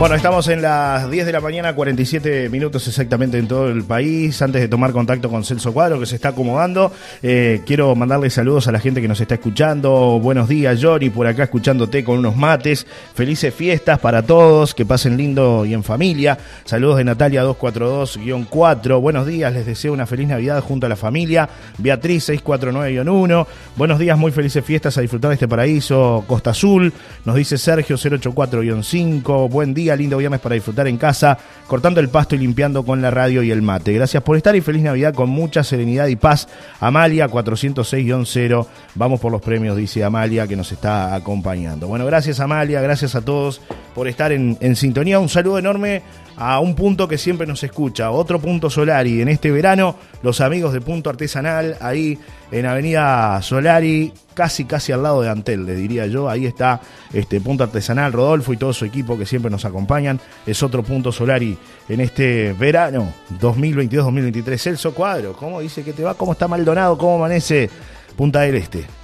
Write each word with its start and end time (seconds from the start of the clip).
Bueno, 0.00 0.14
estamos 0.14 0.48
en 0.48 0.62
las 0.62 1.10
10 1.10 1.26
de 1.26 1.32
la 1.32 1.42
mañana, 1.42 1.74
47 1.74 2.48
minutos 2.48 2.88
exactamente 2.88 3.36
en 3.36 3.46
todo 3.46 3.68
el 3.68 3.84
país. 3.84 4.40
Antes 4.40 4.62
de 4.62 4.66
tomar 4.66 4.92
contacto 4.92 5.28
con 5.28 5.44
Celso 5.44 5.74
Cuadro, 5.74 6.00
que 6.00 6.06
se 6.06 6.14
está 6.14 6.30
acomodando, 6.30 6.90
eh, 7.22 7.60
quiero 7.66 7.94
mandarle 7.94 8.30
saludos 8.30 8.66
a 8.66 8.72
la 8.72 8.80
gente 8.80 9.02
que 9.02 9.08
nos 9.08 9.20
está 9.20 9.34
escuchando. 9.34 10.18
Buenos 10.18 10.48
días, 10.48 10.80
Yori, 10.80 11.10
por 11.10 11.26
acá 11.26 11.42
escuchándote 11.42 12.02
con 12.02 12.16
unos 12.16 12.34
mates. 12.34 12.86
Felices 13.14 13.52
fiestas 13.52 13.98
para 13.98 14.22
todos, 14.22 14.74
que 14.74 14.86
pasen 14.86 15.18
lindo 15.18 15.66
y 15.66 15.74
en 15.74 15.84
familia. 15.84 16.38
Saludos 16.64 16.96
de 16.96 17.04
Natalia 17.04 17.44
242-4. 17.44 19.02
Buenos 19.02 19.26
días, 19.26 19.52
les 19.52 19.66
deseo 19.66 19.92
una 19.92 20.06
feliz 20.06 20.28
Navidad 20.28 20.62
junto 20.62 20.86
a 20.86 20.88
la 20.88 20.96
familia. 20.96 21.46
Beatriz 21.76 22.26
649-1. 22.30 23.46
Buenos 23.76 23.98
días, 23.98 24.16
muy 24.16 24.32
felices 24.32 24.64
fiestas 24.64 24.96
a 24.96 25.02
disfrutar 25.02 25.28
de 25.28 25.34
este 25.34 25.46
paraíso. 25.46 26.24
Costa 26.26 26.52
Azul, 26.52 26.90
nos 27.26 27.36
dice 27.36 27.58
Sergio 27.58 27.98
084-5. 27.98 29.50
Buen 29.50 29.74
día 29.74 29.89
lindo 29.96 30.16
viernes 30.16 30.40
para 30.40 30.54
disfrutar 30.54 30.86
en 30.88 30.96
casa, 30.96 31.38
cortando 31.66 32.00
el 32.00 32.08
pasto 32.08 32.34
y 32.34 32.38
limpiando 32.38 32.84
con 32.84 33.02
la 33.02 33.10
radio 33.10 33.42
y 33.42 33.50
el 33.50 33.62
mate. 33.62 33.92
Gracias 33.92 34.22
por 34.22 34.36
estar 34.36 34.54
y 34.56 34.60
feliz 34.60 34.82
Navidad 34.82 35.14
con 35.14 35.28
mucha 35.28 35.62
serenidad 35.62 36.06
y 36.08 36.16
paz. 36.16 36.48
Amalia 36.80 37.28
406-0, 37.28 38.66
vamos 38.94 39.20
por 39.20 39.32
los 39.32 39.42
premios, 39.42 39.76
dice 39.76 40.04
Amalia, 40.04 40.46
que 40.46 40.56
nos 40.56 40.72
está 40.72 41.14
acompañando. 41.14 41.88
Bueno, 41.88 42.06
gracias 42.06 42.40
Amalia, 42.40 42.80
gracias 42.80 43.14
a 43.14 43.20
todos 43.22 43.60
por 43.94 44.08
estar 44.08 44.32
en, 44.32 44.56
en 44.60 44.76
sintonía. 44.76 45.18
Un 45.18 45.28
saludo 45.28 45.58
enorme 45.58 46.02
a 46.40 46.58
un 46.58 46.74
punto 46.74 47.06
que 47.06 47.18
siempre 47.18 47.46
nos 47.46 47.62
escucha, 47.62 48.10
otro 48.10 48.40
punto 48.40 48.70
Solari. 48.70 49.20
En 49.20 49.28
este 49.28 49.50
verano, 49.50 49.96
los 50.22 50.40
amigos 50.40 50.72
de 50.72 50.80
Punto 50.80 51.10
Artesanal, 51.10 51.76
ahí 51.82 52.18
en 52.50 52.64
Avenida 52.64 53.42
Solari, 53.42 54.10
casi 54.32 54.64
casi 54.64 54.90
al 54.90 55.02
lado 55.02 55.20
de 55.20 55.28
Antel, 55.28 55.66
le 55.66 55.74
diría 55.74 56.06
yo. 56.06 56.30
Ahí 56.30 56.46
está 56.46 56.80
este 57.12 57.42
Punto 57.42 57.62
Artesanal, 57.62 58.14
Rodolfo 58.14 58.54
y 58.54 58.56
todo 58.56 58.72
su 58.72 58.86
equipo 58.86 59.18
que 59.18 59.26
siempre 59.26 59.50
nos 59.50 59.66
acompañan. 59.66 60.18
Es 60.46 60.62
otro 60.62 60.82
punto 60.82 61.12
Solari 61.12 61.58
en 61.90 62.00
este 62.00 62.54
verano 62.54 63.12
2022-2023. 63.38 64.56
Celso 64.56 64.94
Cuadro, 64.94 65.34
¿cómo 65.34 65.60
dice 65.60 65.84
que 65.84 65.92
te 65.92 66.02
va? 66.02 66.14
¿Cómo 66.14 66.32
está 66.32 66.48
Maldonado? 66.48 66.96
¿Cómo 66.96 67.16
amanece 67.16 67.68
Punta 68.16 68.40
del 68.40 68.54
Este? 68.54 68.99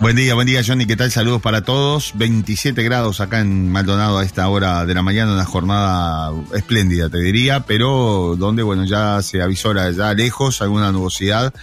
Buen 0.00 0.16
día, 0.16 0.34
buen 0.34 0.46
día 0.46 0.60
Johnny, 0.66 0.86
¿qué 0.86 0.96
tal? 0.96 1.10
Saludos 1.12 1.40
para 1.40 1.62
todos. 1.62 2.12
27 2.16 2.82
grados 2.82 3.20
acá 3.20 3.40
en 3.40 3.70
Maldonado 3.70 4.18
a 4.18 4.24
esta 4.24 4.48
hora 4.48 4.84
de 4.84 4.92
la 4.92 5.02
mañana, 5.02 5.32
una 5.32 5.44
jornada 5.44 6.32
espléndida 6.52 7.08
te 7.08 7.18
diría, 7.18 7.60
pero 7.60 8.34
donde 8.36 8.62
bueno 8.64 8.84
ya 8.84 9.22
se 9.22 9.40
avisora 9.40 9.90
ya 9.92 10.12
lejos 10.12 10.60
alguna 10.62 10.90
nubosidad 10.90 11.54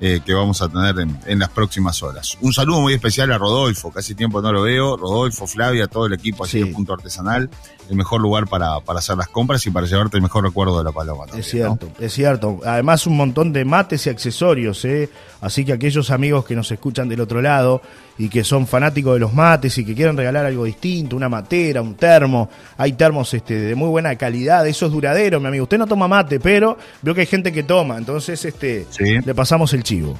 eh, 0.00 0.20
que 0.24 0.32
vamos 0.32 0.62
a 0.62 0.68
tener 0.68 0.94
en, 1.26 1.38
las 1.40 1.48
próximas 1.48 2.02
horas. 2.04 2.38
Un 2.40 2.52
saludo 2.52 2.80
muy 2.82 2.92
especial 2.92 3.32
a 3.32 3.38
Rodolfo, 3.38 3.90
casi 3.90 4.14
tiempo 4.14 4.40
no 4.40 4.52
lo 4.52 4.62
veo, 4.62 4.96
Rodolfo, 4.96 5.46
Flavia, 5.46 5.88
todo 5.88 6.06
el 6.06 6.12
equipo 6.12 6.44
así 6.44 6.62
de 6.62 6.66
Punto 6.66 6.92
Artesanal, 6.92 7.50
el 7.88 7.96
mejor 7.96 8.20
lugar 8.20 8.46
para, 8.46 8.80
para 8.80 8.98
hacer 8.98 9.16
las 9.16 9.28
compras 9.28 9.66
y 9.66 9.70
para 9.70 9.86
llevarte 9.86 10.16
el 10.16 10.22
mejor 10.22 10.44
recuerdo 10.44 10.78
de 10.78 10.84
la 10.84 10.92
paloma. 10.92 11.24
es 11.36 11.48
cierto, 11.48 11.88
es 11.98 12.12
cierto. 12.12 12.60
Además 12.64 13.06
un 13.06 13.16
montón 13.16 13.52
de 13.52 13.64
mates 13.64 14.06
y 14.06 14.10
accesorios, 14.10 14.84
¿eh? 14.84 15.08
así 15.40 15.64
que 15.64 15.72
aquellos 15.72 16.10
amigos 16.10 16.44
que 16.44 16.54
nos 16.54 16.70
escuchan 16.70 17.08
del 17.08 17.20
otro 17.20 17.40
lado 17.40 17.80
y 18.18 18.28
que 18.28 18.44
son 18.44 18.66
fanáticos 18.66 19.14
de 19.14 19.20
los 19.20 19.32
mates 19.32 19.78
y 19.78 19.84
que 19.84 19.94
quieren 19.94 20.16
regalar 20.16 20.44
algo 20.44 20.64
distinto, 20.64 21.16
una 21.16 21.28
matera, 21.28 21.80
un 21.80 21.94
termo, 21.94 22.50
hay 22.76 22.92
termos 22.92 23.32
este, 23.32 23.54
de 23.54 23.74
muy 23.74 23.88
buena 23.88 24.14
calidad, 24.16 24.66
eso 24.66 24.86
es 24.86 24.92
duradero, 24.92 25.40
mi 25.40 25.48
amigo. 25.48 25.64
Usted 25.64 25.78
no 25.78 25.86
toma 25.86 26.08
mate, 26.08 26.40
pero 26.40 26.76
veo 27.02 27.14
que 27.14 27.22
hay 27.22 27.26
gente 27.26 27.52
que 27.52 27.62
toma, 27.62 27.96
entonces 27.96 28.44
este, 28.44 28.86
le 28.98 29.34
pasamos 29.34 29.72
el 29.72 29.82
chivo. 29.82 30.18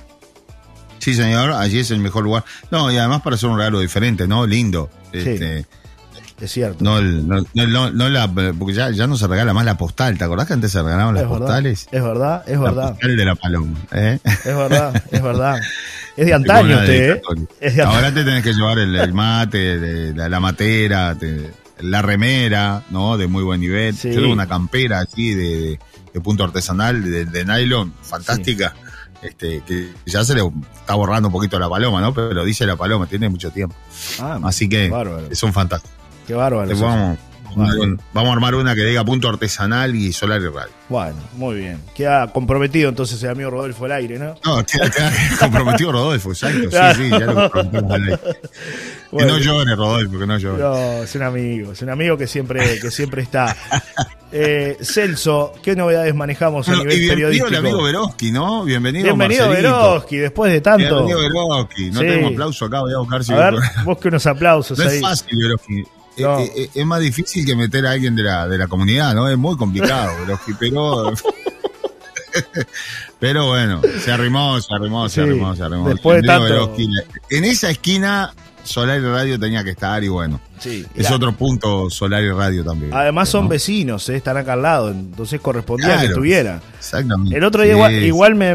Sí, 0.98 1.14
señor, 1.14 1.52
allí 1.52 1.78
es 1.78 1.90
el 1.90 2.00
mejor 2.00 2.24
lugar. 2.24 2.44
No, 2.70 2.90
y 2.90 2.96
además 2.96 3.22
para 3.22 3.36
hacer 3.36 3.48
un 3.48 3.56
regalo 3.56 3.80
diferente, 3.80 4.26
¿no? 4.26 4.46
Lindo. 4.46 4.90
Este, 5.12 5.64
es 6.40 6.52
cierto. 6.52 6.84
No, 6.84 7.00
no, 7.00 7.90
no, 7.90 8.08
la, 8.08 8.28
porque 8.28 8.72
ya, 8.72 8.90
ya 8.90 9.06
no 9.06 9.16
se 9.16 9.26
regala 9.26 9.52
más 9.52 9.64
la 9.64 9.76
postal. 9.76 10.16
¿Te 10.18 10.24
acordás 10.24 10.46
que 10.46 10.52
antes 10.52 10.70
se 10.70 10.82
regalaban 10.82 11.14
las 11.14 11.24
postales? 11.24 11.88
Es 11.90 12.02
verdad, 12.02 12.44
es 12.46 12.60
verdad. 12.60 12.84
La 12.84 12.90
postal 12.90 13.16
de 13.16 13.24
la 13.24 13.34
paloma. 13.34 13.78
¿eh? 13.92 14.18
Es 14.24 14.56
verdad, 14.56 15.02
es 15.10 15.22
verdad. 15.22 15.60
Es 16.16 16.26
de 16.26 16.34
antaño 16.34 16.76
usted, 16.78 17.10
¿eh? 17.10 17.22
Es 17.60 17.76
de 17.76 17.82
Ahora 17.82 18.14
te 18.14 18.24
tenés 18.24 18.44
que 18.44 18.52
llevar 18.52 18.78
el, 18.78 19.12
mate, 19.12 20.12
la, 20.14 20.40
matera, 20.40 21.16
la 21.80 22.02
remera, 22.02 22.84
¿no? 22.90 23.16
De 23.16 23.26
muy 23.26 23.42
buen 23.42 23.60
nivel. 23.60 23.96
Yo 23.96 24.14
tengo 24.14 24.32
una 24.32 24.46
campera 24.46 25.00
aquí 25.00 25.34
de, 25.34 25.78
punto 26.22 26.44
artesanal, 26.44 27.02
de, 27.02 27.44
nylon, 27.44 27.92
fantástica. 28.02 28.74
Este, 29.20 29.62
que 29.66 29.92
ya 30.06 30.24
se 30.24 30.32
le 30.32 30.42
está 30.78 30.94
borrando 30.94 31.26
un 31.26 31.32
poquito 31.32 31.58
la 31.58 31.68
paloma, 31.68 32.00
¿no? 32.00 32.14
Pero 32.14 32.44
dice 32.44 32.64
la 32.64 32.76
paloma, 32.76 33.06
tiene 33.06 33.28
mucho 33.28 33.50
tiempo. 33.50 33.74
Ah, 34.20 34.38
Así 34.44 34.68
que 34.68 34.92
es 35.30 35.42
un 35.42 35.52
fantástico. 35.52 35.97
Qué 36.28 36.34
bárbaro. 36.34 36.68
Vamos, 36.76 37.18
vamos, 38.12 38.28
a 38.28 38.32
armar 38.34 38.54
una 38.54 38.74
que 38.74 38.84
diga 38.84 39.02
punto 39.02 39.30
artesanal 39.30 39.94
y 39.94 40.12
solar 40.12 40.42
y 40.42 40.48
radio. 40.48 40.70
Bueno, 40.90 41.16
muy 41.36 41.56
bien. 41.56 41.80
Queda 41.94 42.30
comprometido 42.30 42.90
entonces 42.90 43.22
el 43.22 43.30
amigo 43.30 43.48
Rodolfo 43.48 43.86
al 43.86 43.92
aire, 43.92 44.18
¿no? 44.18 44.34
No, 44.44 44.62
queda, 44.66 44.90
comprometido 45.40 45.90
Rodolfo, 45.90 46.28
exacto. 46.32 46.70
Sí, 46.70 47.02
sí, 47.02 47.08
ya 47.08 47.20
lo 47.20 47.50
comprometimos 47.50 47.92
al 47.92 48.02
aire. 48.02 48.18
que 49.16 49.24
no 49.24 49.38
llore, 49.38 49.74
Rodolfo, 49.74 50.18
que 50.18 50.26
no 50.26 50.36
llore. 50.36 50.62
No, 50.62 51.02
es 51.02 51.14
un 51.14 51.22
amigo, 51.22 51.72
es 51.72 51.80
un 51.80 51.88
amigo 51.88 52.18
que 52.18 52.26
siempre, 52.26 52.78
que 52.78 52.90
siempre 52.90 53.22
está. 53.22 53.56
Eh, 54.30 54.76
Celso, 54.82 55.54
¿qué 55.62 55.74
novedades 55.74 56.14
manejamos 56.14 56.68
a 56.68 56.72
nivel 56.72 57.02
y 57.02 57.08
periodístico? 57.08 57.48
Bienvenido 57.48 57.48
el 57.48 57.56
amigo 57.56 57.82
Veroski, 57.82 58.30
¿no? 58.30 58.62
Bienvenido, 58.62 59.04
Bienvenido 59.04 59.48
Veroski, 59.48 60.18
después 60.18 60.52
de 60.52 60.60
tanto. 60.60 61.06
Bienvenido 61.06 61.20
Veroski, 61.20 61.90
no 61.90 62.00
tengo 62.00 62.28
aplauso 62.28 62.66
acá, 62.66 62.82
voy 62.82 62.92
a 62.92 62.98
buscar 62.98 63.24
si... 63.24 63.32
A 63.32 63.36
ver, 63.36 63.54
busque 63.86 64.08
unos 64.08 64.26
aplausos 64.26 64.78
no 64.78 64.84
ahí. 64.84 64.96
es 64.96 65.00
fácil, 65.00 65.38
Veroski. 65.40 65.82
Eh, 66.18 66.52
eh, 66.56 66.70
es, 66.74 66.86
más 66.86 67.00
difícil 67.00 67.46
que 67.46 67.54
meter 67.54 67.86
a 67.86 67.92
alguien 67.92 68.16
de 68.16 68.22
la, 68.22 68.48
de 68.48 68.58
la 68.58 68.66
comunidad, 68.66 69.14
¿no? 69.14 69.28
Es 69.28 69.38
muy 69.38 69.56
complicado, 69.56 70.12
pero, 70.58 71.12
pero 73.18 73.46
bueno, 73.46 73.80
se 74.04 74.12
arrimó, 74.12 74.60
se 74.60 74.74
arrimó, 74.74 75.08
se 75.08 75.22
arrimó, 75.22 75.54
se 75.54 75.62
arrimó. 75.62 75.88
Después 75.88 76.22
de 76.22 76.28
tanto... 76.28 76.74
En 77.30 77.44
esa 77.44 77.70
esquina 77.70 78.34
Solar 78.68 79.00
y 79.00 79.04
Radio 79.04 79.38
tenía 79.38 79.64
que 79.64 79.70
estar 79.70 80.02
y 80.04 80.08
bueno. 80.08 80.40
es 80.94 81.10
otro 81.10 81.32
punto 81.32 81.88
Solar 81.90 82.22
y 82.22 82.30
Radio 82.30 82.64
también. 82.64 82.92
Además 82.92 83.28
son 83.28 83.48
vecinos, 83.48 84.08
¿eh? 84.08 84.16
están 84.16 84.36
acá 84.36 84.52
al 84.52 84.62
lado, 84.62 84.90
entonces 84.90 85.40
correspondía 85.40 85.98
que 85.98 86.06
estuviera. 86.06 86.60
Exactamente. 86.78 87.36
El 87.36 87.44
otro 87.44 87.62
día 87.62 87.90
igual, 88.02 88.34
me, 88.34 88.54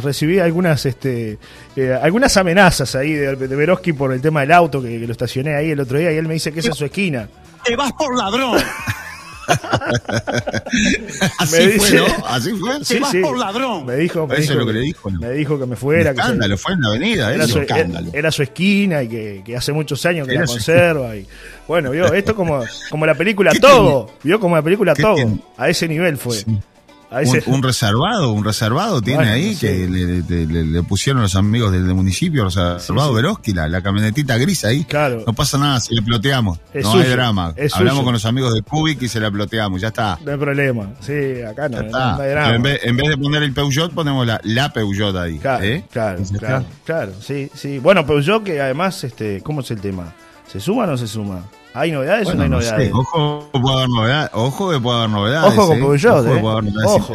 recibí 0.00 0.38
algunas 0.38 0.84
este 0.86 1.38
eh, 1.76 1.98
algunas 2.00 2.36
amenazas 2.36 2.94
ahí 2.94 3.12
de, 3.12 3.36
de 3.36 3.56
Veroski 3.56 3.92
por 3.92 4.12
el 4.12 4.20
tema 4.20 4.40
del 4.40 4.52
auto 4.52 4.82
que, 4.82 4.98
lo 4.98 5.12
estacioné 5.12 5.54
ahí 5.54 5.70
el 5.70 5.80
otro 5.80 5.98
día 5.98 6.12
y 6.12 6.16
él 6.16 6.28
me 6.28 6.34
dice 6.34 6.52
que 6.52 6.60
esa 6.60 6.70
es 6.70 6.76
su 6.76 6.84
esquina. 6.84 7.28
Te 7.64 7.74
vas 7.74 7.92
por 7.92 8.16
ladrón. 8.16 8.58
Así 11.38 11.78
fue, 11.78 11.92
¿no? 11.92 12.06
Así 12.26 12.50
fue. 12.52 12.84
Sí, 12.84 12.98
vas 12.98 13.14
por 13.22 13.38
ladrón. 13.38 13.86
Me 13.86 13.96
dijo, 13.96 14.26
me 14.26 14.34
Eso 14.34 14.42
dijo, 14.42 14.52
es 14.52 14.58
lo 14.58 14.66
que 14.66 14.72
le 14.72 14.80
dijo. 14.80 15.10
Me 15.10 15.30
dijo 15.30 15.58
que 15.58 15.66
me 15.66 15.76
fuera. 15.76 16.10
Un 16.10 16.18
escándalo, 16.18 16.58
fue 16.58 16.72
en 16.74 16.80
la 16.80 16.88
avenida. 16.88 17.34
Era, 17.34 17.46
su, 17.46 17.58
escándalo. 17.60 18.10
Era, 18.12 18.30
su 18.30 18.42
esquina 18.42 19.02
y 19.02 19.08
que, 19.08 19.42
que 19.44 19.56
hace 19.56 19.72
muchos 19.72 20.04
años 20.06 20.28
que 20.28 20.34
la 20.34 20.46
conserva. 20.46 21.16
Y, 21.16 21.26
bueno, 21.66 21.90
vio, 21.90 22.12
esto 22.12 22.34
como, 22.34 22.62
como 22.90 23.06
la 23.06 23.14
película 23.14 23.52
Todo. 23.52 24.10
Vio 24.22 24.38
como 24.38 24.56
la 24.56 24.62
película 24.62 24.94
Todo. 24.94 25.38
A 25.56 25.68
ese 25.68 25.88
nivel 25.88 26.16
fue. 26.16 26.44
Un, 27.46 27.62
reservado, 27.62 28.32
un 28.32 28.44
reservado 28.44 29.00
tiene 29.00 29.30
ahí 29.30 29.56
que 29.56 29.88
le, 29.88 30.82
pusieron 30.82 31.22
los 31.22 31.36
amigos 31.36 31.72
del, 31.72 31.82
municipio, 31.94 32.44
reservado 32.44 33.14
Veroski, 33.14 33.54
la, 33.54 33.80
camionetita 33.80 34.36
gris 34.36 34.64
ahí. 34.64 34.84
Claro. 34.84 35.24
No 35.26 35.32
pasa 35.32 35.56
nada 35.56 35.80
si 35.80 35.94
le 35.94 36.02
ploteamos. 36.02 36.58
no 36.74 36.92
hay 36.92 37.08
drama. 37.08 37.54
Hablamos 37.72 38.04
con 38.04 38.12
los 38.12 38.24
amigos 38.26 38.52
de 38.52 38.62
Kubik 38.62 39.00
y 39.02 39.08
se 39.08 39.20
la 39.20 39.30
ploteamos, 39.30 39.80
ya 39.80 39.88
está. 39.88 40.18
No 40.24 40.32
hay 40.32 40.38
problema. 40.38 40.92
Sí, 41.00 41.42
acá 41.42 41.68
no, 41.68 41.78
hay 41.78 41.88
drama. 41.88 42.58
En 42.82 42.96
vez, 42.96 43.08
de 43.08 43.16
poner 43.16 43.42
el 43.42 43.54
Peugeot, 43.54 43.92
ponemos 43.92 44.26
la, 44.26 44.40
la 44.44 44.72
Peugeot 44.72 45.16
ahí. 45.16 45.38
Claro, 45.38 45.64
¿eh? 45.64 45.84
claro, 45.90 46.22
claro, 46.84 47.12
sí, 47.20 47.50
sí. 47.54 47.78
Bueno, 47.78 48.06
Peugeot 48.06 48.44
que 48.44 48.60
además, 48.60 49.02
este, 49.04 49.40
¿cómo 49.42 49.62
es 49.62 49.70
el 49.70 49.80
tema? 49.80 50.14
¿Se 50.46 50.60
suma 50.60 50.84
o 50.84 50.86
no 50.86 50.96
se 50.96 51.06
suma? 51.06 51.44
¿Hay 51.74 51.92
novedades 51.92 52.28
o 52.28 52.34
no 52.34 52.42
hay 52.42 52.48
novedades? 52.48 52.92
Ojo 52.92 53.50
que 53.52 53.60
puede 53.60 53.76
haber 53.76 53.88
novedades. 53.90 54.30
Ojo 54.32 54.70
que 54.70 54.78
puede 54.80 54.98
haber 54.98 55.10
novedades. 55.10 55.52
Ojo 55.52 55.66
con 55.68 55.78
Peugeot, 55.78 56.26
¿eh? 56.26 56.40
Ojo, 56.42 57.14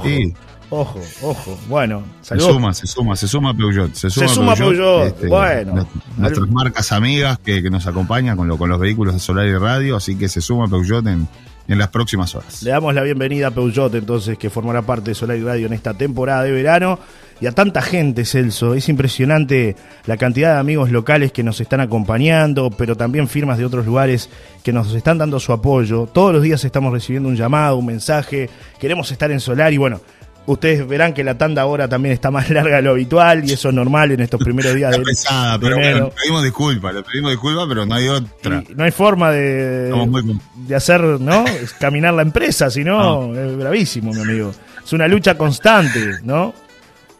ojo, 0.00 0.34
ojo, 0.70 1.00
ojo. 1.22 1.58
Bueno, 1.68 2.02
saludos. 2.20 2.46
Se 2.46 2.52
suma, 2.52 2.74
se 2.74 2.86
suma, 2.86 3.16
se 3.16 3.28
suma 3.28 3.54
Peugeot. 3.54 3.94
Se 3.94 4.10
suma, 4.10 4.28
se 4.28 4.34
suma 4.34 4.54
Peugeot. 4.56 5.06
Este, 5.06 5.28
bueno. 5.28 5.86
Nuestras 6.16 6.48
marcas 6.50 6.92
amigas 6.92 7.38
que, 7.38 7.62
que 7.62 7.70
nos 7.70 7.86
acompañan 7.86 8.36
con, 8.36 8.48
lo, 8.48 8.58
con 8.58 8.68
los 8.68 8.80
vehículos 8.80 9.14
de 9.14 9.20
solar 9.20 9.46
y 9.46 9.56
radio, 9.56 9.96
así 9.96 10.16
que 10.16 10.28
se 10.28 10.40
suma 10.40 10.66
Peugeot 10.66 11.06
en, 11.06 11.28
en 11.68 11.78
las 11.78 11.88
próximas 11.88 12.34
horas. 12.34 12.62
Le 12.62 12.70
damos 12.70 12.94
la 12.94 13.02
bienvenida 13.02 13.48
a 13.48 13.50
Peugeot, 13.52 13.94
entonces, 13.94 14.36
que 14.36 14.50
formará 14.50 14.82
parte 14.82 15.12
de 15.12 15.14
Solar 15.14 15.36
y 15.36 15.42
Radio 15.42 15.66
en 15.66 15.72
esta 15.74 15.94
temporada 15.94 16.42
de 16.42 16.50
verano. 16.52 16.98
Y 17.40 17.46
a 17.46 17.52
tanta 17.52 17.82
gente, 17.82 18.24
Celso. 18.24 18.74
Es 18.74 18.88
impresionante 18.88 19.76
la 20.06 20.16
cantidad 20.16 20.54
de 20.54 20.60
amigos 20.60 20.90
locales 20.90 21.32
que 21.32 21.42
nos 21.42 21.60
están 21.60 21.80
acompañando, 21.80 22.70
pero 22.70 22.96
también 22.96 23.28
firmas 23.28 23.58
de 23.58 23.64
otros 23.66 23.84
lugares 23.86 24.30
que 24.62 24.72
nos 24.72 24.92
están 24.94 25.18
dando 25.18 25.40
su 25.40 25.52
apoyo. 25.52 26.06
Todos 26.06 26.32
los 26.32 26.42
días 26.42 26.64
estamos 26.64 26.92
recibiendo 26.92 27.28
un 27.28 27.36
llamado, 27.36 27.76
un 27.76 27.86
mensaje. 27.86 28.48
Queremos 28.78 29.10
estar 29.12 29.30
en 29.30 29.40
Solar 29.40 29.72
y 29.72 29.76
bueno, 29.78 30.00
Ustedes 30.46 30.86
verán 30.86 31.14
que 31.14 31.24
la 31.24 31.38
tanda 31.38 31.62
ahora 31.62 31.88
también 31.88 32.12
está 32.12 32.30
más 32.30 32.50
larga 32.50 32.76
de 32.76 32.82
lo 32.82 32.90
habitual 32.90 33.48
y 33.48 33.54
eso 33.54 33.70
es 33.70 33.74
normal 33.74 34.10
en 34.12 34.20
estos 34.20 34.38
primeros 34.38 34.74
días 34.74 34.90
Está 34.90 34.98
de 34.98 35.04
pesada, 35.06 35.58
pero 35.58 35.76
bueno, 35.76 36.10
pedimos 36.10 36.42
disculpas, 36.44 36.94
le 36.94 37.02
pedimos 37.02 37.30
disculpas, 37.30 37.64
pero 37.66 37.86
no 37.86 37.94
hay 37.94 38.08
otra. 38.08 38.62
Y 38.68 38.74
no 38.74 38.84
hay 38.84 38.90
forma 38.90 39.30
de, 39.30 39.90
muy- 40.06 40.38
de 40.66 40.74
hacer, 40.74 41.00
¿no? 41.00 41.46
Es 41.46 41.72
caminar 41.72 42.12
la 42.12 42.20
empresa, 42.20 42.68
si 42.70 42.84
no, 42.84 43.34
es 43.34 43.56
bravísimo, 43.56 44.12
mi 44.12 44.20
amigo. 44.20 44.52
Es 44.84 44.92
una 44.92 45.08
lucha 45.08 45.38
constante, 45.38 46.16
¿no? 46.24 46.52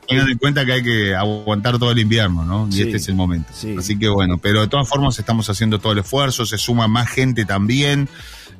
Tengan 0.09 0.29
en 0.31 0.39
cuenta 0.39 0.65
que 0.67 0.73
hay 0.73 0.83
que 0.83 1.15
aguantar 1.15 1.79
todo 1.79 1.91
el 1.91 1.99
invierno, 1.99 2.45
¿no? 2.45 2.69
Y 2.69 2.73
Sí, 2.73 2.83
este 2.83 2.97
es 2.99 3.09
el 3.09 3.15
momento. 3.15 3.49
sí. 3.53 3.75
Así 3.79 3.99
que 3.99 4.09
bueno, 4.09 4.39
pero 4.39 4.61
de 4.61 4.69
todas 4.69 4.89
formas 4.89 5.19
estamos 5.19 5.49
haciendo 5.51 5.79
todo 5.79 5.93
el 5.93 5.99
esfuerzo, 6.01 6.45
se 6.47 6.59
suma 6.59 6.87
más 6.89 7.09
gente 7.09 7.45
también, 7.45 8.09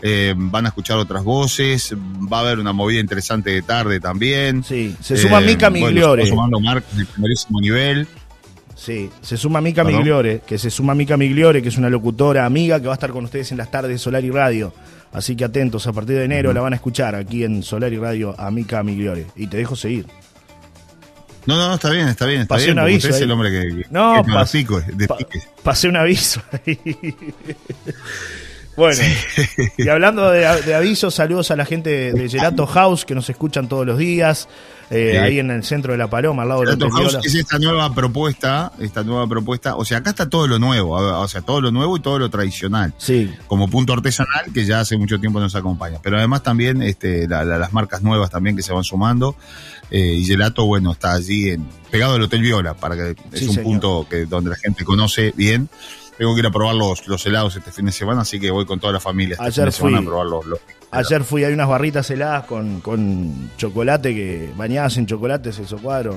eh, 0.03 0.35
van 0.37 0.65
a 0.67 0.69
escuchar 0.69 0.99
otras 0.99 1.23
voces, 1.25 1.95
va 1.95 2.39
a 2.39 2.41
haber 2.41 2.59
una 2.59 2.73
movida 2.73 3.01
interesante 3.01 3.51
de 3.51 3.63
tarde 3.63 4.01
también. 4.01 4.65
Sí, 4.65 4.95
se 5.01 5.17
suma 5.17 5.41
Eh, 5.41 5.47
Mica 5.47 5.71
bueno, 5.71 5.87
Migliore. 5.87 6.23
está 6.23 6.35
sumando 6.35 6.61
Marcos 6.61 6.97
de 6.97 7.05
primerísimo 7.05 7.61
nivel. 7.61 8.07
Sí, 8.77 9.09
se 9.23 9.37
suma 9.37 9.61
Mica 9.61 9.83
Perdón. 9.85 10.01
Migliore, 10.01 10.43
que 10.47 10.59
se 10.59 10.69
suma 10.71 10.95
Mica 10.95 11.17
Migliore, 11.17 11.63
que 11.63 11.69
es 11.69 11.77
una 11.79 11.89
locutora 11.89 12.45
amiga 12.45 12.81
que 12.81 12.87
va 12.87 12.93
a 12.93 12.97
estar 12.97 13.11
con 13.13 13.25
ustedes 13.25 13.51
en 13.53 13.59
las 13.59 13.71
tardes 13.71 13.91
de 13.93 13.99
Solar 13.99 14.25
y 14.25 14.31
Radio. 14.31 14.75
Así 15.13 15.37
que 15.37 15.45
atentos, 15.45 15.87
a 15.87 15.93
partir 15.93 16.17
de 16.17 16.25
enero 16.25 16.53
la 16.53 16.61
van 16.61 16.73
a 16.73 16.77
escuchar 16.77 17.15
aquí 17.15 17.45
en 17.45 17.63
Solar 17.63 17.93
y 17.93 17.99
Radio 17.99 18.35
a 18.39 18.51
Mica 18.51 18.83
Migliore. 18.83 19.27
Y 19.37 19.47
te 19.47 19.57
dejo 19.59 19.77
seguir. 19.77 20.07
No, 21.47 21.57
no, 21.57 21.69
no, 21.69 21.75
está 21.75 21.91
bien, 21.91 22.09
está 22.09 22.27
bien, 22.27 22.43
está 22.43 22.55
Pasé 22.55 22.67
bien. 22.67 22.79
un 22.79 22.85
aviso 22.85 23.07
usted 23.09 23.17
es 23.17 23.23
el 23.23 23.31
hombre 23.31 23.51
que, 23.51 23.61
que- 23.83 23.87
No, 23.91 24.23
que 24.25 24.31
pas- 24.33 24.51
pico, 24.51 24.81
de 24.81 25.07
pa- 25.07 25.19
pasé 25.63 25.89
un 25.89 25.97
aviso 25.97 26.41
ahí. 26.67 26.79
Bueno, 28.77 29.01
y 29.79 29.89
hablando 29.89 30.31
de, 30.33 30.41
de 30.63 30.75
avisos, 30.75 31.15
saludos 31.15 31.51
a 31.53 31.57
la 31.57 31.65
gente 31.65 32.13
de 32.13 32.29
Gelato 32.29 32.67
House 32.67 33.05
que 33.05 33.15
nos 33.15 33.31
escuchan 33.31 33.69
todos 33.69 33.87
los 33.87 33.99
días, 33.99 34.49
eh, 34.91 35.11
Sí. 35.13 35.17
ahí 35.19 35.39
en 35.39 35.51
el 35.51 35.65
centro 35.65 35.93
de 35.93 35.99
La 35.99 36.09
Paloma, 36.09 36.43
al 36.43 36.49
lado 36.49 36.61
del 36.61 36.71
Gelato 36.71 36.87
Hotel 36.95 37.11
House 37.13 37.27
es 37.27 37.35
esta 37.35 37.59
nueva 37.59 37.95
propuesta, 37.95 38.73
esta 38.81 39.03
nueva 39.03 39.27
propuesta, 39.27 39.77
o 39.77 39.85
sea, 39.85 39.99
acá 39.99 40.11
está 40.11 40.29
todo 40.29 40.47
lo 40.47 40.59
nuevo, 40.59 40.91
o 40.93 41.29
sea, 41.29 41.43
todo 41.43 41.61
lo 41.61 41.71
nuevo 41.71 41.97
y 41.97 42.01
todo 42.01 42.19
lo 42.19 42.29
tradicional. 42.31 42.93
Sí, 42.99 43.33
como 43.47 43.69
punto 43.69 43.93
artesanal 43.93 44.53
que 44.53 44.65
ya 44.65 44.81
hace 44.81 44.97
mucho 44.97 45.19
tiempo 45.21 45.41
nos 45.41 45.55
acompaña. 45.55 45.99
Pero 46.03 46.19
además 46.19 46.43
también 46.43 46.83
este, 46.83 47.27
la- 47.29 47.45
la- 47.45 47.59
las 47.59 47.73
marcas 47.73 48.03
nuevas 48.03 48.31
también 48.31 48.57
que 48.57 48.63
se 48.63 48.73
van 48.73 48.85
sumando. 48.85 49.37
Eh, 49.91 50.15
y 50.19 50.25
Gelato, 50.25 50.65
bueno, 50.67 50.93
está 50.93 51.13
allí 51.15 51.51
en, 51.51 51.67
pegado 51.91 52.15
al 52.15 52.23
Hotel 52.23 52.43
Viola, 52.43 52.75
para 52.75 52.97
que 52.97 53.11
es 53.33 53.39
Sí, 53.41 53.47
un 53.47 53.55
señor. 53.55 53.65
punto 53.65 54.07
que 54.09 54.27
donde 54.27 54.51
la 54.51 54.57
gente 54.57 54.85
conoce 54.85 55.33
bien. 55.37 55.69
Tengo 56.17 56.33
que 56.35 56.41
ir 56.41 56.47
a 56.47 56.51
probar 56.53 56.77
los, 56.77 57.07
los 57.09 57.27
helados 57.27 57.57
este 57.57 57.73
fin 57.73 57.87
de 57.87 57.93
semana, 57.93 58.21
así 58.23 58.39
que 58.39 58.51
voy 58.53 58.65
con 58.67 58.79
toda 58.79 58.93
la 58.93 59.01
familia 59.01 59.33
este 59.35 59.45
Ayer 59.47 59.55
fin 59.55 59.65
de 59.65 59.73
semana 59.73 59.97
fui. 59.99 60.07
a 60.07 60.09
probar 60.09 60.27
los, 60.27 60.47
los 60.47 60.59
ayer 60.95 61.25
fui, 61.25 61.45
hay 61.45 61.53
unas 61.53 61.69
barritas 61.69 62.11
heladas 62.11 62.45
con, 62.45 62.81
con 62.81 63.51
chocolate, 63.57 64.15
que 64.15 64.51
bañadas 64.57 64.97
en 64.97 65.07
chocolate, 65.07 65.51
es 65.51 65.59
eso 65.59 65.79
cuadro. 65.79 66.17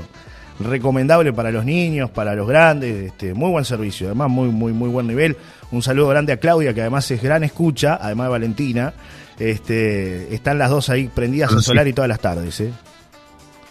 Recomendable 0.60 1.34
para 1.34 1.52
los 1.52 1.66
niños, 1.66 2.10
para 2.10 2.34
los 2.34 2.48
grandes, 2.48 3.08
este, 3.08 3.34
muy 3.36 3.52
buen 3.52 3.64
servicio, 3.64 4.08
además 4.08 4.30
muy, 4.30 4.50
muy, 4.50 4.74
muy 4.74 4.90
buen 4.90 5.06
nivel. 5.08 5.38
Un 5.72 5.84
saludo 5.84 6.08
grande 6.08 6.34
a 6.34 6.38
Claudia, 6.38 6.74
que 6.74 6.82
además 6.82 7.10
es 7.12 7.22
gran 7.22 7.44
escucha, 7.44 8.00
además 8.02 8.26
de 8.28 8.32
Valentina. 8.32 8.94
Este, 9.38 10.34
están 10.34 10.58
las 10.58 10.72
dos 10.72 10.90
ahí 10.90 11.10
prendidas 11.14 11.52
Ah, 11.52 11.56
en 11.56 11.60
sí. 11.60 11.66
solar 11.66 11.88
y 11.88 11.94
todas 11.94 12.10
las 12.10 12.20
tardes, 12.20 12.60
¿eh? 12.62 12.72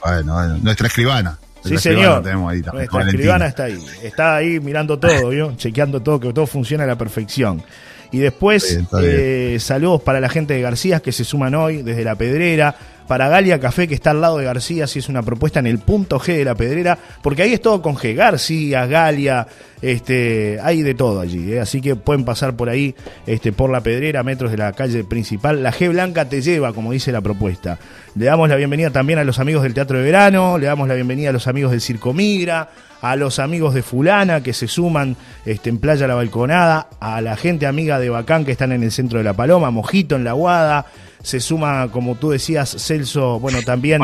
Bueno, 0.05 0.56
nuestra 0.58 0.87
escribana. 0.87 1.38
Sí, 1.64 1.76
señor. 1.79 1.99
escribana 1.99 2.23
tenemos 2.23 2.53
ahí 2.53 2.62
también, 2.62 2.88
Nuestra 2.93 3.11
escribana 3.11 3.47
está 3.47 3.64
ahí. 3.64 3.85
Está 4.05 4.37
ahí 4.37 4.61
mirando 4.61 4.97
todo, 4.99 5.31
¿vio? 5.31 5.55
chequeando 5.56 6.00
todo, 6.00 6.20
que 6.20 6.32
todo 6.32 6.47
funciona 6.47 6.85
a 6.85 6.87
la 6.87 6.97
perfección. 6.97 7.62
Y 8.11 8.19
después, 8.19 8.81
eh, 9.03 9.56
saludos 9.61 10.03
para 10.03 10.20
la 10.20 10.29
gente 10.29 10.55
de 10.55 10.61
García 10.61 11.00
que 11.00 11.12
se 11.12 11.25
suman 11.25 11.55
hoy 11.55 11.82
desde 11.82 12.05
La 12.05 12.14
Pedrera. 12.14 12.76
Para 13.06 13.29
Galia 13.29 13.61
Café, 13.61 13.87
que 13.87 13.94
está 13.94 14.11
al 14.11 14.20
lado 14.20 14.38
de 14.38 14.44
García, 14.44 14.87
si 14.87 14.99
es 14.99 15.08
una 15.08 15.23
propuesta 15.23 15.61
en 15.61 15.67
el 15.67 15.79
punto 15.79 16.19
G 16.19 16.37
de 16.38 16.44
La 16.44 16.55
Pedrera, 16.55 16.99
porque 17.23 17.43
ahí 17.43 17.53
es 17.53 17.61
todo 17.61 17.81
con 17.81 17.97
G. 17.97 18.14
García, 18.14 18.87
Galia, 18.87 19.47
este, 19.81 20.58
hay 20.62 20.82
de 20.82 20.94
todo 20.94 21.20
allí. 21.20 21.53
¿eh? 21.53 21.61
Así 21.61 21.81
que 21.81 21.94
pueden 21.94 22.25
pasar 22.25 22.56
por 22.56 22.69
ahí, 22.69 22.94
este, 23.26 23.53
por 23.53 23.70
La 23.70 23.81
Pedrera, 23.81 24.25
metros 24.25 24.50
de 24.50 24.56
la 24.56 24.73
calle 24.73 25.05
principal. 25.05 25.62
La 25.62 25.73
G 25.73 25.88
Blanca 25.88 26.29
te 26.29 26.43
lleva, 26.43 26.73
como 26.73 26.93
dice 26.93 27.12
la 27.12 27.20
propuesta. 27.20 27.79
Le 28.17 28.26
damos 28.26 28.49
la 28.49 28.56
bienvenida 28.56 28.91
también 28.91 29.19
a 29.19 29.25
los 29.25 29.38
amigos 29.38 29.62
del 29.62 29.75
Teatro 29.75 29.99
de 29.99 30.05
Verano, 30.05 30.58
le 30.58 30.67
damos 30.67 30.88
la 30.88 30.94
bienvenida 30.94 31.31
a 31.31 31.32
los 31.32 31.47
amigos 31.47 31.70
del 31.70 31.81
Circo 31.81 32.12
Migra, 32.12 32.70
a 33.03 33.14
los 33.14 33.38
amigos 33.38 33.75
de 33.75 33.82
Fulana 33.82 34.43
que 34.43 34.53
se 34.53 34.69
suman 34.69 35.17
este, 35.44 35.70
en 35.70 35.79
Playa 35.79 36.06
La 36.06 36.14
Balconada, 36.14 36.88
a 36.99 37.20
la 37.20 37.37
gente 37.37 37.67
amiga 37.67 38.00
de 38.00 38.11
Bacán 38.11 38.44
que 38.44 38.53
están 38.53 38.73
en 38.73 38.82
el 38.82 38.91
centro 38.91 39.19
de 39.19 39.25
La 39.25 39.35
Paloma, 39.35 39.70
Mojito 39.70 40.17
en 40.17 40.25
La 40.25 40.32
Guada, 40.32 40.87
se 41.26 41.40
suma, 41.40 41.88
como 41.90 42.14
tú 42.14 42.31
decías, 42.31 42.76
Celso, 42.78 43.40
bueno, 43.40 43.58
también... 43.62 44.00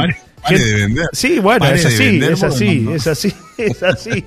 De 0.48 0.74
vender. 0.74 1.06
Sí, 1.12 1.38
bueno, 1.38 1.64
es 1.66 1.86
así, 1.86 2.18
es 2.20 2.42
así, 2.42 2.88
es 2.92 3.06
así, 3.06 3.32
es 3.56 3.82
así, 3.84 4.24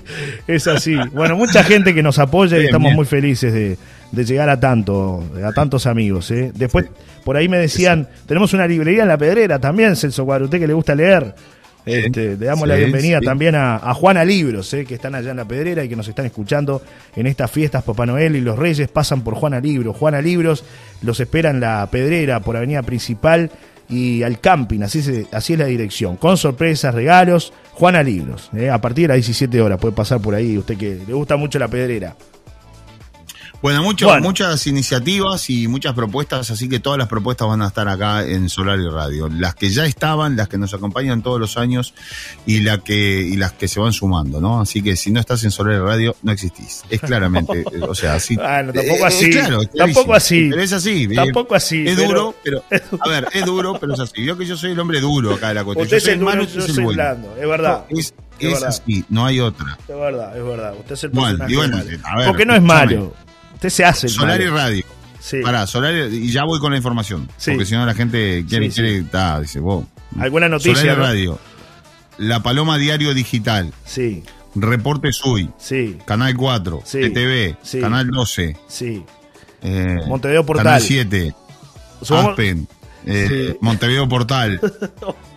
es 0.47 0.65
así. 0.65 0.95
Bueno, 1.11 1.35
mucha 1.35 1.61
gente 1.61 1.93
que 1.93 2.01
nos 2.01 2.19
apoya 2.19 2.55
y 2.55 2.59
Bien, 2.61 2.67
estamos 2.67 2.87
bien. 2.87 2.95
muy 2.95 3.05
felices 3.05 3.51
de, 3.51 3.77
de 4.13 4.23
llegar 4.23 4.49
a 4.49 4.57
tanto, 4.57 5.25
a 5.43 5.51
tantos 5.51 5.87
amigos. 5.87 6.31
¿eh? 6.31 6.53
Después, 6.55 6.85
por 7.25 7.35
ahí 7.35 7.49
me 7.49 7.57
decían, 7.57 8.07
tenemos 8.27 8.53
una 8.53 8.65
librería 8.65 9.01
en 9.01 9.09
La 9.09 9.17
Pedrera 9.17 9.59
también, 9.59 9.97
Celso 9.97 10.23
usted 10.23 10.57
que 10.57 10.67
le 10.67 10.73
gusta 10.73 10.95
leer. 10.95 11.35
Este, 11.85 12.35
le 12.37 12.45
damos 12.45 12.67
la 12.67 12.75
bienvenida 12.75 13.19
sí. 13.19 13.25
también 13.25 13.55
a, 13.55 13.75
a 13.75 13.93
Juana 13.93 14.25
Libros, 14.25 14.73
¿eh? 14.73 14.85
que 14.85 14.95
están 14.95 15.13
allá 15.15 15.31
en 15.31 15.37
La 15.37 15.45
Pedrera 15.45 15.83
y 15.83 15.89
que 15.89 15.95
nos 15.95 16.07
están 16.07 16.25
escuchando 16.25 16.81
en 17.15 17.27
estas 17.27 17.51
fiestas. 17.51 17.83
Papá 17.83 18.05
Noel 18.05 18.35
y 18.35 18.41
los 18.41 18.57
Reyes 18.57 18.87
pasan 18.87 19.21
por 19.23 19.35
Juana 19.35 19.59
Libros. 19.59 19.95
Juana 19.95 20.21
Libros 20.21 20.63
los 21.03 21.19
espera 21.19 21.51
en 21.51 21.59
La 21.59 21.87
Pedrera, 21.91 22.39
por 22.39 22.57
Avenida 22.57 22.81
Principal 22.81 23.51
y 23.87 24.23
al 24.23 24.39
camping, 24.39 24.81
así, 24.81 25.03
se- 25.03 25.27
así 25.31 25.53
es 25.53 25.59
la 25.59 25.65
dirección. 25.65 26.17
Con 26.17 26.37
sorpresas, 26.37 26.95
regalos, 26.95 27.53
Juana 27.73 28.01
Libros. 28.01 28.49
¿eh? 28.57 28.69
A 28.71 28.81
partir 28.81 29.03
de 29.03 29.09
las 29.09 29.17
17 29.17 29.61
horas 29.61 29.77
puede 29.79 29.93
pasar 29.93 30.19
por 30.19 30.33
ahí, 30.33 30.57
usted 30.57 30.75
que 30.77 30.97
le 31.07 31.13
gusta 31.13 31.35
mucho 31.37 31.59
La 31.59 31.67
Pedrera. 31.67 32.15
Bueno, 33.65 33.81
mucho- 33.81 34.05
Bueno. 34.05 34.21
muchas 34.21 34.67
iniciativas 34.67 35.49
y 35.49 35.67
muchas 35.67 35.93
propuestas, 35.95 36.51
así 36.51 36.69
que 36.69 36.79
todas 36.79 36.99
las 36.99 37.07
propuestas 37.07 37.47
van 37.47 37.63
a 37.63 37.67
estar 37.69 37.87
acá 37.87 38.23
en 38.23 38.47
Solar 38.47 38.77
y 38.79 38.87
Radio. 38.87 39.27
Las 39.27 39.55
que 39.55 39.69
ya 39.71 39.87
estaban, 39.87 40.35
las 40.35 40.47
que 40.49 40.59
nos 40.59 40.75
acompañan 40.75 41.23
todos 41.23 41.39
los 41.39 41.57
años 41.57 41.95
y, 42.45 42.59
la 42.59 42.77
que, 42.77 42.93
y 43.23 43.35
las 43.37 43.53
que 43.53 43.67
se 43.67 43.79
van 43.79 43.91
sumando, 43.91 44.39
¿no? 44.39 44.61
Así 44.61 44.83
que 44.83 44.95
si 44.95 45.09
no 45.09 45.19
estás 45.19 45.43
en 45.45 45.49
Solar 45.49 45.77
y 45.77 45.79
Radio, 45.79 46.15
no 46.21 46.31
existís. 46.31 46.83
Es 46.91 47.01
claramente, 47.01 47.61
eh, 47.73 47.79
o 47.81 47.95
sea, 47.95 48.13
así. 48.13 48.35
Bueno, 48.35 48.71
tampoco 48.71 49.03
Eh, 49.03 49.07
así. 49.07 49.29
claro, 49.31 49.61
es 49.63 49.71
Tampoco 49.71 50.13
así. 50.13 50.47
Pero 50.51 50.61
es 50.61 50.71
así. 50.71 51.03
eh, 51.09 51.15
Tampoco 51.15 51.55
así, 51.55 51.87
Es 51.87 51.95
pero- 51.95 52.07
duro, 52.07 52.35
pero. 52.43 52.63
A 53.01 53.09
ver, 53.09 53.27
es 53.33 53.45
duro, 53.45 53.77
pero 53.81 53.95
es 53.95 53.99
así. 53.99 54.21
Vio 54.21 54.37
que 54.37 54.45
yo 54.45 54.55
soy 54.57 54.73
el 54.73 54.79
hombre 54.79 54.99
duro 55.01 55.33
acá 55.33 55.47
de 55.47 55.55
la 55.55 55.63
cuestión. 55.63 55.85
Usted 55.87 55.97
Yo 55.97 56.01
soy 56.01 56.11
es 56.13 56.13
el 56.13 56.19
duro, 56.19 56.43
yo 56.43 56.61
soy 56.71 56.83
bueno. 56.83 57.27
es 57.41 57.47
verdad. 57.47 57.85
No, 57.89 57.97
es 57.97 58.13
Es 58.37 58.61
así, 58.61 59.03
no 59.09 59.25
hay 59.25 59.39
otra. 59.39 59.75
Es 59.87 59.95
verdad, 59.97 60.37
es 60.37 60.43
verdad. 60.43 60.73
Usted 60.77 60.93
es 60.93 61.03
el 61.05 61.09
Bueno, 61.09 61.37
personaje 61.39 61.55
bueno, 61.55 61.77
malo. 61.77 61.99
a 62.03 62.17
ver, 62.17 62.27
Porque 62.27 62.45
no 62.45 62.53
es 62.55 62.61
malo. 62.61 63.13
Usted 63.55 63.69
se 63.69 63.83
hace 63.85 64.07
el 64.07 64.13
Solar 64.13 64.39
y. 64.41 64.45
Radio. 64.47 64.85
Sí. 65.19 65.37
Pará, 65.41 65.65
Solar 65.65 65.93
y 66.11 66.17
y 66.27 66.31
ya 66.31 66.43
voy 66.45 66.59
con 66.59 66.71
la 66.71 66.77
información. 66.77 67.27
Sí. 67.37 67.51
Porque 67.51 67.65
si 67.65 67.73
no 67.73 67.85
la 67.85 67.93
gente 67.95 68.45
quiere, 68.47 68.69
Sí, 68.69 68.81
quiere, 68.81 69.01
ta, 69.03 69.39
dice, 69.41 69.59
vos. 69.59 69.85
¿Alguna 70.19 70.47
noticia, 70.47 70.75
Solar 70.75 70.95
y 70.95 70.97
no? 70.99 71.03
Radio. 71.03 71.39
La 72.19 72.41
Paloma 72.43 72.77
Diario 72.77 73.13
Digital. 73.13 73.73
Sí, 73.85 74.23
Reporte 74.55 75.11
SUI. 75.11 75.49
sí, 75.57 75.97
Canal 76.05 76.35
4. 76.37 76.81
Sí. 76.85 76.99
TTV. 77.09 77.57
Sí. 77.61 77.79
Canal 77.81 78.07
12. 78.07 78.55
sí. 78.67 79.03
eh, 79.63 79.97
Montevideo 80.07 80.45
Portal. 80.45 80.63
Canal 80.65 80.81
7. 80.81 81.33
Somos- 82.01 82.29
Aspen. 82.29 82.67
eh, 83.05 83.27
Sí. 83.51 83.57
Montevideo 83.61 84.07
Portal. 84.07 84.59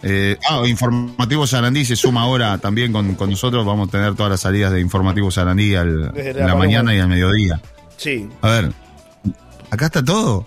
Eh, 0.01 0.37
ah, 0.49 0.63
Informativo 0.65 1.45
Sarandí 1.45 1.85
se 1.85 1.97
suma 1.97 2.23
ahora 2.23 2.57
también 2.59 2.93
con, 2.93 3.17
con 3.17 3.31
nosotros. 3.31 3.67
Vamos 3.67 3.89
a 3.89 3.91
tener 3.91 4.15
todas 4.15 4.31
las 4.31 4.41
salidas 4.41 4.71
de 4.71 4.81
Informativo 4.81 5.29
Sarandí 5.33 5.75
al- 5.75 6.13
en 6.15 6.37
la 6.47 6.55
mañana 6.55 6.95
y 6.95 7.01
al 7.01 7.09
mediodía. 7.09 7.61
Sí. 7.99 8.27
A 8.41 8.49
ver, 8.49 8.73
acá 9.71 9.85
está 9.87 10.03
todo. 10.03 10.47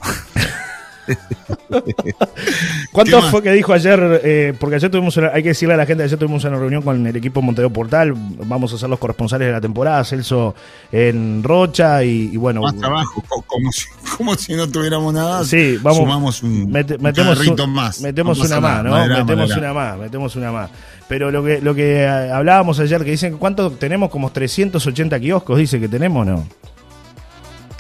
¿Cuánto 2.92 3.22
fue 3.24 3.42
que 3.44 3.52
dijo 3.52 3.74
ayer? 3.74 4.22
eh, 4.24 4.54
porque 4.60 4.76
ayer 4.76 4.90
tuvimos, 4.90 5.18
una- 5.18 5.30
hay 5.34 5.44
que 5.44 5.50
decirle 5.50 5.74
a 5.74 5.78
la 5.78 5.86
gente, 5.86 6.04
ayer 6.04 6.18
tuvimos 6.18 6.44
una 6.44 6.58
reunión 6.58 6.82
con 6.82 7.06
el 7.06 7.16
equipo 7.16 7.42
Montevideo 7.42 7.72
Portal. 7.74 8.14
Vamos 8.16 8.74
a 8.74 8.78
ser 8.78 8.90
los 8.90 9.00
corresponsales 9.00 9.48
de 9.48 9.52
la 9.52 9.62
temporada. 9.62 10.04
Celso 10.04 10.56
en 10.92 11.44
Rocha 11.44 12.04
y, 12.04 12.30
y 12.34 12.38
bueno. 12.38 12.62
Más 12.62 12.78
trabajo, 12.78 13.24
co- 13.28 13.42
como 13.48 13.72
si, 13.72 13.86
como 14.18 14.36
si 14.36 14.54
no 14.54 14.70
tuviéramos 14.70 15.14
nada. 15.14 15.44
Sí, 15.44 15.78
vamos. 15.82 15.98
Sumamos 16.00 16.44
un, 16.44 16.72
mete- 16.72 16.98
metemos 16.98 17.40
un- 17.46 17.74
más. 17.74 18.02
Metemos 18.02 18.40
una 18.40 18.60
más, 18.62 18.84
¿no? 18.84 18.92
metemos 19.26 19.52
una 19.58 19.74
más, 19.74 19.98
metemos 19.98 20.36
una 20.36 20.52
más. 20.52 20.70
Pero 21.08 21.30
lo 21.32 21.44
que, 21.44 21.60
lo 21.62 21.76
que 21.76 22.04
eh, 22.04 22.08
hablábamos 22.08 22.80
ayer, 22.80 23.04
que 23.04 23.12
dicen, 23.12 23.38
¿cuánto 23.38 23.72
tenemos? 23.72 24.10
Como 24.10 24.32
380 24.32 25.20
kioscos, 25.20 25.58
dice 25.58 25.80
que 25.80 25.90
tenemos, 25.90 26.26
¿no? 26.26 26.46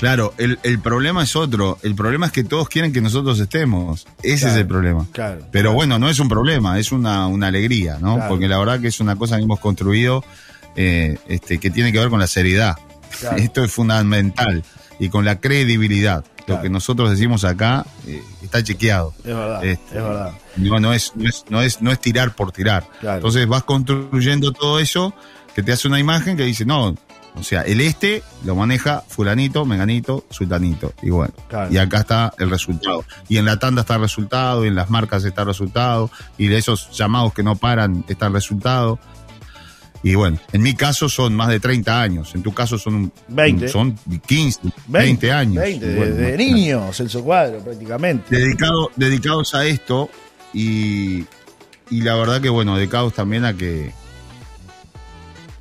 Claro, 0.01 0.33
el, 0.39 0.57
el 0.63 0.79
problema 0.79 1.21
es 1.23 1.35
otro. 1.35 1.77
El 1.83 1.93
problema 1.95 2.25
es 2.25 2.31
que 2.31 2.43
todos 2.43 2.67
quieren 2.67 2.91
que 2.91 2.99
nosotros 3.01 3.39
estemos. 3.39 4.07
Ese 4.23 4.39
Claro, 4.39 4.55
es 4.55 4.61
el 4.61 4.67
problema. 4.67 5.07
claro, 5.13 5.37
Pero 5.51 5.65
claro. 5.69 5.73
bueno, 5.75 5.99
no 5.99 6.09
es 6.09 6.19
un 6.19 6.27
problema, 6.27 6.77
es 6.79 6.91
una, 6.91 7.27
una 7.27 7.47
alegría, 7.47 7.97
¿no? 8.01 8.15
Claro. 8.15 8.29
Porque 8.29 8.47
la 8.47 8.57
verdad 8.57 8.79
que 8.81 8.87
es 8.87 8.99
una 8.99 9.15
cosa 9.15 9.37
que 9.37 9.43
hemos 9.43 9.59
construido 9.59 10.23
eh, 10.75 11.17
este, 11.27 11.59
que 11.59 11.69
tiene 11.69 11.91
que 11.93 11.99
ver 11.99 12.09
con 12.09 12.19
la 12.19 12.25
seriedad. 12.27 12.75
Claro. 13.19 13.37
Esto 13.41 13.63
es 13.63 13.71
fundamental. 13.71 14.63
Y 14.99 15.09
con 15.09 15.23
la 15.23 15.39
credibilidad. 15.39 16.25
Lo 16.47 16.59
que 16.61 16.69
nosotros 16.69 17.09
decimos 17.11 17.45
acá 17.45 17.85
eh, 18.07 18.21
está 18.41 18.61
chequeado. 18.63 19.13
Es 19.19 19.25
verdad, 19.35 19.63
Este, 19.63 19.97
es 19.97 20.03
verdad. 20.03 20.31
No, 20.57 20.79
no, 20.79 20.93
es, 20.93 21.13
no, 21.15 21.29
es, 21.29 21.45
no, 21.49 21.61
es, 21.61 21.81
no 21.81 21.91
es 21.91 22.01
tirar 22.01 22.35
por 22.35 22.51
tirar. 22.51 22.85
Claro. 22.99 23.17
Entonces 23.17 23.47
vas 23.47 23.63
construyendo 23.63 24.51
todo 24.51 24.79
eso 24.79 25.13
que 25.55 25.61
te 25.63 25.71
hace 25.71 25.87
una 25.87 25.99
imagen 25.99 26.35
que 26.35 26.43
dice, 26.43 26.65
no, 26.65 26.95
o 27.35 27.43
sea, 27.43 27.61
el 27.61 27.79
este 27.81 28.23
lo 28.43 28.55
maneja 28.55 29.03
fulanito, 29.07 29.65
menganito, 29.65 30.25
sultanito. 30.29 30.93
Y 31.01 31.09
bueno, 31.09 31.33
Claro. 31.47 31.71
y 31.71 31.77
acá 31.77 31.99
está 32.01 32.33
el 32.39 32.49
resultado. 32.49 33.05
Y 33.29 33.37
en 33.37 33.45
la 33.45 33.57
tanda 33.57 33.81
está 33.81 33.95
el 33.95 34.01
resultado, 34.01 34.65
y 34.65 34.67
en 34.67 34.75
las 34.75 34.89
marcas 34.89 35.23
está 35.23 35.41
el 35.41 35.47
resultado, 35.47 36.11
y 36.37 36.47
de 36.47 36.57
esos 36.57 36.91
llamados 36.91 37.33
que 37.33 37.43
no 37.43 37.55
paran 37.55 38.03
está 38.07 38.27
el 38.27 38.33
resultado. 38.33 38.99
Y 40.03 40.15
bueno, 40.15 40.39
en 40.51 40.61
mi 40.63 40.73
caso 40.73 41.07
son 41.09 41.35
más 41.35 41.49
de 41.49 41.59
30 41.59 42.01
años, 42.01 42.33
en 42.33 42.41
tu 42.41 42.53
caso 42.53 42.77
son, 42.79 43.13
20. 43.27 43.67
son 43.69 43.95
15, 44.25 44.59
20, 44.87 45.31
años. 45.31 45.63
20, 45.63 45.85
Y 45.85 45.89
de, 45.89 45.95
bueno, 45.95 46.15
de 46.15 46.21
imagínate 46.33 46.43
niño, 46.53 46.91
Celso 46.93 47.23
Cuadro, 47.23 47.59
prácticamente. 47.59 48.35
dedicado, 48.35 48.89
dedicados 48.95 49.53
a 49.53 49.65
esto 49.67 50.09
y, 50.53 51.25
y 51.91 52.01
la 52.01 52.15
verdad 52.15 52.41
que 52.41 52.49
bueno, 52.49 52.75
dedicados 52.77 53.13
también 53.13 53.45
a 53.45 53.53
que 53.55 53.93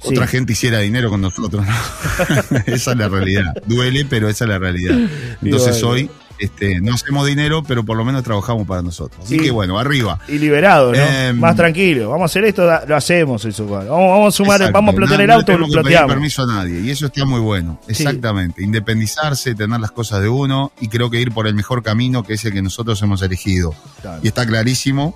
Sí. 0.03 0.09
otra 0.09 0.27
gente 0.27 0.53
hiciera 0.53 0.79
dinero 0.79 1.11
con 1.11 1.21
nosotros. 1.21 1.65
¿no? 1.67 2.57
esa 2.67 2.93
es 2.93 2.97
la 2.97 3.09
realidad. 3.09 3.55
Duele, 3.67 4.05
pero 4.07 4.29
esa 4.29 4.45
es 4.45 4.49
la 4.51 4.59
realidad. 4.59 4.97
Entonces 5.43 5.83
bueno. 5.83 5.89
hoy 5.89 6.11
este, 6.39 6.81
no 6.81 6.95
hacemos 6.95 7.27
dinero, 7.27 7.63
pero 7.63 7.85
por 7.85 7.99
lo 7.99 8.05
menos 8.07 8.23
trabajamos 8.23 8.67
para 8.67 8.81
nosotros. 8.81 9.23
Así 9.23 9.37
Sí. 9.37 9.45
que 9.45 9.51
bueno, 9.51 9.79
arriba. 9.79 10.19
Y 10.27 10.39
liberado, 10.39 10.93
¿no? 10.93 10.99
Em, 10.99 11.39
Más 11.39 11.55
tranquilo. 11.55 12.09
Vamos 12.09 12.23
a 12.23 12.27
hacer 12.33 12.45
esto, 12.47 12.65
lo 12.89 12.97
hacemos, 12.97 13.43
Cuadro. 13.43 13.93
Vamos, 13.93 14.11
vamos 14.11 14.35
a 14.35 14.37
sumar, 14.39 14.57
Exacto. 14.63 14.73
vamos 14.73 14.95
a 14.95 14.97
plotear 14.97 15.19
No- 15.19 15.23
el 15.25 15.29
no 15.29 15.35
auto, 15.35 15.47
tenemos 15.47 15.69
lo 15.69 15.83
ploteamos. 15.83 16.13
permiso 16.13 16.43
a 16.45 16.47
nadie. 16.47 16.81
Y 16.81 16.91
eso 16.91 17.05
está 17.07 17.27
muy 17.27 17.41
bueno. 17.41 17.79
Sí. 17.87 17.93
Exactamente. 17.93 18.63
Independizarse, 18.63 19.55
tener 19.55 19.81
las 19.81 19.91
cosas 19.91 20.23
de 20.23 20.31
uno 20.31 20.73
y 20.81 20.89
creo 20.89 21.11
que 21.11 21.21
ir 21.21 21.31
por 21.33 21.47
el 21.47 21.55
mejor 21.55 21.83
camino 21.83 22.23
que 22.23 22.33
es 22.35 22.45
el 22.47 22.55
que 22.55 22.63
nosotros 22.63 23.03
hemos 23.03 23.21
elegido. 23.21 23.75
Claro. 24.01 24.21
y 24.23 24.29
está 24.29 24.47
clarísimo 24.47 25.15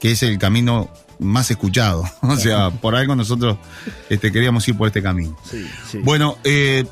que 0.00 0.10
es 0.10 0.24
el 0.24 0.38
camino 0.38 0.90
más 1.22 1.50
escuchado. 1.50 2.04
O 2.22 2.36
sea, 2.36 2.70
por 2.70 2.94
algo 2.96 3.14
nosotros 3.16 3.56
este, 4.10 4.30
queríamos 4.32 4.66
ir 4.68 4.76
por 4.76 4.86
este 4.88 5.02
camino. 5.02 5.36
Sí, 5.48 5.66
sí. 5.90 5.98
Bueno, 5.98 6.36
eh, 6.44 6.84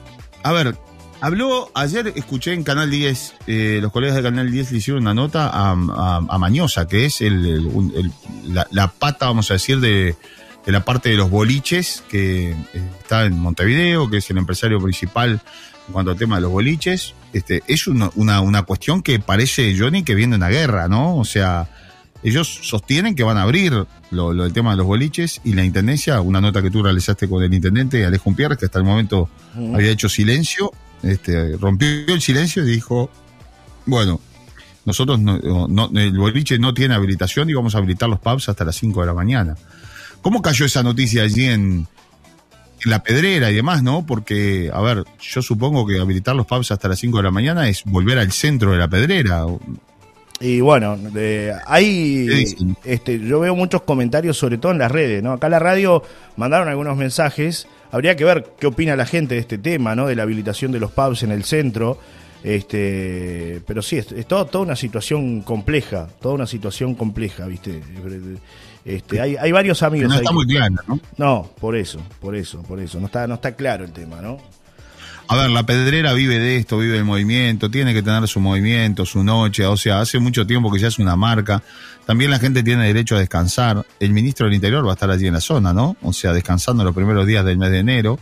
a 0.42 0.52
ver, 0.52 0.76
habló, 1.20 1.70
ayer 1.74 2.12
escuché 2.16 2.52
en 2.54 2.62
Canal 2.64 2.90
10, 2.90 3.34
eh, 3.46 3.78
los 3.82 3.92
colegas 3.92 4.16
de 4.16 4.22
Canal 4.22 4.50
10 4.50 4.72
le 4.72 4.78
hicieron 4.78 5.02
una 5.02 5.14
nota 5.14 5.48
a, 5.48 5.72
a- 5.72 6.26
a 6.28 6.38
Mañosa, 6.38 6.86
que 6.88 7.04
es 7.06 7.20
el, 7.20 7.44
el- 7.46 7.66
un- 7.66 7.92
el- 7.94 8.12
la, 8.54 8.66
la 8.70 8.88
pata, 8.88 9.26
vamos 9.26 9.50
a 9.50 9.54
decir, 9.54 9.80
de, 9.80 10.16
de 10.66 10.72
la 10.72 10.84
parte 10.84 11.08
de 11.10 11.16
los 11.16 11.30
boliches, 11.30 12.02
que 12.08 12.50
eh, 12.52 12.56
está 13.00 13.24
en 13.24 13.38
Montevideo, 13.38 14.08
que 14.10 14.18
es 14.18 14.30
el 14.30 14.38
empresario 14.38 14.78
principal 14.80 15.40
en 15.86 15.92
cuanto 15.92 16.10
al 16.12 16.16
tema 16.16 16.36
de 16.36 16.42
los 16.42 16.50
boliches. 16.52 17.14
Este, 17.32 17.62
es 17.68 17.86
una, 17.86 18.10
una, 18.16 18.40
una 18.40 18.62
cuestión 18.62 19.02
que 19.02 19.18
parece, 19.20 19.76
Johnny, 19.78 20.02
que 20.02 20.14
viene 20.14 20.36
una 20.36 20.48
guerra, 20.48 20.88
¿no? 20.88 21.16
O 21.16 21.24
sea, 21.24 21.68
ellos 22.22 22.60
sostienen 22.62 23.14
que 23.14 23.22
van 23.22 23.38
a 23.38 23.42
abrir 23.42 23.72
lo, 24.10 24.32
lo 24.32 24.42
del 24.44 24.52
tema 24.52 24.72
de 24.72 24.76
los 24.78 24.86
boliches 24.86 25.40
y 25.44 25.54
la 25.54 25.64
intendencia, 25.64 26.20
una 26.20 26.40
nota 26.40 26.60
que 26.62 26.70
tú 26.70 26.82
realizaste 26.82 27.28
con 27.28 27.42
el 27.42 27.52
intendente 27.54 28.04
Alejo 28.04 28.34
Pierres, 28.34 28.58
que 28.58 28.66
hasta 28.66 28.78
el 28.78 28.84
momento 28.84 29.28
había 29.74 29.90
hecho 29.90 30.08
silencio, 30.08 30.70
este, 31.02 31.56
rompió 31.56 31.88
el 32.08 32.20
silencio 32.20 32.62
y 32.66 32.70
dijo, 32.70 33.10
bueno, 33.86 34.20
nosotros 34.84 35.18
no, 35.20 35.38
no- 35.68 35.90
el 35.94 36.16
boliche 36.18 36.58
no 36.58 36.74
tiene 36.74 36.94
habilitación 36.94 37.48
y 37.50 37.54
vamos 37.54 37.74
a 37.74 37.78
habilitar 37.78 38.08
los 38.08 38.18
pubs 38.20 38.48
hasta 38.48 38.64
las 38.64 38.76
5 38.76 39.00
de 39.00 39.06
la 39.06 39.14
mañana. 39.14 39.56
¿Cómo 40.22 40.42
cayó 40.42 40.66
esa 40.66 40.82
noticia 40.82 41.22
allí 41.22 41.44
en, 41.46 41.86
en 42.84 42.90
la 42.90 43.02
pedrera 43.02 43.50
y 43.50 43.54
demás, 43.54 43.82
no? 43.82 44.04
Porque, 44.06 44.70
a 44.72 44.80
ver, 44.82 45.04
yo 45.20 45.40
supongo 45.42 45.86
que 45.86 45.98
habilitar 46.00 46.34
los 46.36 46.46
pubs 46.46 46.70
hasta 46.70 46.88
las 46.88 46.98
5 46.98 47.16
de 47.18 47.22
la 47.24 47.30
mañana 47.30 47.68
es 47.68 47.84
volver 47.84 48.18
al 48.18 48.32
centro 48.32 48.72
de 48.72 48.78
la 48.78 48.88
pedrera. 48.88 49.44
Y 50.40 50.60
bueno, 50.62 50.96
de- 50.96 51.52
hay, 51.66 52.26
este, 52.84 53.20
yo 53.20 53.40
veo 53.40 53.54
muchos 53.54 53.82
comentarios, 53.82 54.38
sobre 54.38 54.56
todo 54.58 54.72
en 54.72 54.78
las 54.78 54.90
redes, 54.90 55.22
¿no? 55.22 55.32
Acá 55.32 55.48
en 55.48 55.50
la 55.52 55.58
radio 55.58 56.02
mandaron 56.36 56.66
algunos 56.68 56.96
mensajes. 56.96 57.66
Habría 57.92 58.16
que 58.16 58.24
ver 58.24 58.52
qué 58.58 58.66
opina 58.66 58.96
la 58.96 59.04
gente 59.04 59.34
de 59.34 59.40
este 59.40 59.58
tema, 59.58 59.94
¿no? 59.94 60.06
De 60.06 60.16
la 60.16 60.22
habilitación 60.22 60.72
de 60.72 60.80
los 60.80 60.92
pubs 60.92 61.22
en 61.24 61.30
el 61.32 61.44
centro. 61.44 61.98
Este, 62.42 63.60
pero 63.66 63.82
sí, 63.82 63.96
es, 63.98 64.10
es 64.12 64.26
todo- 64.26 64.46
toda 64.46 64.64
una 64.64 64.76
situación 64.76 65.42
compleja, 65.42 66.08
toda 66.20 66.34
una 66.34 66.46
situación 66.46 66.94
compleja, 66.94 67.46
¿viste? 67.46 67.80
Este, 68.84 69.20
hay, 69.20 69.36
hay 69.36 69.52
varios 69.52 69.82
amigos 69.82 70.08
no 70.08 70.14
ahí 70.14 70.20
está 70.20 70.30
que- 70.30 70.34
muy 70.34 70.46
clara, 70.46 70.70
¿no? 70.88 71.00
No, 71.18 71.50
por 71.60 71.76
eso, 71.76 72.00
por 72.20 72.34
eso, 72.34 72.62
por 72.62 72.80
eso. 72.80 72.98
No 72.98 73.06
está, 73.06 73.26
no 73.26 73.34
está 73.34 73.52
claro 73.56 73.84
el 73.84 73.92
tema, 73.92 74.20
¿no? 74.22 74.38
A 75.32 75.36
ver, 75.36 75.50
la 75.50 75.62
pedrera 75.62 76.12
vive 76.12 76.40
de 76.40 76.56
esto, 76.56 76.76
vive 76.78 76.94
del 76.94 77.04
movimiento, 77.04 77.70
tiene 77.70 77.94
que 77.94 78.02
tener 78.02 78.26
su 78.26 78.40
movimiento, 78.40 79.06
su 79.06 79.22
noche, 79.22 79.64
o 79.64 79.76
sea, 79.76 80.00
hace 80.00 80.18
mucho 80.18 80.44
tiempo 80.44 80.72
que 80.72 80.80
ya 80.80 80.88
es 80.88 80.98
una 80.98 81.14
marca. 81.14 81.62
También 82.04 82.32
la 82.32 82.40
gente 82.40 82.64
tiene 82.64 82.84
derecho 82.86 83.14
a 83.14 83.20
descansar. 83.20 83.86
El 84.00 84.12
ministro 84.12 84.46
del 84.46 84.56
Interior 84.56 84.84
va 84.84 84.90
a 84.90 84.94
estar 84.94 85.08
allí 85.08 85.28
en 85.28 85.34
la 85.34 85.40
zona, 85.40 85.72
¿no? 85.72 85.96
O 86.02 86.12
sea, 86.12 86.32
descansando 86.32 86.82
los 86.82 86.92
primeros 86.96 87.28
días 87.28 87.44
del 87.44 87.58
mes 87.58 87.70
de 87.70 87.78
enero. 87.78 88.18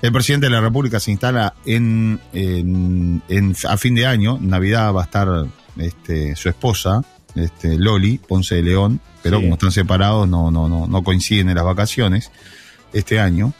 El 0.00 0.12
presidente 0.12 0.46
de 0.46 0.50
la 0.52 0.60
República 0.60 1.00
se 1.00 1.10
instala 1.10 1.54
en, 1.66 2.20
en- 2.32 3.20
en- 3.28 3.56
a 3.68 3.76
fin 3.76 3.96
de 3.96 4.06
año. 4.06 4.38
Navidad 4.40 4.92
va 4.94 5.00
a 5.00 5.04
estar 5.06 5.28
este, 5.76 6.36
su 6.36 6.48
esposa, 6.48 7.02
este, 7.34 7.76
Loli 7.76 8.18
Ponce 8.18 8.54
de 8.54 8.62
León, 8.62 9.00
pero 9.24 9.38
Sí. 9.38 9.42
como 9.42 9.54
están 9.54 9.72
separados 9.72 10.28
no, 10.28 10.52
no, 10.52 10.68
no, 10.68 10.86
no 10.86 11.02
coinciden 11.02 11.48
en 11.48 11.56
las 11.56 11.64
vacaciones 11.64 12.30
este 12.92 13.18
año. 13.18 13.52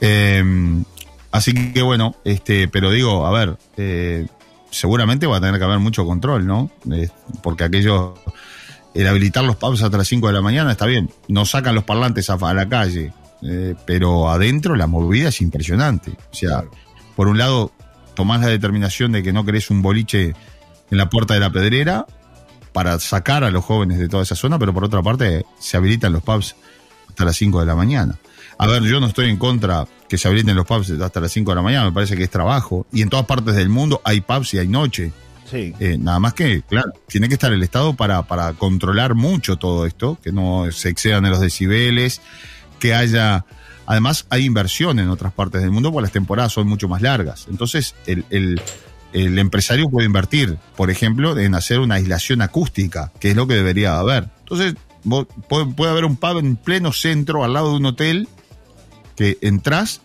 Eh, 0.00 0.42
así 1.34 1.72
que 1.72 1.82
bueno, 1.82 2.14
este, 2.24 2.68
pero 2.68 2.90
digo, 2.90 3.26
a 3.26 3.30
ver, 3.32 3.58
eh, 3.76 4.26
seguramente 4.70 5.26
va 5.26 5.36
a 5.38 5.40
tener 5.40 5.58
que 5.58 5.64
haber 5.64 5.80
mucho 5.80 6.06
control, 6.06 6.46
¿no? 6.46 6.70
Eh, 6.92 7.08
porque 7.42 7.64
aquello, 7.64 8.14
el 8.94 9.06
habilitar 9.06 9.44
los 9.44 9.56
pubs 9.56 9.82
hasta 9.82 9.98
las 9.98 10.08
5 10.08 10.28
de 10.28 10.32
la 10.32 10.40
mañana 10.42 10.70
está 10.72 10.86
bien, 10.86 11.10
no 11.28 11.44
sacan 11.44 11.74
los 11.74 11.84
parlantes 11.84 12.30
a, 12.30 12.34
a 12.34 12.54
la 12.54 12.68
calle, 12.68 13.12
eh, 13.42 13.74
pero 13.84 14.30
adentro 14.30 14.76
la 14.76 14.86
movida 14.86 15.28
es 15.28 15.40
impresionante. 15.40 16.12
O 16.12 16.34
sea, 16.34 16.60
Claro. 16.60 16.70
por 17.16 17.28
un 17.28 17.36
lado, 17.38 17.72
tomás 18.14 18.40
la 18.40 18.46
determinación 18.48 19.12
de 19.12 19.22
que 19.22 19.32
no 19.32 19.44
querés 19.44 19.70
un 19.70 19.82
boliche 19.82 20.34
en 20.90 20.98
la 20.98 21.10
puerta 21.10 21.34
de 21.34 21.40
la 21.40 21.50
pedrera 21.50 22.06
para 22.72 22.98
sacar 23.00 23.44
a 23.44 23.50
los 23.50 23.64
jóvenes 23.64 23.98
de 23.98 24.08
toda 24.08 24.22
esa 24.22 24.34
zona, 24.36 24.58
pero 24.58 24.72
por 24.72 24.84
otra 24.84 25.02
parte 25.02 25.44
se 25.58 25.76
habilitan 25.76 26.12
los 26.12 26.22
pubs 26.22 26.54
hasta 27.08 27.24
las 27.24 27.36
5 27.36 27.60
de 27.60 27.66
la 27.66 27.74
mañana. 27.74 28.16
A 28.58 28.66
ver, 28.66 28.82
yo 28.84 29.00
no 29.00 29.06
estoy 29.06 29.28
en 29.30 29.36
contra 29.36 29.86
que 30.08 30.16
se 30.18 30.28
habiliten 30.28 30.54
los 30.56 30.66
pubs 30.66 30.90
hasta 30.90 31.20
las 31.20 31.32
5 31.32 31.50
de 31.50 31.54
la 31.56 31.62
mañana, 31.62 31.86
me 31.86 31.92
parece 31.92 32.16
que 32.16 32.22
es 32.24 32.30
trabajo. 32.30 32.86
Y 32.92 33.02
en 33.02 33.08
todas 33.08 33.26
partes 33.26 33.54
del 33.56 33.68
mundo 33.68 34.00
hay 34.04 34.20
pubs 34.20 34.54
y 34.54 34.58
hay 34.58 34.68
noche. 34.68 35.12
Sí. 35.50 35.74
Eh, 35.80 35.96
nada 35.98 36.18
más 36.20 36.34
que, 36.34 36.62
claro, 36.62 36.92
tiene 37.08 37.28
que 37.28 37.34
estar 37.34 37.52
el 37.52 37.62
Estado 37.62 37.94
para, 37.94 38.22
para 38.22 38.52
controlar 38.54 39.14
mucho 39.14 39.56
todo 39.56 39.86
esto, 39.86 40.18
que 40.22 40.32
no 40.32 40.66
se 40.72 40.88
excedan 40.88 41.24
de 41.24 41.30
los 41.30 41.40
decibeles, 41.40 42.20
que 42.78 42.94
haya... 42.94 43.44
Además, 43.86 44.26
hay 44.30 44.46
inversión 44.46 44.98
en 44.98 45.10
otras 45.10 45.32
partes 45.34 45.60
del 45.60 45.70
mundo 45.70 45.92
porque 45.92 46.04
las 46.04 46.12
temporadas 46.12 46.52
son 46.52 46.66
mucho 46.66 46.88
más 46.88 47.02
largas. 47.02 47.46
Entonces, 47.50 47.94
el, 48.06 48.24
el- 48.30 48.60
el 49.12 49.38
empresario 49.38 49.88
puede 49.90 50.06
invertir, 50.06 50.56
por 50.76 50.90
ejemplo, 50.90 51.38
en 51.38 51.54
hacer 51.54 51.78
una 51.78 51.94
aislación 51.96 52.42
acústica, 52.42 53.12
que 53.20 53.30
es 53.30 53.36
lo 53.36 53.46
que 53.46 53.54
debería 53.54 53.96
haber. 54.00 54.28
Entonces, 54.40 54.74
puede 55.48 55.90
haber 55.90 56.04
un 56.04 56.16
pub 56.16 56.38
en 56.38 56.56
pleno 56.56 56.92
centro, 56.92 57.44
al 57.44 57.52
lado 57.52 57.70
de 57.70 57.76
un 57.76 57.86
hotel, 57.86 58.28
que 59.16 59.38
entras 59.40 60.00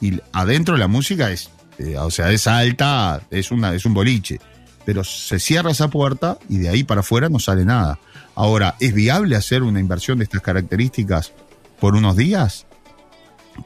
y 0.00 0.18
adentro 0.32 0.76
la 0.76 0.88
música 0.88 1.30
es, 1.30 1.50
eh, 1.78 1.96
o 1.98 2.10
sea, 2.10 2.30
es 2.32 2.46
alta, 2.46 3.22
es, 3.30 3.50
una, 3.50 3.74
es 3.74 3.84
un 3.84 3.94
boliche. 3.94 4.40
Pero 4.84 5.04
se 5.04 5.38
cierra 5.38 5.70
esa 5.70 5.88
puerta 5.88 6.38
y 6.48 6.58
de 6.58 6.68
ahí 6.70 6.84
para 6.84 7.00
afuera 7.00 7.28
no 7.28 7.38
sale 7.38 7.64
nada. 7.64 7.98
Ahora, 8.34 8.76
¿es 8.80 8.94
viable 8.94 9.36
hacer 9.36 9.62
una 9.62 9.78
inversión 9.78 10.18
de 10.18 10.24
estas 10.24 10.40
características 10.40 11.32
por 11.78 11.94
unos 11.94 12.16
días? 12.16 12.66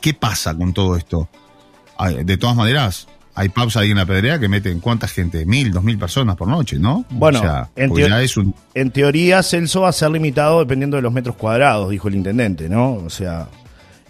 ¿Qué 0.01 0.13
pasa 0.15 0.55
con 0.55 0.73
todo 0.73 0.97
esto? 0.97 1.29
Ay, 1.97 2.25
De 2.25 2.37
todas 2.37 2.57
maneras, 2.57 3.07
hay 3.37 3.49
pubs 3.49 3.77
ahí 3.77 3.91
en 3.93 3.97
la 3.99 4.07
pedrea 4.07 4.39
que 4.41 4.49
meten 4.49 4.81
cuánta 4.81 5.07
gente, 5.07 5.47
mil, 5.47 5.71
dos 5.73 5.85
mil 5.85 5.99
personas 5.99 6.35
por 6.37 6.49
noche, 6.49 6.79
¿no? 6.81 7.05
Bueno, 7.11 7.39
o 7.39 7.43
sea, 7.43 7.71
en 7.77 7.93
teo- 7.93 8.09
ya 8.09 8.21
es 8.21 8.37
un, 8.37 8.53
En 8.75 8.91
teoría, 8.91 9.43
Celso 9.45 9.83
va 9.83 9.91
a 9.91 9.93
ser 9.93 10.11
limitado 10.11 10.59
dependiendo 10.61 10.97
de 10.97 11.03
los 11.03 11.13
metros 11.13 11.37
cuadrados, 11.37 11.91
dijo 11.91 12.09
el 12.09 12.17
intendente, 12.17 12.69
¿no? 12.69 12.95
O 12.95 13.11
sea, 13.11 13.49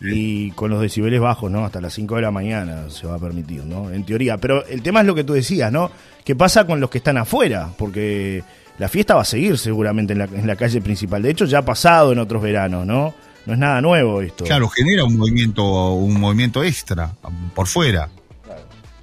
y 0.01 0.51
con 0.53 0.71
los 0.71 0.81
decibeles 0.81 1.21
bajos, 1.21 1.51
¿no? 1.51 1.65
Hasta 1.65 1.81
las 1.81 1.95
5 1.95 2.17
de 2.17 2.23
la 2.23 2.31
mañana 2.31 2.91
se 2.91 3.07
va 3.07 3.15
a 3.15 3.19
permitir, 3.19 3.65
¿no? 3.65 3.91
En 3.91 4.05
teoría. 4.05 4.37
Pero 4.39 4.65
el 4.67 4.83
tema 4.83 5.01
es 5.01 5.07
lo 5.07 5.15
que 5.15 5.25
tú 5.25 5.33
decías, 5.33 5.71
¿no? 5.73 5.91
¿Qué 6.25 6.35
pasa 6.37 6.67
con 6.67 6.81
los 6.81 6.91
que 6.91 6.99
están 6.99 7.17
afuera? 7.17 7.71
Porque 7.79 8.43
la 8.79 8.89
fiesta 8.89 9.15
va 9.15 9.23
a 9.23 9.25
seguir 9.27 9.57
seguramente 9.59 10.13
en 10.13 10.19
la, 10.19 10.25
en 10.25 10.47
la 10.47 10.57
calle 10.57 10.81
principal. 10.81 11.23
De 11.23 11.31
hecho, 11.31 11.45
ya 11.47 11.59
ha 11.59 11.65
pasado 11.65 12.13
en 12.13 12.19
otros 12.19 12.43
veranos, 12.43 12.85
¿no? 12.87 13.15
No 13.47 13.53
es 13.53 13.59
nada 13.59 13.81
nuevo 13.83 14.21
esto. 14.23 14.45
claro, 14.45 14.69
genera 14.69 15.05
un 15.05 15.17
movimiento, 15.19 15.93
un 15.93 16.19
movimiento 16.19 16.65
extra 16.65 17.13
por 17.55 17.67
fuera. 17.67 18.09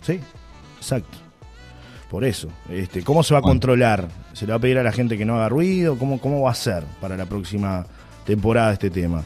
Sí, 0.02 0.20
exacto. 0.78 1.18
Por 2.10 2.26
eso. 2.26 2.50
Este, 2.70 3.04
¿Cómo 3.04 3.24
se 3.24 3.34
va 3.34 3.38
a 3.38 3.42
Bueno. 3.42 3.54
controlar? 3.54 4.08
¿Se 4.34 4.46
le 4.46 4.52
va 4.52 4.58
a 4.58 4.60
pedir 4.60 4.78
a 4.80 4.84
la 4.84 4.92
gente 4.92 5.18
que 5.18 5.26
no 5.26 5.36
haga 5.36 5.48
ruido? 5.48 5.98
¿Cómo, 5.98 6.20
¿Cómo 6.20 6.42
va 6.42 6.52
a 6.52 6.56
ser 6.56 6.84
para 7.00 7.16
la 7.16 7.26
próxima 7.26 7.86
temporada 8.26 8.74
este 8.74 8.90
tema? 8.90 9.24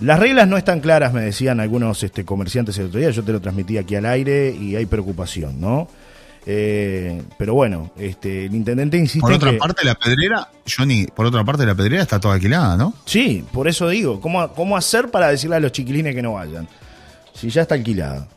Las 0.00 0.18
reglas 0.20 0.46
no 0.46 0.56
están 0.56 0.80
claras, 0.80 1.12
me 1.12 1.22
decían 1.22 1.58
algunos 1.60 2.02
este, 2.02 2.24
comerciantes 2.24 2.78
el 2.78 2.86
otro 2.86 3.00
día, 3.00 3.10
yo 3.10 3.24
te 3.24 3.32
lo 3.32 3.40
transmití 3.40 3.78
aquí 3.78 3.96
al 3.96 4.06
aire 4.06 4.54
y 4.54 4.76
hay 4.76 4.86
preocupación, 4.86 5.60
¿no? 5.60 5.88
Eh, 6.46 7.20
pero 7.36 7.52
bueno, 7.54 7.90
este, 7.98 8.46
el 8.46 8.54
intendente 8.54 8.96
insiste. 8.96 9.20
Por 9.20 9.32
otra 9.34 9.50
que- 9.50 9.58
parte, 9.58 9.84
la 9.84 9.94
pedrera, 9.96 10.48
Johnny, 10.66 11.06
por 11.14 11.26
otra 11.26 11.44
parte, 11.44 11.66
la 11.66 11.74
pedrera 11.74 12.02
está 12.02 12.20
toda 12.20 12.34
alquilada, 12.34 12.76
¿no? 12.76 12.94
Sí, 13.04 13.44
por 13.52 13.66
eso 13.68 13.88
digo, 13.88 14.20
¿cómo, 14.20 14.48
¿cómo 14.52 14.76
hacer 14.76 15.10
para 15.10 15.28
decirle 15.28 15.56
a 15.56 15.60
los 15.60 15.72
chiquilines 15.72 16.14
que 16.14 16.22
no 16.22 16.34
vayan? 16.34 16.68
Si 17.34 17.50
ya 17.50 17.62
está 17.62 17.74
alquilada. 17.74 18.28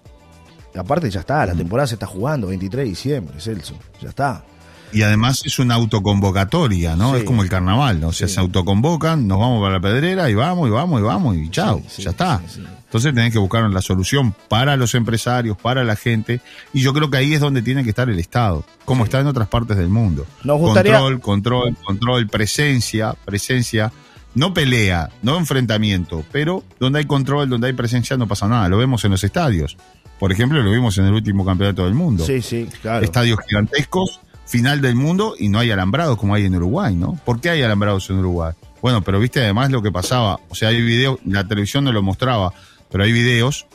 Aparte 0.76 1.10
ya 1.10 1.20
está, 1.22 1.46
la 1.46 1.54
temporada 1.54 1.86
se 1.88 1.96
está 1.96 2.06
jugando, 2.08 2.48
23 2.48 2.84
de 2.86 2.90
diciembre, 2.90 3.40
Celso, 3.40 3.76
ya 4.02 4.10
está. 4.10 4.44
Y 4.94 5.04
además 5.04 5.42
es 5.46 5.60
una 5.60 5.76
autoconvocatoria, 5.76 6.96
¿no? 6.96 7.12
Sí. 7.14 7.20
Es 7.20 7.24
como 7.24 7.44
el 7.44 7.50
carnaval, 7.50 8.00
¿no? 8.00 8.10
O 8.10 8.14
sea, 8.14 8.28
Sí. 8.28 8.36
se 8.36 8.40
autoconvocan, 8.40 9.28
nos 9.28 9.40
vamos 9.40 9.62
para 9.62 9.76
la 9.76 9.80
pedrera 9.82 10.30
y 10.30 10.34
vamos, 10.36 10.68
y 10.68 10.72
vamos, 10.72 11.00
y 11.00 11.04
vamos, 11.04 11.36
y 11.38 11.50
chao, 11.50 11.82
Sí, 11.88 12.04
ya 12.04 12.12
está. 12.12 12.42
Entonces 12.86 13.14
tenés 13.16 13.32
que 13.32 13.40
buscar 13.40 13.64
la 13.70 13.82
solución 13.82 14.36
para 14.50 14.76
los 14.76 14.94
empresarios, 14.96 15.58
para 15.58 15.84
la 15.86 15.96
gente, 15.96 16.42
y 16.74 16.82
yo 16.82 16.94
creo 16.94 17.10
que 17.10 17.18
ahí 17.18 17.34
es 17.34 17.40
donde 17.40 17.62
tiene 17.62 17.84
que 17.84 17.90
estar 17.90 18.10
el 18.10 18.20
Estado, 18.20 18.66
como 18.86 19.06
está 19.06 19.20
en 19.22 19.28
otras 19.28 19.48
partes 19.48 19.78
del 19.78 19.88
mundo. 19.90 20.26
Nos 20.44 20.60
gustaría- 20.60 20.94
Control, 21.00 21.22
control, 21.22 21.78
control, 21.86 22.28
presencia, 22.28 23.16
presencia, 23.24 23.92
no 24.36 24.54
pelea, 24.54 25.10
no 25.22 25.38
enfrentamiento, 25.38 26.24
pero 26.32 26.64
donde 26.80 27.00
hay 27.00 27.06
control, 27.06 27.50
donde 27.50 27.68
hay 27.68 27.74
presencia 27.74 28.18
no 28.18 28.28
pasa 28.28 28.48
nada, 28.48 28.68
lo 28.70 28.78
vemos 28.78 29.04
en 29.06 29.12
los 29.12 29.24
estadios. 29.24 29.78
Por 30.20 30.32
ejemplo, 30.32 30.62
lo 30.62 30.72
vimos 30.72 30.98
en 30.98 31.06
el 31.06 31.14
último 31.14 31.44
campeonato 31.46 31.86
del 31.86 31.94
mundo. 31.96 32.26
Sí, 32.26 32.42
sí, 32.42 32.68
claro. 32.82 33.04
Estadios 33.04 33.40
gigantescos, 33.48 34.20
final 34.46 34.82
del 34.82 34.96
mundo 34.96 35.36
y 35.38 35.50
no 35.50 35.60
hay 35.60 35.72
alambrados 35.72 36.18
como 36.18 36.36
hay 36.36 36.46
en 36.46 36.56
Uruguay, 36.56 36.96
¿no? 36.96 37.20
¿Por 37.26 37.40
qué 37.40 37.50
hay 37.52 37.62
alambrados 37.62 38.10
en 38.10 38.18
Uruguay? 38.18 38.54
Bueno, 38.82 39.02
pero 39.02 39.20
viste 39.20 39.40
además 39.42 39.72
lo 39.72 39.82
que 39.82 39.92
pasaba, 39.92 40.40
o 40.50 40.56
sea, 40.56 40.70
hay 40.70 40.82
videos, 40.82 41.20
la 41.26 41.48
televisión 41.48 41.84
no 41.84 41.92
lo 41.92 42.02
mostraba, 42.02 42.52
pero 42.90 43.04
hay 43.04 43.12
videos, 43.12 43.68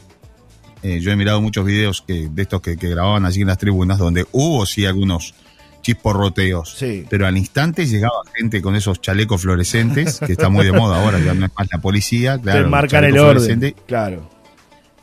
eh, 0.83 1.01
yo 1.01 1.11
he 1.13 1.17
mirado 1.17 1.41
muchos 1.41 1.65
videos 1.65 2.03
que, 2.03 2.29
de 2.31 2.43
estos 2.43 2.61
que, 2.61 2.77
que 2.77 2.89
grababan 2.89 3.25
allí 3.25 3.41
en 3.43 3.47
las 3.47 3.59
tribunas, 3.59 3.99
donde 3.99 4.27
hubo 4.33 4.67
sí 4.67 4.85
algunos 4.85 5.35
chisporroteos, 5.83 6.75
Sí. 6.77 7.05
pero 7.09 7.27
al 7.29 7.39
instante 7.39 7.87
llegaba 7.87 8.17
gente 8.35 8.61
con 8.61 8.75
esos 8.75 9.01
chalecos 9.01 9.43
fluorescentes, 9.43 10.19
que 10.19 10.33
está 10.33 10.49
muy 10.49 10.65
de 10.65 10.73
moda 10.73 11.01
ahora, 11.03 11.21
ya 11.21 11.33
no 11.33 11.47
es 11.47 11.53
más 11.57 11.69
la 11.73 11.79
policía, 11.79 12.39
claro. 12.39 12.65
Te 12.65 12.69
marcan 12.69 13.05
el 13.05 13.19
orden. 13.19 13.75
Claro. 13.87 14.29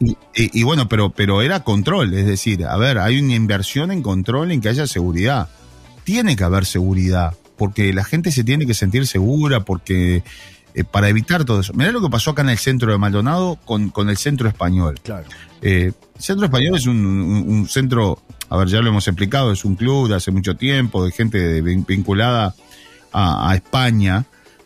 Y, 0.04 0.12
y- 0.36 0.60
y 0.60 0.64
bueno, 0.64 0.88
pero, 0.90 1.10
pero 1.12 1.42
era 1.42 1.62
control, 1.64 2.14
es 2.14 2.26
decir, 2.26 2.66
a 2.66 2.78
ver, 2.78 2.98
hay 3.00 3.20
una 3.20 3.36
inversión 3.36 3.92
en 3.92 4.02
control 4.02 4.52
en 4.52 4.62
que 4.62 4.70
haya 4.70 4.88
seguridad. 4.88 5.50
Tiene 6.04 6.36
que 6.36 6.44
haber 6.44 6.66
seguridad, 6.66 7.34
porque 7.58 7.94
la 7.94 8.04
gente 8.04 8.32
se 8.32 8.44
tiene 8.44 8.66
que 8.66 8.74
sentir 8.74 9.08
segura, 9.08 9.62
porque 9.62 10.24
eh, 10.76 10.84
para 10.84 11.08
evitar 11.10 11.46
todo 11.46 11.60
eso. 11.62 11.74
Mirá 11.74 11.92
lo 11.92 12.02
que 12.02 12.10
pasó 12.10 12.32
acá 12.32 12.42
en 12.42 12.50
el 12.50 12.58
centro 12.58 12.92
de 12.92 12.98
Maldonado 12.98 13.58
con, 13.64 13.90
con 13.90 14.10
el 14.10 14.18
centro 14.18 14.48
español. 14.50 15.00
Claro. 15.04 15.28
Eh, 15.62 15.92
el 16.16 16.22
centro 16.22 16.46
español 16.46 16.76
es 16.76 16.86
un, 16.88 16.98
un- 17.06 17.50
un 17.50 17.70
centro, 17.70 18.20
a 18.50 18.58
ver, 18.58 18.68
ya 18.68 18.82
lo 18.82 18.90
hemos 18.90 19.08
explicado, 19.08 19.52
es 19.52 19.64
un 19.66 19.76
club 19.76 20.10
de 20.10 20.16
hace 20.16 20.32
mucho 20.32 20.56
tiempo, 20.56 21.06
de 21.06 21.12
gente 21.12 21.38
de- 21.38 21.62
vinculada 21.62 22.54
a, 23.12 23.50
a 23.52 23.56
España. 23.56 24.26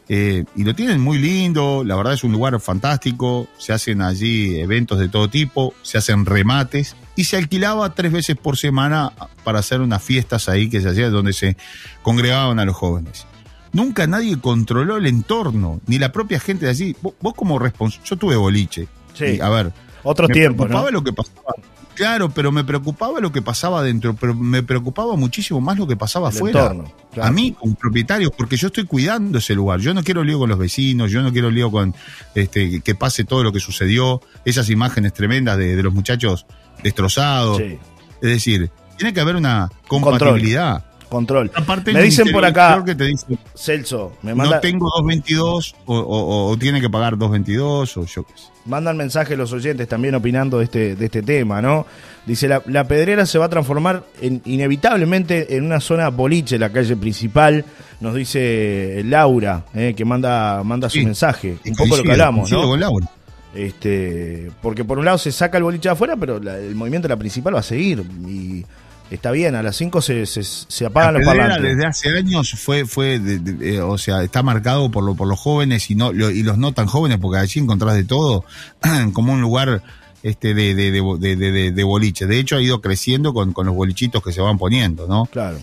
Eh, 0.09 0.45
y 0.55 0.63
lo 0.63 0.73
tienen 0.73 1.01
muy 1.01 1.17
lindo, 1.17 1.83
la 1.83 1.95
verdad 1.95 2.13
es 2.13 2.23
un 2.23 2.31
lugar 2.31 2.57
fantástico, 2.61 3.47
se 3.57 3.73
hacen 3.73 4.01
allí 4.01 4.57
eventos 4.59 4.99
de 4.99 5.09
todo 5.09 5.29
tipo, 5.29 5.73
se 5.81 5.97
hacen 5.97 6.25
remates 6.25 6.95
y 7.15 7.25
se 7.25 7.35
alquilaba 7.35 7.93
tres 7.93 8.13
veces 8.13 8.37
por 8.37 8.55
semana 8.57 9.11
para 9.43 9.59
hacer 9.59 9.81
unas 9.81 10.01
fiestas 10.01 10.47
ahí 10.47 10.69
que 10.69 10.79
se 10.79 10.89
hacían 10.89 11.11
donde 11.11 11.33
se 11.33 11.57
congregaban 12.03 12.59
a 12.59 12.65
los 12.65 12.75
jóvenes. 12.75 13.25
Nunca 13.73 14.07
nadie 14.07 14.39
controló 14.39 14.95
el 14.95 15.07
entorno, 15.07 15.81
ni 15.87 15.99
la 15.99 16.11
propia 16.13 16.39
gente 16.39 16.65
de 16.65 16.71
allí. 16.71 16.95
Vos, 17.01 17.13
vos 17.19 17.33
como 17.33 17.59
responsable, 17.59 18.07
yo 18.09 18.15
tuve 18.15 18.35
boliche. 18.37 18.87
Sí. 19.13 19.25
Y, 19.25 19.41
a 19.41 19.49
ver, 19.49 19.73
Otro 20.03 20.27
me 20.29 20.33
tiempo, 20.33 20.67
¿no? 20.67 20.89
lo 20.89 21.03
que 21.03 21.11
pasaba. 21.11 21.53
Claro, 21.97 22.29
pero 22.29 22.51
me 22.51 22.63
preocupaba 22.63 23.19
lo 23.19 23.31
que 23.31 23.41
pasaba 23.41 23.81
dentro, 23.81 24.15
pero 24.15 24.35
me 24.35 24.61
preocupaba 24.61 25.15
muchísimo 25.15 25.59
más 25.59 25.77
lo 25.79 25.87
que 25.87 25.97
pasaba 25.97 26.29
El 26.29 26.35
afuera. 26.35 26.61
entorno, 26.61 26.93
claro. 27.11 27.27
A 27.27 27.31
mí, 27.31 27.53
como 27.59 27.73
propietario, 27.73 28.29
porque 28.31 28.55
yo 28.55 28.67
estoy 28.67 28.85
cuidando 28.85 29.39
ese 29.39 29.55
lugar. 29.55 29.79
Yo 29.79 29.93
no 29.95 30.03
quiero 30.03 30.23
lío 30.23 30.37
con 30.37 30.47
los 30.49 30.59
vecinos, 30.59 31.09
yo 31.11 31.23
no 31.23 31.33
quiero 31.33 31.49
lío 31.49 31.71
con 31.71 31.95
este, 32.35 32.81
que 32.81 32.93
pase 32.95 33.23
todo 33.25 33.43
lo 33.43 33.51
que 33.51 33.59
sucedió, 33.59 34.21
esas 34.45 34.69
imágenes 34.69 35.11
tremendas 35.13 35.57
de, 35.57 35.75
de 35.75 35.81
los 35.83 35.91
muchachos 35.93 36.45
destrozados. 36.83 37.57
Sí. 37.57 37.79
Es 38.21 38.29
decir, 38.29 38.69
tiene 38.95 39.11
que 39.13 39.19
haber 39.19 39.35
una 39.35 39.69
compatibilidad. 39.87 40.85
Control. 41.09 41.49
Aparte, 41.55 41.93
Me 41.93 42.01
dicen 42.03 42.31
por 42.31 42.43
acá, 42.43 42.83
que 42.85 42.93
te 42.93 43.05
dice, 43.05 43.25
Celso, 43.55 44.13
me 44.23 44.35
manda, 44.35 44.55
no 44.55 44.61
tengo 44.61 44.85
222 44.97 45.75
o, 45.85 45.97
o- 45.97 46.51
o 46.51 46.57
tiene 46.57 46.81
que 46.81 46.89
pagar 46.89 47.17
222 47.17 47.97
o 47.97 48.05
yo 48.05 48.23
qué 48.25 48.33
sé. 48.35 48.47
Mandan 48.67 48.95
mensajes 48.97 49.37
los 49.37 49.51
oyentes 49.53 49.87
también 49.87 50.13
opinando 50.15 50.59
de 50.59 50.65
este, 50.65 50.95
de 50.95 51.05
este 51.05 51.21
tema, 51.23 51.61
¿no? 51.61 51.85
Dice, 52.25 52.47
la, 52.47 52.61
la 52.67 52.85
pedrera 52.87 53.25
se 53.25 53.37
va 53.39 53.45
a 53.45 53.49
transformar 53.49 54.03
en- 54.21 54.41
inevitablemente 54.45 55.55
en 55.55 55.63
una 55.65 55.79
zona 55.79 56.09
boliche, 56.09 56.59
la 56.59 56.69
calle 56.71 56.95
principal, 56.97 57.63
nos 58.01 58.13
dice 58.15 59.01
Laura, 59.05 59.63
eh, 59.73 59.93
que 59.95 60.05
manda, 60.05 60.61
manda 60.63 60.89
su 60.89 60.99
Sí. 60.99 61.05
mensaje. 61.05 61.57
Un 61.65 61.75
poco 61.75 61.97
lo 61.97 62.03
que 62.03 62.11
hablamos, 62.11 62.51
¿no? 62.51 62.63
con 62.63 62.79
Laura. 62.79 63.07
Este, 63.55 64.51
porque 64.61 64.85
por 64.85 64.99
un 64.99 65.05
lado 65.05 65.17
se 65.17 65.31
saca 65.31 65.57
el 65.57 65.63
boliche 65.63 65.89
de 65.89 65.93
afuera, 65.93 66.15
pero 66.15 66.39
la- 66.39 66.57
el 66.59 66.75
movimiento 66.75 67.07
de 67.07 67.13
la 67.15 67.19
principal 67.19 67.55
va 67.55 67.59
a 67.61 67.63
seguir. 67.63 68.03
Y 68.27 68.63
está 69.11 69.31
bien, 69.31 69.55
a 69.55 69.63
las 69.63 69.75
5 69.77 70.01
se, 70.01 70.25
se, 70.25 70.43
se 70.43 70.85
apagan 70.85 71.13
La 71.13 71.19
los 71.19 71.27
parlantes. 71.27 71.63
desde 71.63 71.85
hace 71.85 72.09
años 72.17 72.51
fue, 72.57 72.85
fue 72.85 73.19
de- 73.19 73.39
de- 73.39 73.75
eh, 73.75 73.81
o 73.81 73.97
sea, 73.97 74.23
está 74.23 74.43
marcado 74.43 74.89
por, 74.91 75.03
lo, 75.03 75.15
por 75.15 75.27
los 75.27 75.39
jóvenes 75.39 75.89
y, 75.89 75.95
no, 75.95 76.11
lo- 76.13 76.29
y 76.31 76.43
los 76.43 76.57
no 76.57 76.73
tan 76.73 76.87
jóvenes, 76.87 77.17
porque 77.19 77.39
allí 77.39 77.59
encontrás 77.59 77.95
de 77.95 78.03
todo, 78.03 78.43
como 79.13 79.33
un 79.33 79.41
lugar 79.41 79.81
este 80.23 80.53
de, 80.53 80.73
de, 80.75 80.91
de, 80.91 81.01
de- 81.19 81.35
de- 81.35 81.51
de- 81.51 81.71
de 81.71 81.83
boliche. 81.83 82.25
De 82.25 82.39
hecho, 82.39 82.55
ha 82.57 82.61
ido 82.61 82.81
creciendo 82.81 83.33
con, 83.33 83.53
con 83.53 83.65
los 83.65 83.75
bolichitos 83.75 84.21
que 84.23 84.33
se 84.33 84.41
van 84.41 84.57
poniendo, 84.57 85.07
¿no? 85.07 85.25
Claro. 85.27 85.57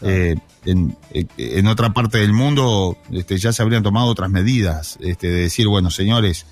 claro. 0.00 0.14
Eh, 0.14 0.34
en, 0.64 0.96
eh, 1.12 1.24
en 1.38 1.66
otra 1.66 1.90
parte 1.92 2.18
del 2.18 2.32
mundo 2.32 2.96
este, 3.12 3.38
ya 3.38 3.52
se 3.52 3.62
habrían 3.62 3.82
tomado 3.82 4.06
otras 4.06 4.28
medidas, 4.30 4.98
este, 5.00 5.28
de 5.28 5.40
decir, 5.42 5.68
bueno, 5.68 5.90
señores, 5.90 6.46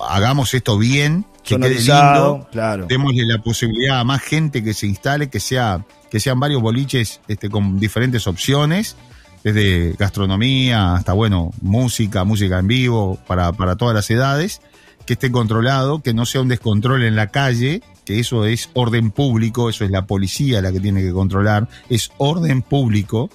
hagamos 0.00 0.54
esto 0.54 0.78
bien, 0.78 1.26
que 1.42 1.56
quede 1.56 1.74
lindo, 1.74 2.48
claro. 2.50 2.86
démosle 2.88 3.24
la 3.26 3.38
posibilidad 3.38 4.00
a 4.00 4.04
más 4.04 4.22
gente 4.22 4.64
que 4.64 4.74
se 4.74 4.86
instale, 4.86 5.28
que 5.28 5.40
sea, 5.40 5.84
que 6.10 6.20
sean 6.20 6.40
varios 6.40 6.62
boliches 6.62 7.20
este, 7.28 7.50
con 7.50 7.78
diferentes 7.78 8.26
opciones, 8.26 8.96
desde 9.44 9.92
gastronomía 9.92 10.94
hasta 10.94 11.12
bueno, 11.12 11.52
música, 11.60 12.24
música 12.24 12.58
en 12.58 12.66
vivo, 12.66 13.18
para, 13.26 13.52
para 13.52 13.76
todas 13.76 13.94
las 13.94 14.10
edades, 14.10 14.60
que 15.06 15.12
esté 15.12 15.30
controlado, 15.30 16.02
que 16.02 16.14
no 16.14 16.26
sea 16.26 16.40
un 16.40 16.48
descontrol 16.48 17.04
en 17.04 17.14
la 17.14 17.28
calle, 17.28 17.80
que 18.04 18.18
eso 18.18 18.44
es 18.44 18.70
orden 18.74 19.10
público, 19.10 19.70
eso 19.70 19.84
es 19.84 19.90
la 19.90 20.06
policía 20.06 20.60
la 20.62 20.72
que 20.72 20.80
tiene 20.80 21.02
que 21.02 21.12
controlar, 21.12 21.68
es 21.88 22.10
orden 22.18 22.62
público. 22.62 23.30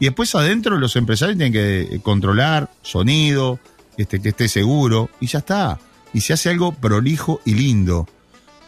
Y 0.00 0.06
después 0.06 0.34
adentro 0.34 0.78
los 0.78 0.96
empresarios 0.96 1.36
tienen 1.36 1.52
que 1.52 2.00
controlar 2.02 2.70
sonido, 2.82 3.58
este, 3.96 4.20
que 4.20 4.30
esté 4.30 4.48
seguro, 4.48 5.10
y 5.20 5.26
ya 5.26 5.38
está. 5.38 5.78
Y 6.12 6.20
se 6.20 6.32
hace 6.32 6.50
algo 6.50 6.72
prolijo 6.72 7.40
y 7.44 7.54
lindo, 7.54 8.08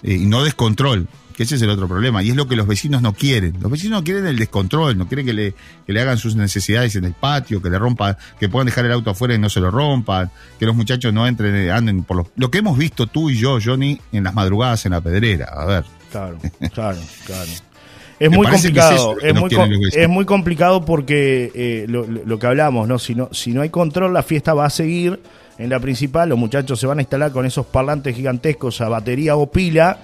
eh, 0.03 0.15
y 0.15 0.27
no 0.27 0.43
descontrol, 0.45 1.09
que 1.37 1.43
ese 1.43 1.57
es 1.57 1.63
el 1.63 1.71
otro 1.71 1.89
problema. 1.89 2.23
Y 2.23 2.31
es 2.31 2.37
lo 2.37 2.47
que 2.47 2.57
los 2.57 2.67
vecinos 2.67 3.03
no 3.03 3.13
quieren. 3.13 3.57
Los 3.61 3.71
vecinos 3.71 4.01
no 4.01 4.05
quieren 4.05 4.27
el 4.27 4.39
descontrol, 4.39 4.97
no 4.97 5.09
quieren 5.09 5.27
que 5.27 5.33
le, 5.33 5.55
que 5.87 5.93
le 5.93 6.01
hagan 6.01 6.17
sus 6.17 6.37
necesidades 6.37 6.97
en 6.97 7.05
el 7.05 7.13
patio, 7.13 7.61
que 7.61 7.71
le 7.71 7.79
rompan, 7.79 8.17
que 8.39 8.49
puedan 8.49 8.67
dejar 8.67 8.87
el 8.87 8.93
auto 8.93 9.11
afuera 9.11 9.35
y 9.35 9.39
no 9.39 9.51
se 9.51 9.61
lo 9.61 9.71
rompan, 9.71 10.31
que 10.59 10.67
los 10.67 10.77
muchachos 10.77 11.13
no 11.13 11.27
entren, 11.27 11.55
eh, 11.55 11.71
anden 11.71 12.05
por 12.05 12.17
los... 12.17 12.27
Lo 12.37 12.51
que 12.51 12.59
hemos 12.59 12.79
visto 12.79 13.07
tú 13.07 13.31
y 13.31 13.37
yo, 13.37 13.59
Johnny, 13.63 14.01
en 14.13 14.25
las 14.25 14.35
madrugadas 14.35 14.87
en 14.87 14.93
la 14.93 15.01
pedrera. 15.01 15.47
A 15.47 15.65
ver. 15.65 15.85
Claro, 16.11 16.39
claro, 16.73 17.01
claro. 17.27 17.51
Es 18.19 18.31
muy 18.31 18.47
es 18.47 18.53
complicado, 18.53 19.17
es, 19.21 19.35
muy, 19.35 19.51
com- 19.51 19.71
es 20.03 20.09
muy 20.09 20.25
complicado 20.25 20.85
porque 20.85 21.51
eh, 21.55 21.85
lo, 21.89 22.07
lo- 22.07 22.39
que 22.39 22.47
hablamos, 22.47 22.87
¿no? 22.89 22.99
Si, 22.99 23.15
¿no? 23.15 23.29
si 23.33 23.53
no 23.53 23.63
hay 23.63 23.71
control, 23.71 24.13
la 24.13 24.23
fiesta 24.23 24.55
va 24.55 24.67
a 24.67 24.71
seguir 24.71 25.21
en 25.59 25.71
la 25.71 25.81
principal, 25.81 26.29
los 26.29 26.39
muchachos 26.39 26.79
se 26.81 26.87
van 26.87 26.99
a 26.99 27.03
instalar 27.03 27.33
con 27.33 27.45
esos 27.47 27.67
parlantes 27.67 28.15
gigantescos 28.17 28.81
a 28.81 28.89
batería 28.89 29.37
o 29.37 29.47
pila 29.51 29.99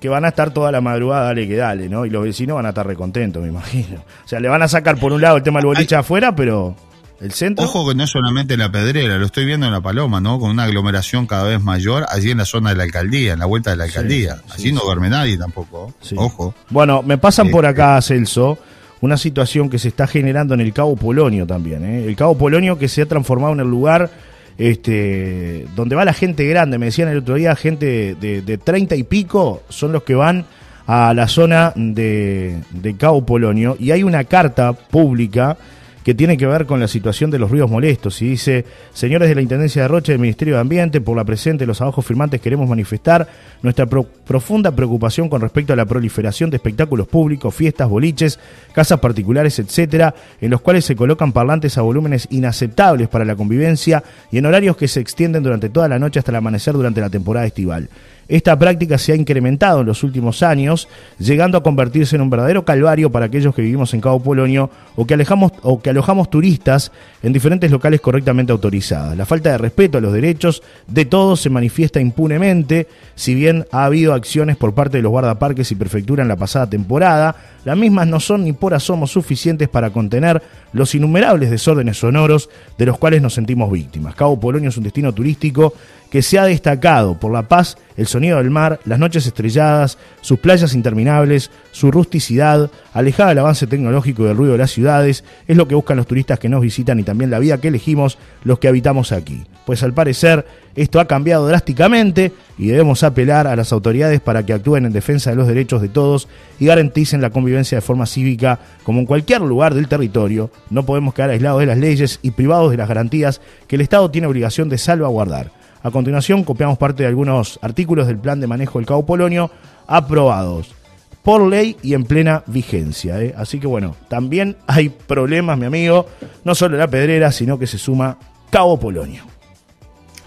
que 0.00 0.08
van 0.08 0.24
a 0.24 0.28
estar 0.28 0.50
toda 0.52 0.72
la 0.72 0.80
madrugada, 0.80 1.26
dale 1.26 1.46
que 1.46 1.54
dale, 1.56 1.88
¿no? 1.88 2.04
Y 2.04 2.10
los 2.10 2.24
vecinos 2.24 2.56
van 2.56 2.66
a 2.66 2.70
estar 2.70 2.84
recontentos, 2.86 3.40
me 3.42 3.48
imagino. 3.50 3.98
O 4.24 4.28
sea, 4.28 4.40
le 4.40 4.48
van 4.48 4.62
a 4.62 4.66
sacar 4.68 4.96
por 4.98 5.12
un 5.12 5.20
lado 5.20 5.36
el 5.36 5.42
tema 5.44 5.60
del 5.60 5.66
boliche 5.66 5.94
afuera, 5.94 6.34
pero 6.34 6.74
el 7.22 7.32
centro... 7.32 7.64
Ojo 7.64 7.88
que 7.88 7.94
no 7.94 8.04
es 8.04 8.10
solamente 8.10 8.54
en 8.54 8.60
la 8.60 8.72
pedrera, 8.72 9.16
lo 9.16 9.26
estoy 9.26 9.44
viendo 9.44 9.66
en 9.66 9.72
la 9.72 9.80
Paloma, 9.80 10.20
¿no? 10.20 10.40
Con 10.40 10.50
una 10.50 10.64
aglomeración 10.64 11.26
cada 11.26 11.44
vez 11.44 11.62
mayor 11.62 12.04
allí 12.08 12.32
en 12.32 12.38
la 12.38 12.44
zona 12.44 12.70
de 12.70 12.76
la 12.76 12.82
alcaldía, 12.82 13.34
en 13.34 13.38
la 13.38 13.46
vuelta 13.46 13.70
de 13.70 13.76
la 13.76 13.84
alcaldía. 13.84 14.36
sí, 14.36 14.52
allí 14.54 14.72
no 14.72 14.80
sí. 14.80 14.86
duerme 14.86 15.08
nadie 15.08 15.38
tampoco. 15.38 15.94
Ojo. 16.16 16.54
Bueno, 16.70 17.02
me 17.02 17.18
pasan 17.18 17.50
por 17.50 17.64
Eh, 17.64 17.68
acá, 17.68 18.02
Celso, 18.02 18.58
una 19.00 19.16
situación 19.16 19.70
que 19.70 19.78
se 19.78 19.88
está 19.88 20.06
generando 20.06 20.54
en 20.54 20.60
el 20.60 20.72
Cabo 20.72 20.96
Polonio 20.96 21.46
también. 21.46 21.84
¿eh? 21.84 22.04
El 22.06 22.16
Cabo 22.16 22.36
Polonio 22.36 22.76
que 22.76 22.88
se 22.88 23.02
ha 23.02 23.06
transformado 23.06 23.52
en 23.52 23.60
el 23.60 23.68
lugar 23.68 24.10
este, 24.58 25.66
donde 25.76 25.94
va 25.94 26.04
la 26.04 26.14
gente 26.14 26.44
grande. 26.46 26.78
Me 26.78 26.86
decían 26.86 27.08
el 27.08 27.18
otro 27.18 27.36
día, 27.36 27.54
gente 27.54 28.16
de, 28.20 28.42
de 28.42 28.58
30 28.58 28.96
y 28.96 29.02
pico 29.04 29.62
son 29.68 29.92
los 29.92 30.02
que 30.02 30.14
van 30.14 30.44
a 30.86 31.14
la 31.14 31.28
zona 31.28 31.72
de, 31.76 32.60
de 32.70 32.96
Cabo 32.96 33.24
Polonio. 33.24 33.76
Y 33.78 33.92
hay 33.92 34.02
una 34.02 34.24
carta 34.24 34.72
pública 34.72 35.56
que 36.04 36.14
tiene 36.14 36.36
que 36.36 36.46
ver 36.46 36.66
con 36.66 36.80
la 36.80 36.88
situación 36.88 37.30
de 37.30 37.38
los 37.38 37.50
ruidos 37.50 37.70
molestos. 37.70 38.20
Y 38.22 38.30
dice, 38.30 38.64
señores 38.92 39.28
de 39.28 39.34
la 39.34 39.42
Intendencia 39.42 39.82
de 39.82 39.88
Rocha 39.88 40.12
del 40.12 40.20
Ministerio 40.20 40.54
de 40.54 40.60
Ambiente, 40.60 41.00
por 41.00 41.16
la 41.16 41.24
presente 41.24 41.66
los 41.66 41.80
abajos 41.80 42.04
firmantes 42.04 42.40
queremos 42.40 42.68
manifestar 42.68 43.28
nuestra 43.62 43.86
profunda 43.86 44.74
preocupación 44.74 45.28
con 45.28 45.40
respecto 45.40 45.72
a 45.72 45.76
la 45.76 45.86
proliferación 45.86 46.50
de 46.50 46.56
espectáculos 46.56 47.06
públicos, 47.06 47.54
fiestas, 47.54 47.88
boliches, 47.88 48.38
casas 48.72 48.98
particulares, 49.00 49.58
etcétera, 49.58 50.14
en 50.40 50.50
los 50.50 50.60
cuales 50.60 50.84
se 50.84 50.96
colocan 50.96 51.32
parlantes 51.32 51.78
a 51.78 51.82
volúmenes 51.82 52.26
inaceptables 52.30 53.08
para 53.08 53.24
la 53.24 53.36
convivencia 53.36 54.02
y 54.30 54.38
en 54.38 54.46
horarios 54.46 54.76
que 54.76 54.88
se 54.88 55.00
extienden 55.00 55.42
durante 55.42 55.68
toda 55.68 55.88
la 55.88 55.98
noche 55.98 56.18
hasta 56.18 56.32
el 56.32 56.36
amanecer 56.36 56.74
durante 56.74 57.00
la 57.00 57.10
temporada 57.10 57.46
estival. 57.46 57.88
Esta 58.28 58.58
práctica 58.58 58.98
se 58.98 59.12
ha 59.12 59.16
incrementado 59.16 59.80
en 59.80 59.86
los 59.86 60.02
últimos 60.04 60.42
años, 60.42 60.88
llegando 61.18 61.58
a 61.58 61.62
convertirse 61.62 62.16
en 62.16 62.22
un 62.22 62.30
verdadero 62.30 62.64
calvario 62.64 63.10
para 63.10 63.26
aquellos 63.26 63.54
que 63.54 63.62
vivimos 63.62 63.92
en 63.94 64.00
Cabo 64.00 64.20
Polonio 64.20 64.70
o 64.96 65.06
que, 65.06 65.14
alejamos, 65.14 65.52
o 65.62 65.80
que 65.80 65.90
alojamos 65.90 66.30
turistas 66.30 66.92
en 67.22 67.32
diferentes 67.32 67.70
locales 67.70 68.00
correctamente 68.00 68.52
autorizadas. 68.52 69.16
La 69.16 69.26
falta 69.26 69.50
de 69.50 69.58
respeto 69.58 69.98
a 69.98 70.00
los 70.00 70.12
derechos 70.12 70.62
de 70.86 71.04
todos 71.04 71.40
se 71.40 71.50
manifiesta 71.50 72.00
impunemente, 72.00 72.86
si 73.14 73.34
bien 73.34 73.66
ha 73.70 73.84
habido 73.84 74.14
acciones 74.14 74.56
por 74.56 74.74
parte 74.74 74.98
de 74.98 75.02
los 75.02 75.10
guardaparques 75.10 75.70
y 75.72 75.74
prefectura 75.74 76.22
en 76.22 76.28
la 76.28 76.36
pasada 76.36 76.68
temporada, 76.68 77.36
las 77.64 77.76
mismas 77.76 78.06
no 78.06 78.18
son 78.20 78.44
ni 78.44 78.52
por 78.52 78.74
asomo 78.74 79.06
suficientes 79.06 79.68
para 79.68 79.90
contener 79.90 80.42
los 80.72 80.94
innumerables 80.94 81.50
desórdenes 81.50 81.98
sonoros 81.98 82.48
de 82.76 82.86
los 82.86 82.98
cuales 82.98 83.22
nos 83.22 83.34
sentimos 83.34 83.70
víctimas. 83.70 84.14
Cabo 84.14 84.38
Polonio 84.40 84.70
es 84.70 84.76
un 84.76 84.84
destino 84.84 85.12
turístico 85.12 85.74
que 86.10 86.22
se 86.22 86.38
ha 86.38 86.44
destacado 86.44 87.18
por 87.18 87.32
la 87.32 87.48
paz, 87.48 87.78
el 87.96 88.06
sonido 88.06 88.38
del 88.38 88.50
mar, 88.50 88.80
las 88.84 88.98
noches 88.98 89.26
estrelladas, 89.26 89.96
sus 90.20 90.38
playas 90.40 90.74
interminables, 90.74 91.50
su 91.70 91.90
rusticidad, 91.90 92.70
alejada 92.92 93.30
del 93.30 93.38
avance 93.38 93.66
tecnológico 93.66 94.22
y 94.22 94.26
del 94.26 94.36
ruido 94.36 94.52
de 94.52 94.58
las 94.58 94.70
ciudades, 94.70 95.24
es 95.46 95.56
lo 95.56 95.68
que 95.68 95.74
buscan 95.74 95.96
los 95.96 96.06
turistas 96.06 96.38
que 96.38 96.48
nos 96.48 96.60
visitan 96.60 96.98
y 96.98 97.02
también 97.02 97.30
la 97.30 97.38
vida 97.38 97.58
que 97.58 97.68
elegimos 97.68 98.18
los 98.44 98.58
que 98.58 98.68
habitamos 98.68 99.12
aquí. 99.12 99.44
Pues 99.64 99.82
al 99.82 99.92
parecer 99.92 100.44
esto 100.74 101.00
ha 101.00 101.06
cambiado 101.06 101.46
drásticamente 101.46 102.32
y 102.58 102.68
debemos 102.68 103.02
apelar 103.02 103.46
a 103.46 103.56
las 103.56 103.72
autoridades 103.72 104.20
para 104.20 104.44
que 104.44 104.52
actúen 104.52 104.86
en 104.86 104.92
defensa 104.92 105.30
de 105.30 105.36
los 105.36 105.46
derechos 105.46 105.80
de 105.80 105.88
todos 105.88 106.28
y 106.58 106.66
garanticen 106.66 107.20
la 107.20 107.30
convivencia 107.30 107.78
de 107.78 107.82
forma 107.82 108.06
cívica 108.06 108.58
como 108.82 109.00
en 109.00 109.06
cualquier 109.06 109.40
lugar 109.42 109.74
del 109.74 109.88
territorio. 109.88 110.50
No 110.70 110.84
podemos 110.84 111.14
quedar 111.14 111.30
aislados 111.30 111.60
de 111.60 111.66
las 111.66 111.78
leyes 111.78 112.18
y 112.22 112.32
privados 112.32 112.70
de 112.70 112.76
las 112.76 112.88
garantías 112.88 113.40
que 113.68 113.76
el 113.76 113.82
Estado 113.82 114.10
tiene 114.10 114.26
obligación 114.26 114.68
de 114.68 114.78
salvaguardar. 114.78 115.50
A 115.84 115.90
continuación, 115.90 116.44
copiamos 116.44 116.78
parte 116.78 117.02
de 117.02 117.08
algunos 117.08 117.58
artículos 117.62 118.06
del 118.06 118.18
plan 118.18 118.40
de 118.40 118.46
manejo 118.46 118.78
del 118.78 118.86
Cabo 118.86 119.04
Polonio 119.04 119.50
aprobados 119.86 120.81
por 121.22 121.46
ley 121.48 121.76
y 121.82 121.94
en 121.94 122.04
plena 122.04 122.42
vigencia. 122.46 123.20
¿eh? 123.22 123.34
Así 123.36 123.60
que 123.60 123.66
bueno, 123.66 123.96
también 124.08 124.56
hay 124.66 124.88
problemas, 124.88 125.58
mi 125.58 125.66
amigo, 125.66 126.06
no 126.44 126.54
solo 126.54 126.76
la 126.76 126.88
pedrera, 126.88 127.32
sino 127.32 127.58
que 127.58 127.66
se 127.66 127.78
suma 127.78 128.18
Cabo 128.50 128.78
Polonio. 128.78 129.24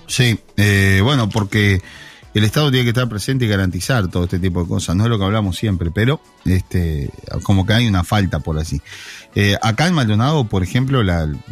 Sí, 0.08 0.40
eh, 0.58 1.02
bueno, 1.04 1.30
porque 1.30 1.82
el 2.34 2.44
Estado 2.44 2.70
tiene 2.70 2.84
que 2.84 2.90
estar 2.90 3.08
presente 3.10 3.46
y 3.46 3.48
garantizar 3.48 4.08
todo 4.10 4.26
este 4.26 4.40
tipo 4.40 4.62
de 4.62 4.68
cosas. 4.68 4.96
No 4.96 5.06
es 5.06 5.10
lo 5.10 5.18
que 5.18 5.26
hablamos 5.26 5.58
siempre, 5.58 5.90
pero 5.90 6.20
este, 6.44 7.10
como 7.44 7.66
que 7.66 7.74
hay 7.74 7.88
una 7.88 8.04
falta 8.04 8.40
por 8.40 8.58
así. 8.60 8.82
Eh, 9.36 9.58
acá 9.62 9.88
en 9.88 9.94
Maldonado, 9.94 10.44
por 10.44 10.62
ejemplo, 10.62 11.02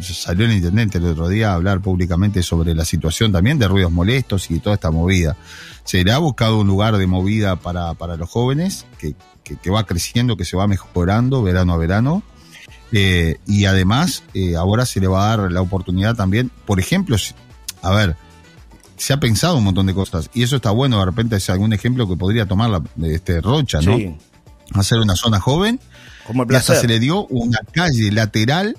salió 0.00 0.46
el 0.46 0.52
intendente 0.52 0.98
el 0.98 1.06
otro 1.06 1.28
día 1.28 1.50
a 1.50 1.54
hablar 1.54 1.80
públicamente 1.80 2.42
sobre 2.42 2.74
la 2.74 2.84
situación 2.84 3.32
también 3.32 3.58
de 3.58 3.66
ruidos 3.66 3.92
molestos 3.92 4.50
y 4.50 4.58
toda 4.58 4.74
esta 4.74 4.90
movida. 4.90 5.36
Se 5.84 6.04
le 6.04 6.12
ha 6.12 6.18
buscado 6.18 6.60
un 6.60 6.66
lugar 6.66 6.96
de 6.96 7.06
movida 7.06 7.56
para, 7.56 7.94
para 7.94 8.16
los 8.16 8.28
jóvenes 8.28 8.86
que, 8.98 9.14
que, 9.44 9.70
va 9.70 9.84
creciendo, 9.84 10.36
que 10.36 10.44
se 10.44 10.56
va 10.56 10.66
mejorando 10.66 11.42
verano 11.42 11.74
a 11.74 11.76
verano. 11.76 12.22
Eh, 12.92 13.38
y 13.46 13.64
además, 13.66 14.22
eh, 14.34 14.56
ahora 14.56 14.86
se 14.86 15.00
le 15.00 15.06
va 15.06 15.32
a 15.32 15.36
dar 15.36 15.52
la 15.52 15.60
oportunidad 15.60 16.14
también, 16.14 16.50
por 16.64 16.80
ejemplo, 16.80 17.16
a 17.82 17.92
ver, 17.92 18.16
se 18.96 19.12
ha 19.12 19.20
pensado 19.20 19.56
un 19.58 19.64
montón 19.64 19.86
de 19.86 19.94
cosas 19.94 20.30
y 20.32 20.42
eso 20.42 20.56
está 20.56 20.70
bueno. 20.70 20.98
De 20.98 21.04
repente 21.04 21.36
es 21.36 21.50
algún 21.50 21.72
ejemplo 21.72 22.08
que 22.08 22.16
podría 22.16 22.46
tomar 22.46 22.70
la, 22.70 22.82
este, 23.06 23.40
Rocha, 23.40 23.80
¿no? 23.80 23.98
Hacer 24.72 24.98
una 24.98 25.16
zona 25.16 25.40
joven. 25.40 25.80
Como 26.26 26.46
y 26.48 26.54
hasta 26.54 26.74
se 26.76 26.88
le 26.88 27.00
dio 27.00 27.26
una 27.26 27.58
calle 27.72 28.10
lateral 28.10 28.78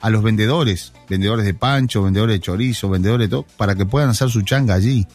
a 0.00 0.10
los 0.10 0.22
vendedores, 0.22 0.92
vendedores 1.08 1.44
de 1.44 1.52
pancho, 1.52 2.02
vendedores 2.02 2.36
de 2.36 2.40
chorizo, 2.40 2.88
vendedores 2.88 3.26
de 3.26 3.30
todo, 3.30 3.46
para 3.56 3.74
que 3.74 3.84
puedan 3.84 4.08
hacer 4.08 4.30
su 4.30 4.42
changa 4.42 4.74
allí. 4.74 5.06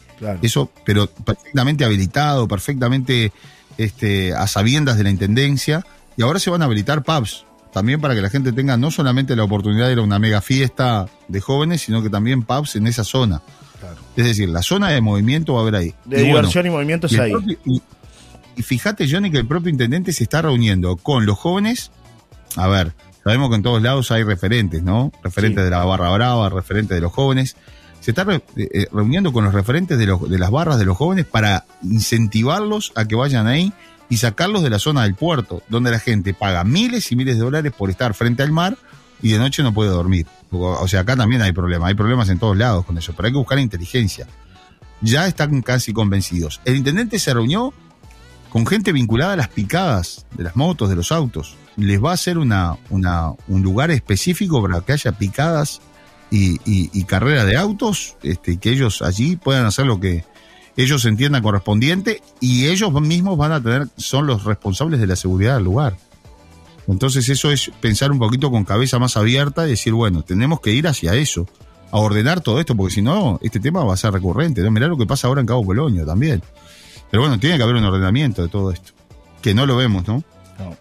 Eso, 0.42 0.70
pero 0.84 1.08
perfectamente 1.08 1.84
habilitado, 1.84 2.46
perfectamente 2.46 3.32
este, 3.78 4.34
a 4.34 4.46
sabiendas 4.46 4.96
de 4.96 5.04
la 5.04 5.10
intendencia. 5.10 5.84
Y 6.16 6.22
ahora 6.22 6.38
se 6.38 6.50
van 6.50 6.62
a 6.62 6.66
habilitar 6.66 7.02
pubs 7.02 7.46
también 7.72 8.00
para 8.00 8.14
que 8.14 8.20
la 8.20 8.28
gente 8.28 8.52
tenga 8.52 8.76
no 8.76 8.90
solamente 8.90 9.34
la 9.34 9.44
oportunidad 9.44 9.86
de 9.86 9.92
ir 9.94 9.98
a 9.98 10.02
una 10.02 10.18
mega 10.18 10.40
fiesta 10.42 11.06
de 11.28 11.40
jóvenes, 11.40 11.80
sino 11.80 12.02
que 12.02 12.10
también 12.10 12.42
pubs 12.42 12.76
en 12.76 12.86
esa 12.86 13.02
zona. 13.02 13.42
Es 14.14 14.26
decir, 14.26 14.48
la 14.48 14.62
zona 14.62 14.90
de 14.90 15.00
movimiento 15.00 15.54
va 15.54 15.60
a 15.60 15.62
haber 15.62 15.76
ahí. 15.76 15.94
De 16.04 16.22
diversión 16.22 16.66
y 16.66 16.70
movimiento 16.70 17.06
es 17.06 17.18
ahí. 17.18 17.32
y, 18.56 18.62
fíjate, 18.62 19.10
Johnny, 19.10 19.30
que 19.30 19.38
el 19.38 19.46
propio 19.46 19.70
intendente 19.70 20.12
se 20.12 20.22
está 20.22 20.42
reuniendo 20.42 20.96
con 20.96 21.24
los 21.24 21.38
jóvenes. 21.38 21.90
A 22.56 22.68
ver, 22.68 22.92
sabemos 23.24 23.48
que 23.48 23.56
en 23.56 23.62
todos 23.62 23.82
lados 23.82 24.10
hay 24.12 24.22
referentes, 24.22 24.82
¿no? 24.82 25.10
Referentes 25.22 25.64
de 25.64 25.70
la 25.70 25.84
barra 25.84 26.10
brava, 26.10 26.50
referentes 26.50 26.94
de 26.94 27.00
los 27.00 27.12
jóvenes. 27.12 27.56
Se 28.02 28.10
está 28.10 28.26
eh, 28.30 28.42
eh, 28.56 28.86
reuniendo 28.90 29.32
con 29.32 29.44
los 29.44 29.54
referentes 29.54 29.96
de, 29.96 30.06
los, 30.06 30.28
de 30.28 30.38
las 30.38 30.50
barras 30.50 30.76
de 30.78 30.84
los 30.84 30.96
jóvenes 30.96 31.24
para 31.24 31.64
incentivarlos 31.82 32.92
a 32.96 33.04
que 33.04 33.14
vayan 33.14 33.46
ahí 33.46 33.72
y 34.08 34.16
sacarlos 34.16 34.64
de 34.64 34.70
la 34.70 34.80
zona 34.80 35.04
del 35.04 35.14
puerto, 35.14 35.62
donde 35.68 35.92
la 35.92 36.00
gente 36.00 36.34
paga 36.34 36.64
miles 36.64 37.12
y 37.12 37.16
miles 37.16 37.36
de 37.36 37.42
dólares 37.42 37.72
por 37.72 37.90
estar 37.90 38.12
frente 38.12 38.42
al 38.42 38.50
mar 38.50 38.76
y 39.22 39.30
de 39.30 39.38
noche 39.38 39.62
no 39.62 39.72
puede 39.72 39.90
dormir. 39.90 40.26
O 40.50 40.86
sea, 40.88 41.00
acá 41.00 41.16
también 41.16 41.42
hay 41.42 41.52
problemas, 41.52 41.88
hay 41.88 41.94
problemas 41.94 42.28
en 42.28 42.40
todos 42.40 42.56
lados 42.56 42.84
con 42.84 42.98
eso, 42.98 43.14
pero 43.16 43.26
hay 43.26 43.32
que 43.32 43.38
buscar 43.38 43.60
inteligencia. 43.60 44.26
Ya 45.00 45.28
están 45.28 45.62
casi 45.62 45.92
convencidos. 45.92 46.60
El 46.64 46.76
intendente 46.76 47.20
se 47.20 47.32
reunió 47.32 47.72
con 48.50 48.66
gente 48.66 48.92
vinculada 48.92 49.34
a 49.34 49.36
las 49.36 49.48
picadas 49.48 50.26
de 50.32 50.42
las 50.42 50.56
motos, 50.56 50.90
de 50.90 50.96
los 50.96 51.12
autos. 51.12 51.56
Les 51.76 52.02
va 52.02 52.10
a 52.10 52.14
hacer 52.14 52.36
un 52.36 53.62
lugar 53.62 53.92
específico 53.92 54.60
para 54.60 54.80
que 54.80 54.92
haya 54.92 55.12
picadas 55.12 55.80
y, 56.32 56.58
y, 56.64 57.04
carreras 57.04 57.46
de 57.46 57.58
autos, 57.58 58.16
este, 58.22 58.56
que 58.56 58.70
ellos 58.70 59.02
allí 59.02 59.36
puedan 59.36 59.66
hacer 59.66 59.84
lo 59.84 60.00
que 60.00 60.24
ellos 60.78 61.04
entiendan 61.04 61.42
correspondiente 61.42 62.22
y 62.40 62.68
ellos 62.68 62.90
mismos 62.92 63.36
van 63.36 63.52
a 63.52 63.62
tener, 63.62 63.88
son 63.98 64.26
los 64.26 64.44
responsables 64.44 64.98
de 64.98 65.06
la 65.06 65.16
seguridad 65.16 65.56
del 65.56 65.64
lugar. 65.64 65.98
Entonces 66.88 67.28
eso 67.28 67.50
es 67.50 67.70
pensar 67.80 68.10
un 68.10 68.18
poquito 68.18 68.50
con 68.50 68.64
cabeza 68.64 68.98
más 68.98 69.18
abierta 69.18 69.66
y 69.66 69.70
decir, 69.70 69.92
bueno, 69.92 70.22
tenemos 70.22 70.60
que 70.60 70.72
ir 70.72 70.88
hacia 70.88 71.14
eso, 71.14 71.46
a 71.90 71.98
ordenar 71.98 72.40
todo 72.40 72.58
esto, 72.58 72.74
porque 72.74 72.94
si 72.94 73.02
no, 73.02 73.38
este 73.42 73.60
tema 73.60 73.84
va 73.84 73.92
a 73.92 73.98
ser 73.98 74.12
recurrente. 74.12 74.62
¿no? 74.62 74.70
Mirá 74.70 74.88
lo 74.88 74.96
que 74.96 75.06
pasa 75.06 75.28
ahora 75.28 75.42
en 75.42 75.46
Cabo 75.46 75.64
Polonio 75.64 76.06
también. 76.06 76.42
Pero 77.10 77.22
bueno, 77.22 77.38
tiene 77.38 77.58
que 77.58 77.62
haber 77.62 77.76
un 77.76 77.84
ordenamiento 77.84 78.42
de 78.42 78.48
todo 78.48 78.72
esto, 78.72 78.92
que 79.42 79.52
no 79.52 79.66
lo 79.66 79.76
vemos, 79.76 80.08
¿no? 80.08 80.24
no. 80.58 80.76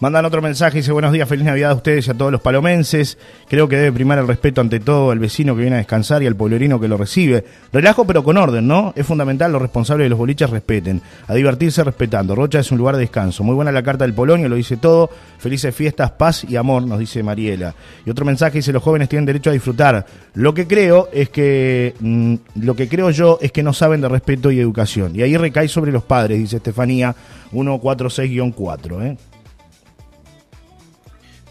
Mandan 0.00 0.24
otro 0.24 0.42
mensaje, 0.42 0.78
dice 0.78 0.92
buenos 0.92 1.12
días, 1.12 1.28
feliz 1.28 1.44
Navidad 1.44 1.70
a 1.70 1.74
ustedes 1.74 2.06
y 2.06 2.10
a 2.10 2.14
todos 2.14 2.32
los 2.32 2.40
palomenses. 2.40 3.18
Creo 3.48 3.68
que 3.68 3.76
debe 3.76 3.92
primar 3.92 4.18
el 4.18 4.26
respeto 4.26 4.60
ante 4.60 4.80
todo 4.80 5.10
al 5.10 5.18
vecino 5.18 5.54
que 5.54 5.62
viene 5.62 5.76
a 5.76 5.78
descansar 5.78 6.22
y 6.22 6.26
al 6.26 6.36
pueblerino 6.36 6.80
que 6.80 6.88
lo 6.88 6.96
recibe. 6.96 7.44
Relajo 7.72 8.06
pero 8.06 8.22
con 8.24 8.36
orden, 8.36 8.66
¿no? 8.66 8.92
Es 8.96 9.06
fundamental 9.06 9.52
los 9.52 9.62
responsables 9.62 10.06
de 10.06 10.10
los 10.10 10.18
boliches 10.18 10.50
respeten. 10.50 11.00
A 11.28 11.34
divertirse 11.34 11.84
respetando. 11.84 12.34
Rocha 12.34 12.60
es 12.60 12.70
un 12.70 12.78
lugar 12.78 12.96
de 12.96 13.02
descanso. 13.02 13.44
Muy 13.44 13.54
buena 13.54 13.72
la 13.72 13.82
carta 13.82 14.04
del 14.04 14.14
Polonio, 14.14 14.48
lo 14.48 14.56
dice 14.56 14.76
todo. 14.76 15.10
Felices 15.38 15.74
fiestas, 15.74 16.10
paz 16.12 16.44
y 16.44 16.56
amor, 16.56 16.86
nos 16.86 16.98
dice 16.98 17.22
Mariela. 17.22 17.74
Y 18.04 18.10
otro 18.10 18.24
mensaje 18.24 18.58
dice 18.58 18.72
los 18.72 18.82
jóvenes 18.82 19.08
tienen 19.08 19.26
derecho 19.26 19.50
a 19.50 19.52
disfrutar. 19.52 20.06
Lo 20.34 20.54
que 20.54 20.66
creo 20.66 21.08
es 21.12 21.28
que, 21.30 21.94
mm, 22.00 22.34
lo 22.62 22.74
que 22.74 22.88
creo 22.88 23.10
yo 23.10 23.38
es 23.40 23.52
que 23.52 23.62
no 23.62 23.72
saben 23.72 24.00
de 24.00 24.08
respeto 24.08 24.50
y 24.50 24.60
educación. 24.60 25.14
Y 25.14 25.22
ahí 25.22 25.36
recae 25.36 25.68
sobre 25.68 25.92
los 25.92 26.02
padres, 26.02 26.38
dice 26.38 26.56
Estefanía 26.56 27.14
146-4, 27.52 29.02
¿eh? 29.02 29.16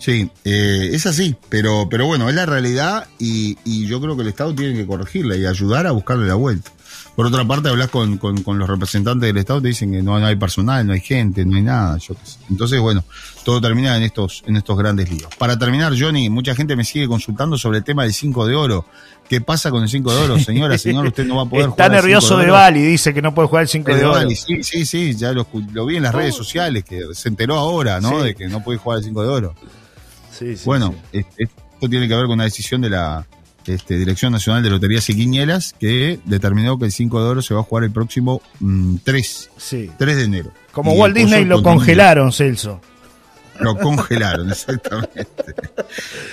Sí, 0.06 0.30
eh, 0.44 0.92
es 0.94 1.08
así, 1.08 1.36
pero, 1.50 1.88
pero 1.90 2.06
bueno, 2.06 2.30
es 2.30 2.36
la 2.36 2.46
realidad 2.46 3.08
y, 3.18 3.58
yo 3.88 4.00
creo 4.00 4.16
que 4.16 4.22
el 4.22 4.28
Estado 4.28 4.54
tiene 4.54 4.76
que 4.76 4.86
corregirla 4.86 5.36
y 5.36 5.48
ayudar 5.48 5.88
a 5.88 5.92
buscarle 5.94 6.28
la 6.28 6.36
vuelta. 6.36 6.70
Por 7.16 7.26
otra 7.26 7.44
parte, 7.44 7.70
hablas 7.70 7.90
con, 7.90 8.20
con, 8.20 8.60
los 8.60 8.70
representantes 8.70 9.26
del 9.26 9.38
Estado, 9.38 9.64
te 9.64 9.70
dicen 9.70 9.92
que 9.92 10.04
no, 10.04 10.16
hay 10.16 10.36
personal, 10.36 10.86
no 10.86 10.94
hay 10.94 11.00
gente, 11.00 11.44
no 11.44 11.56
hay 11.56 11.64
nada. 11.64 11.98
Yo 11.98 12.14
Entonces, 12.52 12.80
bueno, 12.80 13.04
todo 13.44 13.60
termina 13.60 13.98
en 13.98 14.04
estos, 14.04 14.44
en 14.46 14.58
estos 14.58 14.78
grandes 14.78 15.10
líos. 15.10 15.34
Para 15.40 15.58
terminar, 15.58 15.92
Johnny, 16.00 16.30
mucha 16.30 16.54
gente 16.54 16.76
me 16.76 16.84
sigue 16.84 17.08
consultando 17.08 17.58
sobre 17.58 17.80
el 17.80 17.84
tema 17.84 18.04
del 18.04 18.14
5 18.14 18.46
de 18.46 18.54
oro. 18.54 18.86
¿Qué 19.28 19.42
pasa 19.42 19.72
con 19.72 19.82
el 19.82 19.90
5 19.90 20.14
de 20.14 20.20
oro? 20.20 20.38
Señora, 20.38 20.78
señor, 20.78 21.08
usted 21.08 21.26
no 21.26 21.38
va 21.38 21.42
a 21.42 21.46
poder 21.46 21.70
Está 21.70 21.72
jugar. 21.72 21.86
Está 21.88 22.02
nervioso 22.02 22.38
de, 22.38 22.52
Bali, 22.52 22.84
dice 22.84 23.12
que 23.12 23.24
no 23.24 23.34
puede 23.34 23.48
jugar 23.48 23.64
el 23.64 23.70
5 23.70 23.96
de, 23.96 24.06
oro. 24.06 24.30
Sí, 24.30 24.64
sí, 24.64 24.86
sí, 24.86 25.16
ya 25.16 25.32
lo, 25.32 25.48
vi 25.88 25.96
en 25.96 26.04
las 26.04 26.14
redes 26.14 26.36
sociales, 26.36 26.84
que 26.84 27.02
se 27.14 27.30
enteró 27.30 27.56
ahora, 27.56 28.00
¿no? 28.00 28.22
De 28.22 28.36
que 28.36 28.48
no 28.48 28.64
puede 28.64 28.78
jugar 28.78 29.00
el 29.00 29.06
5 29.06 29.24
de 29.24 29.30
oro 29.30 29.56
bueno, 30.66 30.96
esto 31.12 31.90
tiene 31.90 32.08
que 32.08 32.16
ver 32.16 32.26
con 32.26 32.34
una 32.34 32.44
decisión 32.46 32.82
de 32.82 32.90
la 32.90 33.26
este, 33.66 33.98
Dirección 33.98 34.32
Nacional 34.32 34.64
de 34.64 34.70
Loterías 34.70 35.10
y 35.10 35.16
Quiñelas 35.16 35.74
que 35.80 36.20
determinó 36.26 36.78
que 36.78 36.86
el 36.86 36.92
5 36.92 37.24
de 37.24 37.30
oro 37.30 37.42
se 37.42 37.54
va 37.54 37.62
a 37.62 37.64
jugar 37.64 37.84
el 37.84 37.92
próximo 37.92 38.42
3, 39.04 39.50
mm, 39.56 39.98
3 39.98 40.18
de 40.18 40.24
enero. 40.24 40.52
Como 40.72 40.94
Walt 40.94 41.16
Disney 41.16 41.46
lo 41.46 41.64
congelaron, 41.64 42.32
Celso. 42.32 42.82
Lo 43.60 43.78
congelaron, 43.78 44.50
exactamente. 44.52 45.26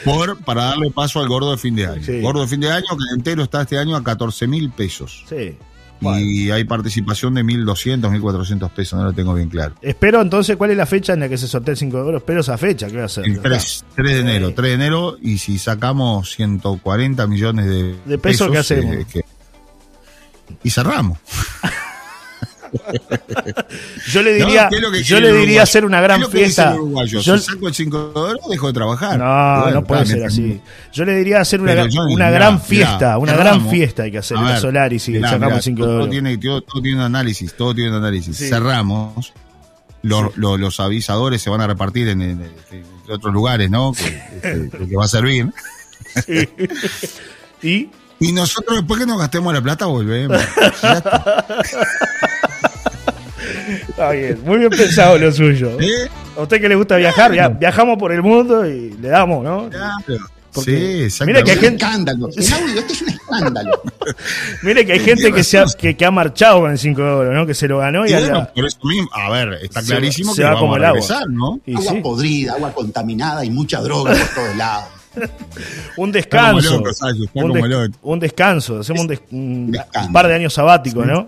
Por, 0.05 0.39
para 0.45 0.65
darle 0.65 0.91
paso 0.91 1.21
al 1.21 1.29
gordo 1.29 1.53
de 1.53 1.59
fin 1.59 1.77
de 1.77 1.87
año. 1.87 2.03
Gordo 2.21 2.43
de 2.43 2.49
fin 2.49 2.61
de 2.61 2.71
año, 2.71 2.87
que 2.89 3.15
entero 3.17 3.45
está 3.45 3.63
este 3.63 3.79
año 3.79 3.97
a 3.97 4.03
14 4.03 4.47
mil 4.47 4.71
pesos. 4.71 5.25
Sí. 5.29 5.57
Y 6.21 6.51
hay 6.51 6.65
participación 6.65 7.35
de 7.35 7.45
1.200, 7.45 8.01
1.400 8.21 8.71
pesos, 8.71 8.99
no 8.99 9.05
lo 9.07 9.13
tengo 9.13 9.35
bien 9.35 9.49
claro. 9.49 9.75
Espero 9.83 10.21
entonces, 10.21 10.57
¿cuál 10.57 10.71
es 10.73 10.77
la 10.77 10.87
fecha 10.87 11.13
en 11.15 11.21
la 11.21 11.29
que 11.29 11.39
se 11.39 11.47
sortea 11.49 11.73
el 11.73 11.79
5 11.79 11.97
de 11.97 12.03
oro? 12.03 12.17
Espero 12.19 12.41
esa 12.41 12.59
fecha, 12.59 12.89
¿qué 12.89 12.97
va 12.99 13.05
a 13.05 13.09
ser? 13.09 13.25
El 13.25 13.41
3, 13.41 13.85
3 13.95 14.15
de 14.15 14.21
enero, 14.21 14.53
3 14.55 14.69
de 14.71 14.75
enero, 14.75 15.17
y 15.21 15.39
si 15.39 15.59
sacamos 15.59 16.31
140 16.35 17.27
millones 17.27 17.67
de, 17.67 17.97
¿De 18.05 18.19
pesos, 18.19 18.51
qué 18.51 18.59
hacemos? 18.59 18.95
eh, 18.97 19.07
que- 19.13 19.25
y 20.63 20.71
cerramos. 20.71 21.19
Yo 24.09 24.23
le 24.23 24.33
diría, 24.35 24.69
¿qué 24.71 24.77
es 24.77 24.83
lo 24.83 24.91
que 24.91 25.03
yo 25.03 25.21
le 25.21 25.33
diría 25.33 25.63
hacer 25.63 25.85
una 25.85 25.99
¿Qué 25.99 26.03
gran 26.05 26.31
fiesta. 26.31 26.75
Yo- 27.07 27.39
si 27.39 27.45
saco 27.45 27.69
el 27.69 27.75
5 27.75 28.13
de 28.15 28.21
oro, 28.21 28.39
dejo 28.49 28.67
de 28.69 28.73
trabajar. 28.73 29.19
no, 29.19 29.61
Bueno, 29.63 29.81
no 29.81 29.85
puede 29.87 30.07
ser 30.07 30.25
así. 30.25 30.61
Yo 30.93 31.05
le 31.05 31.15
diría 31.17 31.41
hacer 31.41 31.61
una, 31.61 31.73
una 31.73 32.05
mirá, 32.07 32.31
gran 32.31 32.55
mirá, 32.55 32.65
fiesta, 32.65 33.19
una 33.19 33.35
gran 33.35 33.69
fiesta 33.69 34.03
hay 34.05 34.11
que 34.13 34.19
hacer 34.19 34.37
en 34.39 34.57
Solaris 34.59 35.09
y 35.09 35.13
mirá, 35.13 35.31
sacamos 35.31 35.57
el 35.59 35.63
5 35.63 35.87
de 35.87 35.89
todo. 35.99 36.09
Tiene, 36.09 36.39
todo, 36.39 36.63
todo 36.63 36.83
tiene 36.83 36.99
un 36.99 37.05
análisis, 37.05 37.55
todo 37.55 37.75
tiene 37.75 37.91
un 37.91 37.97
análisis. 37.97 38.37
Sí. 38.37 38.49
Cerramos. 38.49 39.33
Los, 40.03 40.37
los- 40.37 40.59
los 40.59 40.81
avisadores 40.81 41.41
se 41.43 41.49
van 41.51 41.61
a 41.61 41.67
repartir 41.69 42.09
en, 42.09 42.23
en- 42.23 42.43
en 42.73 42.85
otros 43.09 43.33
lugares, 43.33 43.71
¿no? 43.71 43.93
Que, 43.93 44.71
que 44.89 44.97
va 44.97 45.05
a 45.05 45.09
servir. 45.09 45.49
Y 47.63 47.89
Y 48.19 48.33
nosotros 48.33 48.77
después 48.79 48.99
que 49.01 49.07
nos 49.07 49.19
gastemos 49.19 49.53
la 49.55 49.61
plata 49.63 49.87
volvemos. 49.87 50.37
Está. 53.89 54.11
bien, 54.13 54.39
muy 54.45 54.59
bien 54.59 54.71
pensado 54.71 55.19
lo 55.19 55.31
suyo. 55.33 55.79
¿Eh? 55.81 56.09
A 56.37 56.43
usted 56.43 56.61
que 56.61 56.69
le 56.69 56.75
gusta 56.77 56.97
viajar, 56.97 57.31
via- 57.33 57.49
viajamos 57.49 57.99
por 57.99 58.13
el 58.13 58.23
mundo 58.23 58.67
y 58.67 58.91
le 59.01 59.09
damos, 59.09 59.45
¿no? 59.45 59.69
Claro. 59.69 59.95
Porque- 60.55 61.09
sí, 61.11 61.25
mira 61.25 61.43
que 61.43 61.53
hay 61.53 61.57
gente- 61.59 61.83
escándalo. 61.85 62.29
El 62.37 62.53
audio, 62.53 62.81
este 62.81 62.93
es 62.93 63.03
un 63.03 63.09
escándalo. 63.09 63.83
Mire 64.63 64.85
que 64.85 64.93
hay 64.93 65.01
gente 65.01 65.33
que 65.33 65.43
se 65.45 65.57
ha, 65.59 65.65
que, 65.79 65.97
que 65.97 66.05
ha 66.05 66.11
marchado 66.11 66.61
con 66.61 66.71
el 66.71 66.79
5 66.79 67.01
de 67.03 67.09
oro, 67.09 67.33
¿no? 67.33 67.47
Que 67.47 67.55
se 67.55 67.67
lo 67.69 67.79
ganó 67.79 68.05
y 68.07 68.11
Y 68.11 68.13
bueno, 68.13 68.35
ahora- 68.35 68.53
por 68.55 68.67
eso 68.67 68.79
mismo, 68.85 69.09
a 69.15 69.31
ver, 69.31 69.55
está 69.63 69.81
Se- 69.81 69.87
clarísimo 69.87 70.35
se 70.35 70.43
que 70.43 70.45
va 70.45 70.51
vamos 70.51 70.61
como 70.63 70.75
a 70.75 70.77
el 70.77 70.85
agua. 70.85 71.01
regresar, 71.01 71.29
¿no? 71.31 71.59
y 71.65 71.75
agua 71.75 71.93
sí, 71.93 72.01
podrida, 72.03 72.53
agua 72.53 72.73
contaminada 72.75 73.45
y 73.47 73.51
mucha 73.51 73.81
droga 73.81 74.13
por 74.13 74.29
todos 74.45 74.57
lados. 74.57 74.85
un 75.97 76.13
descanso. 76.13 76.71
Loco, 76.83 76.91
un, 78.03 78.19
des- 78.21 78.31
descanso, 78.31 78.81
hacemos 78.81 79.03
un, 79.03 79.09
des- 79.09 79.23
un 79.31 79.71
Descanso. 79.71 80.13
par 80.13 80.29
de 80.29 80.35
años 80.35 80.53
sabáticos, 80.55 81.07
¿no? 81.07 81.27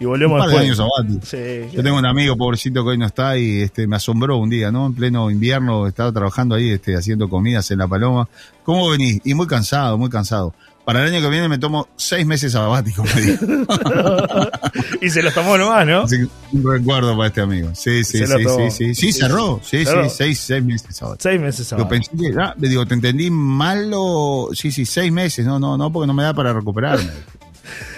Y 0.00 0.04
volvemos 0.04 0.40
Un 0.40 0.46
par 0.46 0.50
de 0.50 0.58
años. 0.64 0.82
Sí. 1.22 1.38
Yo 1.72 1.82
tengo 1.82 1.96
un 1.98 2.06
amigo 2.06 2.36
pobrecito 2.36 2.82
que 2.82 2.90
hoy 2.90 2.98
no 2.98 3.06
está 3.06 3.38
y 3.38 3.60
este 3.62 3.86
me 3.86 3.96
asombró 3.96 4.36
un 4.36 4.50
día, 4.50 4.72
¿no? 4.72 4.86
En 4.86 4.94
pleno 4.94 5.30
invierno 5.30 5.86
estaba 5.86 6.12
trabajando 6.12 6.54
ahí, 6.54 6.70
este, 6.70 6.96
haciendo 6.96 7.28
comidas 7.28 7.70
en 7.70 7.78
La 7.78 7.86
Paloma. 7.88 8.28
¿Cómo 8.64 8.90
venís? 8.90 9.20
Y 9.24 9.34
muy 9.34 9.46
cansado, 9.46 9.96
muy 9.98 10.10
cansado. 10.10 10.54
Para 10.84 11.06
el 11.06 11.14
año 11.14 11.22
que 11.22 11.30
viene 11.30 11.48
me 11.48 11.58
tomo 11.58 11.86
seis 11.94 12.26
meses 12.26 12.50
sabáticos, 12.52 13.08
me 13.14 13.20
dijo. 13.20 13.46
y 15.00 15.10
se 15.10 15.22
los 15.22 15.32
tomó 15.32 15.56
nomás, 15.56 15.86
¿no? 15.86 16.06
Que 16.08 16.26
un 16.56 16.72
recuerdo 16.72 17.16
para 17.16 17.28
este 17.28 17.40
amigo. 17.40 17.70
Sí, 17.74 18.02
sí, 18.02 18.18
lo 18.26 18.38
sí, 18.38 18.44
sí, 18.44 18.70
sí. 18.70 18.94
Sí, 18.94 18.94
Sí, 18.94 19.12
cerró. 19.12 19.60
Sí, 19.62 19.84
cerró. 19.84 20.08
sí, 20.08 20.16
seis, 20.16 20.40
seis 20.40 20.64
meses 20.64 20.96
sabáticos. 20.96 21.22
Seis 21.22 21.40
meses 21.40 21.70
Yo 21.70 21.76
sabáticos. 21.78 22.08
pensé 22.10 22.32
que, 22.32 22.40
ah, 22.40 22.54
le 22.58 22.68
digo, 22.68 22.84
te 22.84 22.94
entendí 22.94 23.30
mal 23.30 23.92
o... 23.94 24.50
Sí, 24.54 24.72
sí, 24.72 24.84
seis 24.84 25.12
meses. 25.12 25.46
No, 25.46 25.60
no, 25.60 25.76
no, 25.76 25.92
porque 25.92 26.08
no 26.08 26.14
me 26.14 26.24
da 26.24 26.34
para 26.34 26.52
recuperarme. 26.52 27.10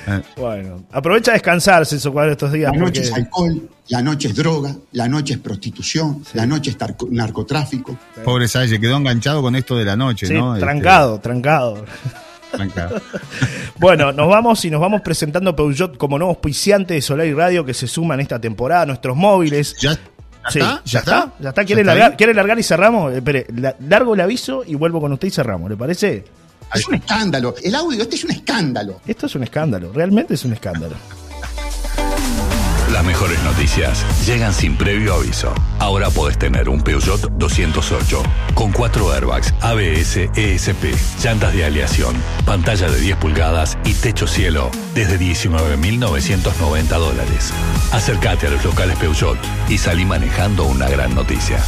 Eh, 0.06 0.20
Bueno, 0.36 0.84
aprovecha 0.92 1.30
a 1.30 1.34
descansar, 1.34 1.84
Celso 1.86 2.12
Cuadro, 2.12 2.32
estos 2.32 2.52
días. 2.52 2.72
La 2.72 2.78
noche 2.78 3.00
porque- 3.02 3.08
es 3.08 3.12
alcohol, 3.14 3.68
la 3.88 4.02
noche 4.02 4.28
es 4.28 4.34
droga, 4.34 4.74
la 4.92 5.08
noche 5.08 5.34
es 5.34 5.38
prostitución, 5.40 6.22
la 6.34 6.46
noche 6.46 6.70
es 6.70 6.76
narcotráfico. 7.10 7.96
Pobre 8.24 8.48
Salle, 8.48 8.78
quedó 8.80 8.96
enganchado 8.96 9.42
con 9.42 9.56
esto 9.56 9.76
de 9.76 9.84
la 9.84 9.96
noche, 9.96 10.26
Sí, 10.26 10.34
¿no? 10.34 10.54
Este, 10.54 10.64
trancado, 10.66 11.20
trancado. 11.20 11.84
trancado. 12.50 13.00
Bueno, 13.78 14.12
nos 14.12 14.28
vamos 14.28 14.64
y 14.64 14.70
nos 14.70 14.80
vamos 14.80 15.00
presentando 15.02 15.54
Peugeot 15.56 15.96
como 15.96 16.16
nuevo 16.18 16.30
auspiciante 16.32 16.94
de 16.94 17.02
Solar 17.02 17.26
y 17.26 17.34
Radio 17.34 17.64
que 17.64 17.74
se 17.74 17.86
suma 17.88 18.14
en 18.14 18.20
esta 18.20 18.40
temporada 18.40 18.82
a 18.82 18.86
nuestros 18.86 19.16
móviles. 19.16 19.74
¿Ya, 19.80 19.92
ya 19.94 19.98
Sí, 20.50 20.58
está? 20.60 20.82
¿Ya 20.84 20.98
está? 21.00 21.32
¿Ya 21.40 21.48
está? 21.50 21.64
¿Quiere, 21.64 21.80
¿Ya 21.80 21.82
está 21.82 21.92
largar, 21.94 22.10
ahí? 22.12 22.16
¿Quiere 22.16 22.34
largar 22.34 22.58
y 22.58 22.62
cerramos? 22.62 23.12
Eh, 23.12 23.16
Espere, 23.16 23.46
la- 23.56 23.74
largo 23.88 24.14
el 24.14 24.20
aviso 24.20 24.62
y 24.64 24.74
vuelvo 24.76 25.00
con 25.00 25.12
usted 25.12 25.28
y 25.28 25.30
cerramos, 25.32 25.68
¿le 25.68 25.76
parece? 25.76 26.24
Es 26.74 26.88
un 26.88 26.94
escándalo. 26.94 27.54
El 27.62 27.74
audio, 27.74 28.02
este 28.02 28.16
es 28.16 28.24
un 28.24 28.32
escándalo. 28.32 29.00
Esto 29.06 29.26
es 29.26 29.34
un 29.34 29.44
escándalo, 29.44 29.92
realmente 29.92 30.34
es 30.34 30.44
un 30.44 30.52
escándalo. 30.52 30.96
Las 32.92 33.04
mejores 33.04 33.42
noticias 33.42 34.04
llegan 34.24 34.54
sin 34.54 34.76
previo 34.76 35.14
aviso. 35.14 35.52
Ahora 35.80 36.10
podés 36.10 36.38
tener 36.38 36.68
un 36.68 36.80
Peugeot 36.80 37.20
208 37.38 38.22
con 38.54 38.70
cuatro 38.70 39.10
airbags, 39.12 39.52
ABS, 39.62 40.30
ESP, 40.36 40.94
llantas 41.20 41.52
de 41.52 41.64
aleación, 41.64 42.14
pantalla 42.46 42.88
de 42.88 43.00
10 43.00 43.16
pulgadas 43.16 43.76
y 43.84 43.94
techo 43.94 44.28
cielo 44.28 44.70
desde 44.94 45.18
19.990 45.18 46.84
dólares. 46.86 47.52
Acércate 47.90 48.46
a 48.46 48.50
los 48.50 48.64
locales 48.64 48.96
Peugeot 48.98 49.38
y 49.68 49.78
salí 49.78 50.04
manejando 50.04 50.64
una 50.64 50.88
gran 50.88 51.16
noticia. 51.16 51.58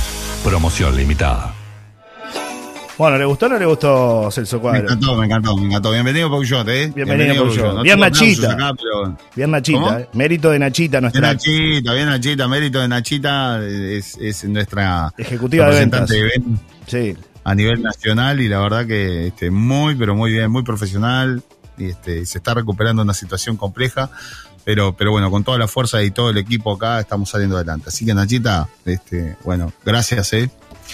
Promoción 0.44 0.96
limitada. 0.96 1.55
Bueno, 2.98 3.18
¿le 3.18 3.26
gustó 3.26 3.44
o 3.44 3.48
no 3.50 3.58
le 3.58 3.66
gustó 3.66 4.30
Celso 4.30 4.56
Me 4.56 4.62
Cuadro? 4.62 4.80
encantó, 4.84 5.16
me 5.16 5.26
encantó, 5.26 5.56
me 5.58 5.66
encantó. 5.66 5.90
Bienvenido, 5.92 6.30
Peugeot, 6.30 6.66
¿eh? 6.68 6.90
Bienvenido, 6.94 7.44
Peugeot. 7.44 7.74
No 7.74 7.82
Bien, 7.82 8.00
Nachita. 8.00 8.52
acá, 8.52 8.72
pero- 8.74 9.18
Bien 9.34 9.50
Nachita, 9.50 10.00
eh. 10.00 10.08
mérito 10.14 10.50
de 10.50 10.58
Nachita, 10.58 11.00
Bien 11.00 11.02
nuestra 11.02 11.32
Nachita, 11.34 11.92
bien 11.92 12.06
Nachita, 12.06 12.48
mérito 12.48 12.80
de 12.80 12.88
Nachita, 12.88 13.62
es, 13.66 14.16
es 14.18 14.44
nuestra 14.44 15.12
Ejecutiva 15.18 15.66
de 15.66 15.70
representante 15.84 16.22
ventas. 16.22 16.42
ventas 16.46 16.64
Sí, 16.86 17.14
a 17.44 17.54
nivel 17.54 17.82
nacional 17.82 18.40
y 18.40 18.48
la 18.48 18.60
verdad 18.60 18.86
que 18.86 19.26
este, 19.26 19.50
muy, 19.50 19.94
pero 19.94 20.14
muy 20.14 20.32
bien, 20.32 20.50
muy 20.50 20.62
profesional 20.62 21.42
y 21.76 21.90
este, 21.90 22.24
se 22.24 22.38
está 22.38 22.54
recuperando 22.54 23.02
una 23.02 23.12
situación 23.12 23.58
compleja, 23.58 24.08
pero, 24.64 24.96
pero 24.96 25.10
bueno, 25.10 25.30
con 25.30 25.44
toda 25.44 25.58
la 25.58 25.68
fuerza 25.68 26.02
y 26.02 26.10
todo 26.12 26.30
el 26.30 26.38
equipo 26.38 26.72
acá 26.72 26.98
estamos 27.00 27.28
saliendo 27.28 27.56
adelante. 27.56 27.90
Así 27.90 28.06
que 28.06 28.14
Nachita, 28.14 28.68
este, 28.86 29.36
bueno, 29.44 29.70
gracias 29.84 30.32
eh, 30.32 30.48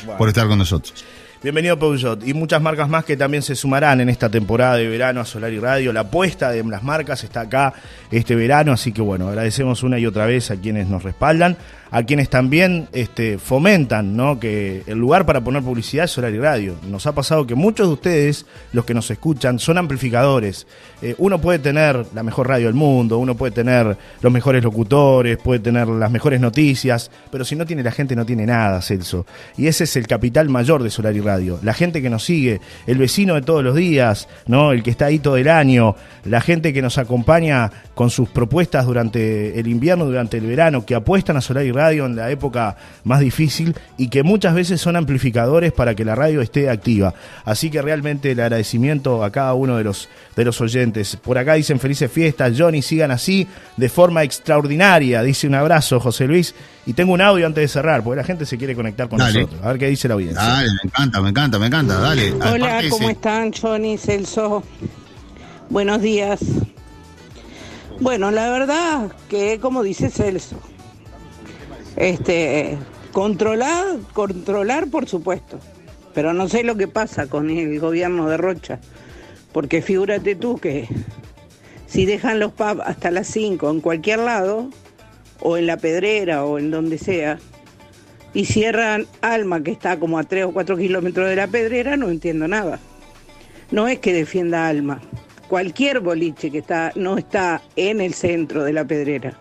Bueno. 0.04 0.18
por 0.18 0.28
estar 0.28 0.48
con 0.48 0.58
nosotros. 0.58 1.04
Bienvenido 1.42 1.76
Peugeot 1.76 2.24
y 2.24 2.34
muchas 2.34 2.62
marcas 2.62 2.88
más 2.88 3.04
que 3.04 3.16
también 3.16 3.42
se 3.42 3.56
sumarán 3.56 4.00
en 4.00 4.08
esta 4.08 4.28
temporada 4.28 4.76
de 4.76 4.86
verano 4.86 5.20
a 5.20 5.24
Solar 5.24 5.52
y 5.52 5.58
Radio. 5.58 5.92
La 5.92 6.02
apuesta 6.02 6.52
de 6.52 6.62
las 6.62 6.84
marcas 6.84 7.24
está 7.24 7.40
acá 7.40 7.74
este 8.12 8.36
verano, 8.36 8.70
así 8.70 8.92
que 8.92 9.02
bueno, 9.02 9.26
agradecemos 9.26 9.82
una 9.82 9.98
y 9.98 10.06
otra 10.06 10.24
vez 10.26 10.52
a 10.52 10.56
quienes 10.56 10.86
nos 10.86 11.02
respaldan, 11.02 11.56
a 11.92 12.04
quienes 12.04 12.30
también 12.30 12.88
este, 12.92 13.36
fomentan 13.36 14.16
¿no? 14.16 14.40
que 14.40 14.82
el 14.86 14.98
lugar 14.98 15.26
para 15.26 15.42
poner 15.42 15.62
publicidad 15.62 16.06
es 16.06 16.10
Solar 16.10 16.32
y 16.32 16.38
Radio. 16.38 16.74
Nos 16.88 17.06
ha 17.06 17.12
pasado 17.12 17.46
que 17.46 17.54
muchos 17.54 17.86
de 17.86 17.92
ustedes, 17.92 18.46
los 18.72 18.86
que 18.86 18.94
nos 18.94 19.10
escuchan, 19.10 19.58
son 19.58 19.76
amplificadores. 19.76 20.66
Eh, 21.02 21.14
uno 21.18 21.38
puede 21.38 21.58
tener 21.58 22.06
la 22.14 22.22
mejor 22.22 22.48
radio 22.48 22.66
del 22.66 22.74
mundo, 22.74 23.18
uno 23.18 23.34
puede 23.34 23.52
tener 23.52 23.98
los 24.22 24.32
mejores 24.32 24.64
locutores, 24.64 25.36
puede 25.36 25.60
tener 25.60 25.86
las 25.86 26.10
mejores 26.10 26.40
noticias, 26.40 27.10
pero 27.30 27.44
si 27.44 27.56
no 27.56 27.66
tiene 27.66 27.82
la 27.82 27.92
gente 27.92 28.16
no 28.16 28.24
tiene 28.24 28.46
nada, 28.46 28.80
Celso. 28.80 29.26
Y 29.58 29.66
ese 29.66 29.84
es 29.84 29.94
el 29.96 30.06
capital 30.06 30.48
mayor 30.48 30.82
de 30.82 30.88
Solar 30.88 31.14
y 31.14 31.20
Radio. 31.20 31.58
La 31.62 31.74
gente 31.74 32.00
que 32.00 32.08
nos 32.08 32.24
sigue, 32.24 32.62
el 32.86 32.96
vecino 32.96 33.34
de 33.34 33.42
todos 33.42 33.62
los 33.62 33.76
días, 33.76 34.28
¿no? 34.46 34.72
El 34.72 34.82
que 34.82 34.90
está 34.90 35.06
ahí 35.06 35.18
todo 35.18 35.36
el 35.36 35.48
año, 35.48 35.94
la 36.24 36.40
gente 36.40 36.72
que 36.72 36.80
nos 36.80 36.96
acompaña 36.96 37.70
con 37.94 38.08
sus 38.08 38.30
propuestas 38.30 38.86
durante 38.86 39.60
el 39.60 39.66
invierno, 39.66 40.06
durante 40.06 40.38
el 40.38 40.46
verano, 40.46 40.86
que 40.86 40.94
apuestan 40.94 41.36
a 41.36 41.42
Solar 41.42 41.66
y 41.66 41.70
Radio 41.72 41.81
en 41.90 42.16
la 42.16 42.30
época 42.30 42.76
más 43.04 43.20
difícil 43.20 43.74
y 43.98 44.08
que 44.08 44.22
muchas 44.22 44.54
veces 44.54 44.80
son 44.80 44.96
amplificadores 44.96 45.72
para 45.72 45.94
que 45.94 46.04
la 46.04 46.14
radio 46.14 46.40
esté 46.40 46.70
activa. 46.70 47.14
Así 47.44 47.70
que 47.70 47.82
realmente 47.82 48.30
el 48.30 48.40
agradecimiento 48.40 49.24
a 49.24 49.30
cada 49.32 49.54
uno 49.54 49.76
de 49.76 49.84
los 49.84 50.08
de 50.36 50.44
los 50.44 50.60
oyentes. 50.60 51.16
Por 51.16 51.36
acá 51.36 51.54
dicen 51.54 51.78
felices 51.80 52.10
fiestas, 52.10 52.54
Johnny, 52.56 52.80
sigan 52.82 53.10
así 53.10 53.46
de 53.76 53.88
forma 53.88 54.22
extraordinaria. 54.22 55.22
Dice 55.22 55.46
un 55.46 55.54
abrazo, 55.54 56.00
José 56.00 56.26
Luis. 56.26 56.54
Y 56.86 56.94
tengo 56.94 57.12
un 57.12 57.20
audio 57.20 57.46
antes 57.46 57.62
de 57.62 57.68
cerrar, 57.68 58.02
porque 58.02 58.16
la 58.16 58.24
gente 58.24 58.44
se 58.46 58.56
quiere 58.58 58.74
conectar 58.74 59.08
con 59.08 59.18
Dale. 59.18 59.40
nosotros. 59.42 59.62
A 59.64 59.68
ver 59.68 59.78
qué 59.78 59.88
dice 59.88 60.08
la 60.08 60.14
audiencia. 60.14 60.42
Dale, 60.42 60.68
me 60.82 60.88
encanta, 60.88 61.20
me 61.20 61.28
encanta, 61.28 61.58
me 61.58 61.66
encanta, 61.66 61.98
dale. 61.98 62.32
Hola, 62.32 62.80
¿cómo 62.90 63.04
ese- 63.04 63.12
están, 63.12 63.52
Johnny, 63.52 63.98
Celso? 63.98 64.62
Buenos 65.68 66.00
días. 66.02 66.40
Bueno, 68.00 68.30
la 68.30 68.50
verdad 68.50 69.12
que, 69.28 69.58
como 69.60 69.82
dice 69.82 70.10
Celso, 70.10 70.56
este, 71.96 72.78
controlar, 73.12 73.98
controlar, 74.12 74.88
por 74.88 75.08
supuesto, 75.08 75.58
pero 76.14 76.32
no 76.32 76.48
sé 76.48 76.62
lo 76.62 76.76
que 76.76 76.88
pasa 76.88 77.26
con 77.26 77.50
el 77.50 77.78
gobierno 77.78 78.28
de 78.28 78.36
Rocha, 78.36 78.80
porque 79.52 79.82
figúrate 79.82 80.34
tú 80.34 80.58
que 80.58 80.88
si 81.86 82.06
dejan 82.06 82.40
los 82.40 82.52
pubs 82.52 82.80
hasta 82.84 83.10
las 83.10 83.26
5 83.28 83.70
en 83.70 83.80
cualquier 83.80 84.20
lado, 84.20 84.70
o 85.40 85.56
en 85.56 85.66
la 85.66 85.76
pedrera, 85.76 86.44
o 86.44 86.58
en 86.58 86.70
donde 86.70 86.98
sea, 86.98 87.38
y 88.32 88.46
cierran 88.46 89.06
Alma, 89.20 89.62
que 89.62 89.72
está 89.72 89.98
como 89.98 90.18
a 90.18 90.24
3 90.24 90.46
o 90.46 90.52
4 90.52 90.76
kilómetros 90.76 91.28
de 91.28 91.36
la 91.36 91.48
pedrera, 91.48 91.96
no 91.96 92.08
entiendo 92.08 92.48
nada. 92.48 92.78
No 93.70 93.88
es 93.88 93.98
que 93.98 94.12
defienda 94.12 94.68
Alma. 94.68 95.00
Cualquier 95.48 96.00
boliche 96.00 96.50
que 96.50 96.58
está, 96.58 96.92
no 96.94 97.18
está 97.18 97.60
en 97.76 98.00
el 98.00 98.14
centro 98.14 98.64
de 98.64 98.72
la 98.72 98.86
pedrera. 98.86 99.36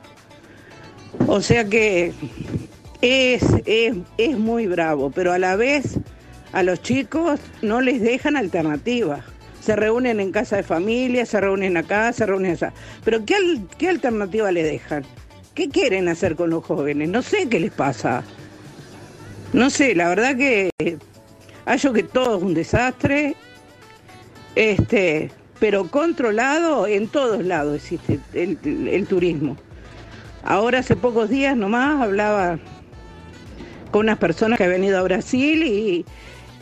O 1.28 1.42
sea 1.42 1.66
que 1.66 2.14
es, 3.02 3.44
es, 3.66 3.96
es 4.18 4.38
muy 4.38 4.68
bravo, 4.68 5.12
pero 5.12 5.34
a 5.34 5.40
la 5.40 5.56
vez 5.56 5.98
a 6.54 6.64
los 6.64 6.82
chicos 6.82 7.40
no 7.62 7.82
les 7.82 8.02
dejan 8.02 8.36
alternativa. 8.38 9.24
Se 9.62 9.76
reúnen 9.76 10.20
en 10.20 10.32
casa 10.32 10.56
de 10.58 10.64
familia, 10.64 11.26
se 11.26 11.40
reúnen 11.40 11.78
acá, 11.78 12.12
se 12.14 12.26
reúnen 12.26 12.52
allá. 12.54 12.74
Pero 13.04 13.24
¿qué, 13.26 13.36
qué 13.78 13.90
alternativa 13.90 14.52
le 14.52 14.64
dejan? 14.64 15.04
¿Qué 15.54 15.70
quieren 15.70 16.08
hacer 16.08 16.36
con 16.36 16.50
los 16.50 16.64
jóvenes? 16.66 17.10
No 17.10 17.22
sé 17.22 17.48
qué 17.48 17.60
les 17.60 17.72
pasa. 17.72 18.24
No 19.54 19.70
sé, 19.70 19.94
la 19.96 20.10
verdad 20.10 20.36
que 20.36 20.70
hallo 21.66 21.94
que 21.94 22.04
todo 22.04 22.38
es 22.38 22.44
un 22.44 22.54
desastre, 22.54 23.36
este, 24.56 25.30
pero 25.60 25.88
controlado 25.90 26.88
en 26.88 27.08
todos 27.08 27.44
lados 27.46 27.76
existe 27.76 28.20
el- 28.34 28.88
el 28.88 29.06
turismo. 29.08 29.58
Ahora 30.44 30.80
hace 30.80 30.96
pocos 30.96 31.30
días 31.30 31.56
nomás 31.56 32.02
hablaba 32.02 32.58
con 33.92 34.02
unas 34.02 34.18
personas 34.18 34.58
que 34.58 34.64
habían 34.64 34.84
ido 34.84 34.98
a 34.98 35.04
Brasil 35.04 35.64
y 35.64 36.06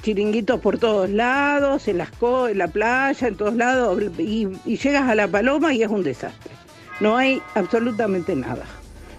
chiringuitos 0.01 0.59
por 0.59 0.77
todos 0.77 1.09
lados, 1.09 1.87
en 1.87 1.97
las 1.97 2.09
co 2.11 2.47
en 2.47 2.57
la 2.57 2.67
playa, 2.67 3.27
en 3.27 3.35
todos 3.35 3.55
lados, 3.55 4.01
y, 4.17 4.47
llegas 4.65 5.09
a 5.09 5.15
la 5.15 5.27
paloma 5.27 5.73
y 5.73 5.83
es 5.83 5.89
un 5.89 6.03
desastre. 6.03 6.51
No 6.99 7.17
hay 7.17 7.41
absolutamente 7.55 8.35
nada. 8.35 8.63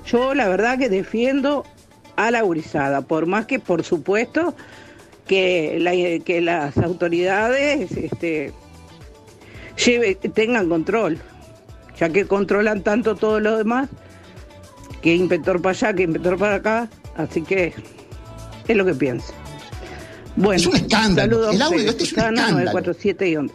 Yo 0.06 0.34
la 0.34 0.48
verdad 0.48 0.78
que 0.78 0.88
defiendo 0.88 1.64
a 2.16 2.30
la 2.30 2.42
gurizada, 2.42 3.02
por 3.02 3.26
más 3.26 3.46
que 3.46 3.58
por 3.60 3.84
supuesto 3.84 4.54
que, 5.26 5.78
la- 5.80 6.24
que 6.24 6.40
las 6.40 6.76
autoridades 6.78 7.92
este, 7.92 8.52
tengan 10.34 10.68
control, 10.68 11.18
ya 11.98 12.08
que 12.08 12.26
controlan 12.26 12.82
tanto 12.82 13.14
todo 13.14 13.40
lo 13.40 13.56
demás, 13.56 13.88
que 15.02 15.14
inspector 15.14 15.60
para 15.60 15.70
allá, 15.70 15.92
que 15.94 16.02
inspector 16.02 16.38
para 16.38 16.54
acá, 16.56 16.88
así 17.16 17.42
que 17.42 17.74
es 18.68 18.76
lo 18.76 18.84
que 18.84 18.94
pienso. 18.94 19.32
Bueno, 20.36 20.60
Es 20.60 20.66
un 20.66 20.76
escándalo. 20.76 21.36
saludos 21.36 21.54
El 21.54 21.62
audio 21.62 21.78
este 21.78 22.04
es 22.04 22.12
un 22.12 22.16
Susana, 22.16 22.40
escándalo. 22.42 22.72
947 22.72 23.28
y 23.28 23.34
2. 23.34 23.50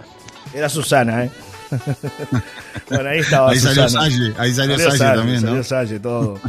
Era 0.54 0.70
Susana, 0.70 1.26
¿eh? 1.26 1.32
bueno, 2.90 3.10
ahí 3.10 3.20
estaba 3.20 3.50
Ahí 3.52 3.60
salió 3.60 3.84
Susana. 3.90 4.10
Salle, 4.10 4.34
ahí 4.38 4.54
salió 4.54 4.76
Salió 4.78 4.92
Salle 4.92 4.98
Salle, 4.98 5.18
también, 5.18 5.42
¿no? 5.42 5.48
Salió 5.48 5.64
Salle, 5.64 6.00
todo. 6.00 6.40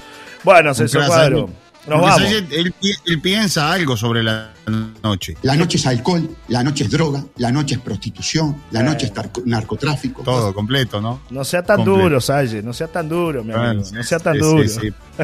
Bueno, 0.45 0.75
crack, 0.75 1.07
Cuadro, 1.07 1.47
Salle. 1.47 1.53
Nos 1.87 2.01
vamos. 2.01 2.22
Él, 2.51 2.72
pi- 2.72 2.94
él 3.07 3.20
piensa 3.20 3.72
algo 3.72 3.96
sobre 3.96 4.22
la 4.22 4.53
noche. 5.03 5.37
La 5.42 5.57
noche 5.57 5.77
es 5.79 5.87
alcohol, 5.87 6.29
la 6.49 6.62
noche 6.62 6.85
es 6.85 6.90
droga, 6.90 7.25
la 7.37 7.53
noche 7.53 7.77
es 7.77 7.81
prostitución, 7.81 8.57
la 8.72 8.83
noche 8.83 9.07
es 9.07 9.12
narcotráfico. 9.44 10.22
Todo 10.22 10.53
completo, 10.53 11.01
¿no? 11.01 11.20
No 11.31 11.44
sea 11.44 11.62
tan 11.62 11.77
Completo. 11.77 12.01
duro, 12.03 12.20
Salle, 12.20 12.62
no 12.62 12.72
sea 12.72 12.88
tan 12.88 13.09
duro, 13.09 13.44
mi 13.44 13.53
amigo. 13.53 13.66
Bueno, 13.75 13.83
No 13.92 14.03
sea 14.03 14.18
tan 14.18 14.35
sí, 14.35 14.40
duro. 14.40 14.68
sí, 14.68 14.79
sí. 14.81 14.92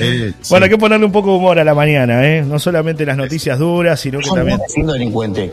Eh, 0.00 0.32
Bueno, 0.50 0.64
hay 0.64 0.70
que 0.70 0.78
ponerle 0.78 1.06
un 1.06 1.12
poco 1.12 1.30
de 1.30 1.36
humor 1.38 1.58
a 1.58 1.64
la 1.64 1.74
mañana, 1.74 2.26
¿eh? 2.26 2.42
No 2.42 2.58
solamente 2.58 3.06
las 3.06 3.16
noticias 3.16 3.58
duras, 3.58 4.00
sino 4.00 4.18
que 4.18 4.28
también. 4.28 4.58
no 4.58 4.64
defiendo 4.66 4.92
delincuente. 4.92 5.52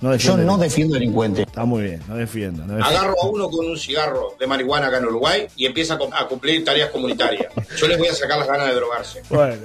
No 0.00 0.16
Yo 0.16 0.36
no 0.38 0.56
defiendo 0.56 0.94
delincuente. 0.94 1.42
Está 1.42 1.64
muy 1.66 1.82
bien, 1.82 2.02
no 2.08 2.16
defiendo. 2.16 2.64
No 2.66 2.74
defiendo. 2.76 2.98
Agarro 2.98 3.14
a 3.22 3.26
uno 3.26 3.50
con 3.50 3.66
un 3.66 3.76
cigarro 3.76 4.34
de 4.40 4.46
marihuana 4.46 4.86
acá 4.86 4.96
en 4.98 5.04
Uruguay 5.04 5.46
y 5.56 5.66
empieza 5.66 5.94
a 5.94 5.98
cum- 5.98 6.10
a 6.12 6.26
cumplir 6.26 6.64
tareas 6.64 6.88
comunitarias. 6.90 7.52
Yo 7.76 7.86
les 7.86 7.98
voy 7.98 8.08
a 8.08 8.14
sacar 8.14 8.38
las 8.38 8.48
ganas 8.48 8.68
de 8.68 8.74
drogarse. 8.76 9.22
Bueno, 9.28 9.56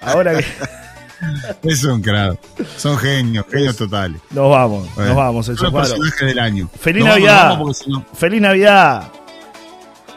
ahora 0.00 0.38
que 0.38 0.44
Es 1.62 1.84
un 1.84 2.00
crack. 2.02 2.38
Son 2.76 2.96
genios, 2.98 3.44
genios 3.50 3.76
totales. 3.76 4.20
nos 4.30 4.50
vamos, 4.50 4.88
Bueno, 4.94 5.08
nos 5.10 5.16
vamos, 5.16 5.46
Cuadro. 5.58 5.72
personajes 5.72 6.26
del 6.28 6.38
año. 6.38 6.68
Feliz 6.78 7.00
Nos 7.04 7.08
Navidad. 7.14 7.32
nos 7.34 7.42
vamos 7.58 7.58
porque 7.58 7.84
si 7.84 7.90
no- 7.90 8.06
Feliz 8.14 8.40
Navidad. 8.40 9.12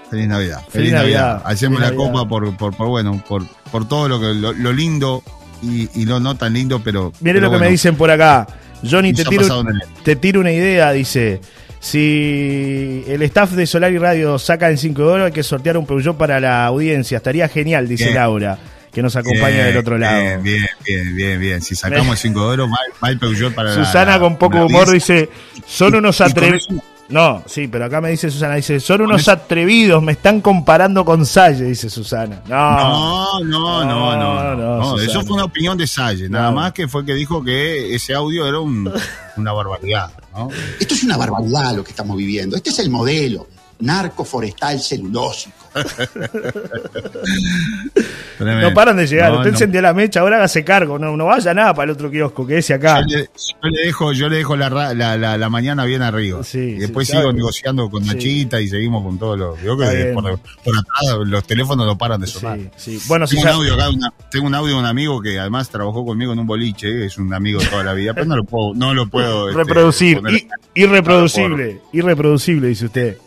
Feliz 0.10 0.28
Navidad. 0.28 0.58
Feliz 0.60 0.72
Feliz, 0.72 0.94
Navidad. 0.94 1.28
Navidad. 1.34 1.42
Hacemos 1.52 1.80
Feliz 1.80 1.92
la 1.92 1.98
Navidad. 1.98 2.14
copa 2.22 2.30
por, 2.30 2.58
por, 2.58 2.76
por, 2.78 2.88
bueno, 2.88 3.24
por, 3.28 3.44
por 3.72 3.88
todo 3.88 4.08
lo 4.08 4.20
que 4.20 4.28
lo, 4.34 4.54
lo 4.54 4.72
lindo 4.74 5.22
y, 5.62 5.90
y 6.02 6.06
lo 6.06 6.20
no 6.22 6.36
tan 6.38 6.54
lindo, 6.54 6.82
pero. 6.84 7.12
Mire 7.20 7.40
pero 7.40 7.48
lo 7.48 7.52
que 7.52 7.64
me 7.66 7.70
dicen 7.70 7.96
por 7.98 8.10
acá. 8.10 8.48
Johnny, 8.84 9.14
te 9.14 9.24
tiro, 9.26 9.64
te 10.04 10.16
tiro 10.16 10.40
una 10.42 10.52
idea, 10.52 10.92
dice. 10.92 11.42
Si 11.80 13.04
el 13.08 13.22
staff 13.24 13.52
de 13.52 13.66
Solar 13.68 13.92
y 13.94 13.98
Radio 13.98 14.38
saca 14.40 14.70
en 14.70 14.78
5 14.78 15.02
de 15.02 15.08
oro, 15.08 15.26
hay 15.26 15.32
que 15.32 15.44
sortear 15.44 15.78
un 15.78 15.86
Peugeot 15.86 16.18
para 16.18 16.40
la 16.40 16.66
audiencia. 16.66 17.18
Estaría 17.18 17.48
genial, 17.48 17.88
dice 17.88 18.06
Bien. 18.06 18.16
Laura, 18.16 18.58
que 18.92 19.02
nos 19.02 19.16
acompaña 19.16 19.50
Bien, 19.58 19.66
del 19.68 19.78
otro 19.78 19.98
lado. 19.98 20.20
Bien, 20.20 20.42
bien, 20.44 20.66
bien, 20.86 21.16
bien, 21.16 21.40
bien. 21.40 21.62
Si 21.62 21.76
sacamos 21.76 22.12
el 22.14 22.18
5 22.18 22.40
de 22.42 22.46
oro, 22.48 22.70
va, 22.70 22.78
va 23.04 23.10
el 23.10 23.20
Peugeot 23.20 23.54
para 23.54 23.70
la- 23.76 23.86
Susana 23.86 24.20
con 24.20 24.38
poco 24.38 24.58
la 24.58 24.66
humor 24.66 24.90
dice, 24.92 25.30
son 25.66 25.96
unos 25.96 26.20
atrevidos. 26.20 26.68
No, 27.10 27.42
sí, 27.46 27.70
pero 27.70 27.86
acá 27.86 28.02
me 28.02 28.10
dice 28.10 28.30
Susana, 28.30 28.56
dice, 28.56 28.82
son 28.82 29.02
unos 29.02 29.30
atrevidos, 29.30 30.04
me 30.04 30.12
están 30.12 30.42
comparando 30.42 31.06
con 31.06 31.26
Salle, 31.26 31.64
dice 31.64 31.90
Susana. 31.90 32.42
No, 32.48 33.40
No, 33.40 33.44
no, 33.46 33.86
no, 33.86 33.86
no. 33.86 34.18
No, 34.18 34.56
no, 34.56 34.78
no, 34.96 35.00
eso 35.00 35.22
fue 35.24 35.36
una 35.36 35.46
opinión 35.46 35.78
de 35.78 35.88
Salle, 35.88 36.28
nada 36.28 36.50
No. 36.50 36.58
más 36.58 36.74
que 36.74 36.88
fue 36.88 37.06
que 37.06 37.14
dijo 37.14 37.42
que 37.44 37.96
ese 37.96 38.14
audio 38.14 38.46
era 38.46 38.60
un- 38.60 38.92
una 39.38 39.54
barbaridad. 39.54 40.12
¿no? 40.36 40.50
Esto 40.80 40.94
es 40.96 41.04
una 41.04 41.16
barbaridad 41.18 41.74
lo 41.76 41.84
que 41.84 41.92
estamos 41.92 42.18
viviendo. 42.18 42.56
Este 42.58 42.72
es 42.72 42.80
el 42.80 42.90
modelo 42.90 43.48
narco 43.80 44.26
forestal 44.26 44.80
celulósico. 44.82 45.56
Tremendo. 48.38 48.70
no 48.70 48.74
paran 48.74 48.98
de 48.98 49.08
llegar. 49.08 49.32
No, 49.32 49.38
Usted 49.38 49.50
no. 49.52 49.56
encendió 49.56 49.82
la 49.82 49.94
mecha, 49.94 50.20
ahora 50.20 50.38
hágase 50.38 50.64
cargo, 50.64 51.00
no, 51.00 51.18
no 51.18 51.26
vaya 51.26 51.54
nada 51.54 51.74
para 51.74 51.86
el 51.86 51.92
otro 51.92 52.10
kiosco, 52.12 52.46
que 52.46 52.60
ese 52.60 52.74
acá. 52.76 53.02
Yo 53.02 53.18
le, 53.18 53.24
yo 53.24 53.70
le 53.70 53.86
dejo, 53.86 54.14
yo 54.14 54.30
le 54.30 54.38
dejo 54.38 54.56
la, 54.56 54.70
la, 54.94 55.18
la, 55.18 55.38
la 55.38 55.50
mañana 55.50 55.86
bien 55.86 56.02
arriba. 56.02 56.44
Sí, 56.44 56.60
y 56.60 56.74
después 56.80 57.08
sí, 57.08 57.18
sigo 57.18 57.34
negociando 57.34 57.90
con 57.90 58.04
Sí. 58.04 58.10
Nachita 58.14 58.62
y 58.62 58.68
seguimos 58.68 59.04
con 59.04 59.18
todo 59.18 59.36
lo. 59.36 59.58
Yo 59.62 59.78
que 59.78 60.12
por, 60.14 60.24
por 60.24 60.78
atrás 60.78 61.28
los 61.28 61.44
teléfonos 61.46 61.86
no 61.86 61.98
paran 61.98 62.22
de 62.22 62.28
sonar. 62.28 62.60
Bueno, 63.08 63.26
si 63.28 63.36
Tengo 63.38 63.48
un, 63.48 63.50
ya- 63.50 63.56
audio 63.56 63.74
acá, 63.74 63.90
una- 63.90 64.14
tengo 64.32 64.48
un 64.48 64.56
audio 64.56 64.74
de 64.76 64.80
un 64.80 64.86
amigo 64.86 65.22
que 65.22 65.40
además 65.40 65.70
trabajó 65.70 66.06
conmigo 66.06 66.34
en 66.34 66.40
un 66.40 66.48
boliche, 66.48 67.06
es 67.06 67.18
un 67.18 67.34
amigo 67.34 67.60
de 67.60 67.66
toda 67.68 67.84
la 67.84 67.94
vida, 67.94 68.14
pero 68.14 68.26
no 68.28 68.36
lo 68.36 68.44
puedo, 68.44 68.74
no 68.76 68.94
lo 68.94 69.08
puedo 69.08 69.50
este, 69.50 69.64
reproducir, 69.64 70.18
poner- 70.22 70.34
i- 70.36 70.48
irreproducible, 70.84 71.82
irreproducible, 71.94 72.68
dice 72.68 72.86
usted. 72.86 73.18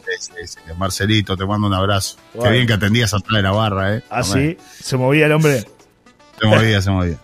Marcelito, 0.76 1.36
te 1.36 1.46
mando 1.46 1.66
un 1.66 1.74
abrazo. 1.74 2.16
Qué 2.40 2.50
bien 2.50 2.66
que 2.66 2.74
atendías 2.74 3.12
atrás 3.14 3.36
de 3.36 3.42
la 3.42 3.52
barra, 3.52 3.96
eh. 3.96 4.02
Así 4.10 4.56
se 4.82 4.96
movía 4.96 5.26
el 5.26 5.32
hombre. 5.32 5.64
Se 6.40 6.46
movía, 6.46 6.80
se 6.80 6.90
movía. 6.90 7.18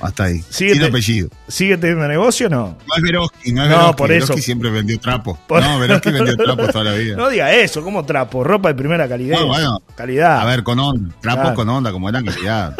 Hasta 0.00 0.24
ahí. 0.24 0.42
Síguete. 0.48 0.78
Sin 0.78 0.88
apellido. 0.88 1.28
¿Sigue 1.48 1.76
teniendo 1.78 2.06
negocio 2.08 2.46
o 2.46 2.50
no? 2.50 2.66
No 2.86 2.94
es 2.96 3.02
Veroski, 3.02 3.52
no 3.52 3.64
es 3.64 3.70
No, 3.70 3.94
Veroski. 3.94 4.32
por 4.32 4.40
siempre 4.42 4.70
vendió 4.70 4.98
trapos. 5.00 5.38
Por- 5.46 5.62
No, 5.62 5.78
Veroski 5.78 6.10
vendió 6.10 6.36
trapos 6.44 6.70
toda 6.70 6.84
la 6.84 6.92
vida. 6.92 7.16
No 7.16 7.28
diga 7.28 7.52
eso, 7.52 7.82
como 7.82 8.04
trapo, 8.04 8.44
ropa 8.44 8.68
de 8.68 8.74
primera 8.74 9.08
calidad. 9.08 9.40
No, 9.40 9.46
bueno. 9.48 9.82
calidad. 9.96 10.40
A 10.40 10.44
ver, 10.44 10.62
con 10.62 10.78
onda. 10.78 11.14
Trapos 11.20 11.40
Claro. 11.42 11.56
con 11.56 11.68
onda, 11.68 11.92
como 11.92 12.08
era 12.08 12.22
calidad. 12.22 12.76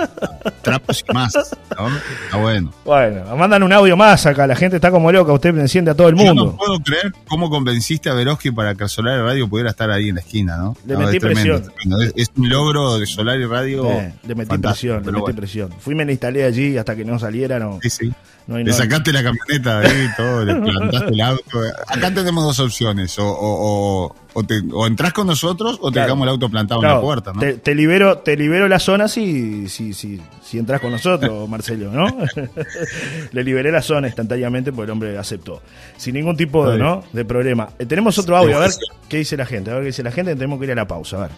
Trapos 0.63 1.05
y 1.09 1.13
más. 1.13 1.35
¿no? 1.35 1.89
Está 2.25 2.37
bueno. 2.39 2.73
Bueno, 2.85 3.37
mandan 3.37 3.63
un 3.63 3.73
audio 3.73 3.97
más 3.97 4.27
acá, 4.27 4.47
la 4.47 4.57
gente 4.57 4.77
está 4.77 4.91
como 4.91 5.11
loca, 5.13 5.33
usted 5.33 5.53
me 5.53 5.61
enciende 5.61 5.91
a 5.91 5.95
todo 5.95 6.09
el 6.09 6.17
Yo 6.17 6.25
mundo. 6.25 6.45
no 6.47 6.57
puedo 6.57 6.79
creer 6.81 7.13
cómo 7.29 7.51
convenciste 7.51 8.11
a 8.11 8.15
Veroski 8.15 8.51
para 8.51 8.75
que 8.75 8.89
Solar 8.89 9.19
y 9.19 9.23
Radio 9.23 9.49
pudiera 9.49 9.71
estar 9.71 9.91
ahí 9.91 10.09
en 10.09 10.17
la 10.17 10.21
esquina, 10.21 10.57
¿no? 10.57 10.77
Le 10.87 10.95
No, 10.95 11.01
metí 11.01 11.17
es 11.17 11.23
presión. 11.23 11.63
tremendo. 11.63 12.03
Es, 12.03 12.13
es 12.17 12.31
un 12.37 12.49
logro 12.49 12.99
de 12.99 13.07
Solar 13.07 13.39
y 13.39 13.45
Radio. 13.47 13.91
Eh, 13.91 14.15
le 14.27 14.35
metí 14.35 14.49
fantástico, 14.49 14.95
presión, 14.95 14.97
le 14.99 15.03
pero 15.05 15.13
metí 15.13 15.21
bueno. 15.23 15.37
presión. 15.37 15.71
Fui 15.81 15.95
me 15.95 16.05
la 16.05 16.13
instalé 16.13 16.45
allí 16.45 16.77
hasta 16.79 16.95
que 16.97 17.05
no 17.09 17.19
saliera, 17.19 17.59
no. 17.59 17.79
Sí, 17.83 17.91
sí. 17.91 18.13
no 18.47 18.57
hay- 18.57 18.65
Le 18.65 18.71
no- 18.71 18.77
sacaste 18.77 19.13
la 19.13 19.23
camioneta 19.23 19.81
ahí, 19.81 20.09
todo, 20.17 20.45
le 20.45 20.55
plantaste 20.55 21.13
el 21.13 21.21
auto. 21.21 21.61
Acá 21.87 22.13
tenemos 22.15 22.45
dos 22.45 22.59
opciones, 22.61 23.19
o, 23.19 23.27
o, 23.29 24.05
o, 24.07 24.17
o, 24.33 24.43
te- 24.45 24.63
o 24.73 24.87
entras 24.87 25.13
con 25.13 25.27
nosotros 25.27 25.79
o 25.83 25.89
te 25.91 25.95
Claro. 25.95 26.07
dejamos 26.07 26.25
el 26.27 26.29
auto 26.31 26.49
plantado 26.49 26.83
en 26.83 26.89
la 26.89 27.01
puerta, 27.01 27.33
¿no? 27.35 27.41
te, 27.41 27.55
te 27.55 27.75
libero, 27.75 28.19
te 28.19 28.37
libero 28.37 28.67
la 28.69 28.79
zona 28.79 29.07
si, 29.09 29.69
si, 29.69 29.93
si, 29.93 30.21
si 30.43 30.59
entras 30.59 30.81
con 30.81 30.91
nosotros, 30.93 31.49
Marcelo, 31.51 31.91
¿no? 31.93 32.07
Le 33.33 33.45
liberé 33.45 33.71
la 33.73 33.83
zona 33.83 34.07
instantáneamente 34.09 34.73
porque 34.73 34.85
el 34.87 34.91
hombre 34.93 35.19
aceptó. 35.19 35.63
Sin 35.97 36.15
ningún 36.15 36.37
tipo 36.37 36.69
de, 36.71 36.79
¿no? 36.79 37.05
de 37.13 37.25
problema. 37.25 37.69
Eh, 37.79 37.87
tenemos 37.87 38.19
otro 38.19 38.37
audio, 38.37 38.57
a 38.57 38.61
ver 38.61 38.71
qué 39.09 39.19
dice 39.19 39.37
la 39.37 39.47
gente, 39.47 39.71
a 39.71 39.75
ver 39.75 39.83
qué 39.83 39.87
dice 39.89 40.03
la 40.03 40.11
gente, 40.13 40.35
tenemos 40.35 40.59
que 40.59 40.65
ir 40.67 40.73
a 40.73 40.77
la 40.77 40.87
pausa, 40.87 41.17
a 41.17 41.21
ver. 41.23 41.31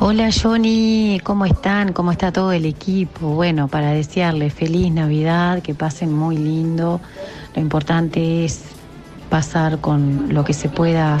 Hola 0.00 0.30
Johnny, 0.30 1.20
¿cómo 1.24 1.44
están? 1.44 1.92
¿Cómo 1.92 2.12
está 2.12 2.30
todo 2.30 2.52
el 2.52 2.66
equipo? 2.66 3.34
Bueno, 3.34 3.66
para 3.66 3.90
desearles 3.90 4.54
feliz 4.54 4.92
Navidad, 4.92 5.60
que 5.60 5.74
pasen 5.74 6.12
muy 6.12 6.36
lindo. 6.36 7.00
Lo 7.56 7.60
importante 7.60 8.44
es 8.44 8.62
pasar 9.28 9.80
con 9.80 10.32
lo 10.32 10.44
que 10.44 10.52
se 10.52 10.68
pueda 10.68 11.18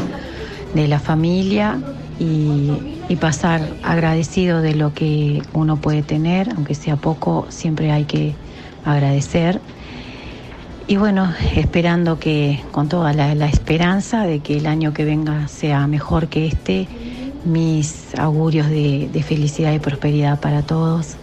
de 0.74 0.86
la 0.86 1.00
familia 1.00 1.78
y, 2.20 3.16
pasar 3.20 3.60
agradecido 3.82 4.60
de 4.60 4.76
lo 4.76 4.94
que 4.94 5.42
uno 5.54 5.78
puede 5.78 6.02
tener, 6.02 6.50
aunque 6.50 6.76
sea 6.76 6.94
poco, 6.94 7.46
siempre 7.48 7.90
hay 7.90 8.04
que 8.04 8.36
agradecer. 8.84 9.60
Y 10.86 10.98
bueno, 10.98 11.32
esperando 11.56 12.20
que, 12.20 12.62
con 12.70 12.88
toda 12.88 13.12
la 13.12 13.46
esperanza 13.46 14.22
de 14.22 14.38
que 14.38 14.58
el 14.58 14.66
año 14.66 14.92
que 14.92 15.04
venga 15.04 15.48
sea 15.48 15.88
mejor 15.88 16.28
que 16.28 16.46
este, 16.46 16.86
mis 17.48 18.14
augurios 18.18 18.68
de, 18.68 19.08
de 19.12 19.22
felicidad 19.22 19.72
y 19.72 19.78
prosperidad 19.78 20.40
para 20.40 20.62
todos. 20.62 21.16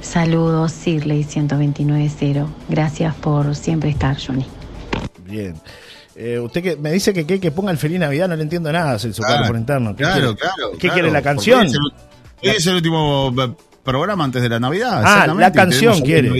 Saludos, 0.00 0.72
Sirley 0.72 1.24
129.0. 1.24 2.46
Gracias 2.68 3.14
por 3.16 3.54
siempre 3.54 3.90
estar, 3.90 4.16
Johnny. 4.24 4.46
Bien. 5.24 5.54
Eh, 6.14 6.38
usted 6.38 6.62
que 6.62 6.76
me 6.76 6.92
dice 6.92 7.12
que, 7.14 7.24
que, 7.26 7.40
que 7.40 7.50
ponga 7.50 7.70
el 7.70 7.78
Feliz 7.78 7.98
Navidad, 7.98 8.28
no 8.28 8.36
le 8.36 8.42
entiendo 8.42 8.70
nada, 8.70 8.98
Celso 8.98 9.22
Claro, 9.22 9.34
Carlos, 9.34 9.48
por 9.48 9.58
interno. 9.58 9.96
¿Qué 9.96 10.02
Claro, 10.04 10.20
quiere? 10.20 10.36
claro. 10.36 10.72
¿Qué 10.72 10.78
claro, 10.78 10.94
quiere 10.94 11.10
la 11.10 11.22
canción? 11.22 11.66
Es 11.66 11.72
el, 11.72 12.50
es 12.50 12.66
el 12.66 12.74
último 12.74 13.32
eh, 13.42 13.52
programa 13.82 14.24
antes 14.24 14.42
de 14.42 14.48
la 14.48 14.60
Navidad. 14.60 15.02
Ah, 15.04 15.26
la 15.26 15.52
canción 15.52 16.00
quiere. 16.00 16.30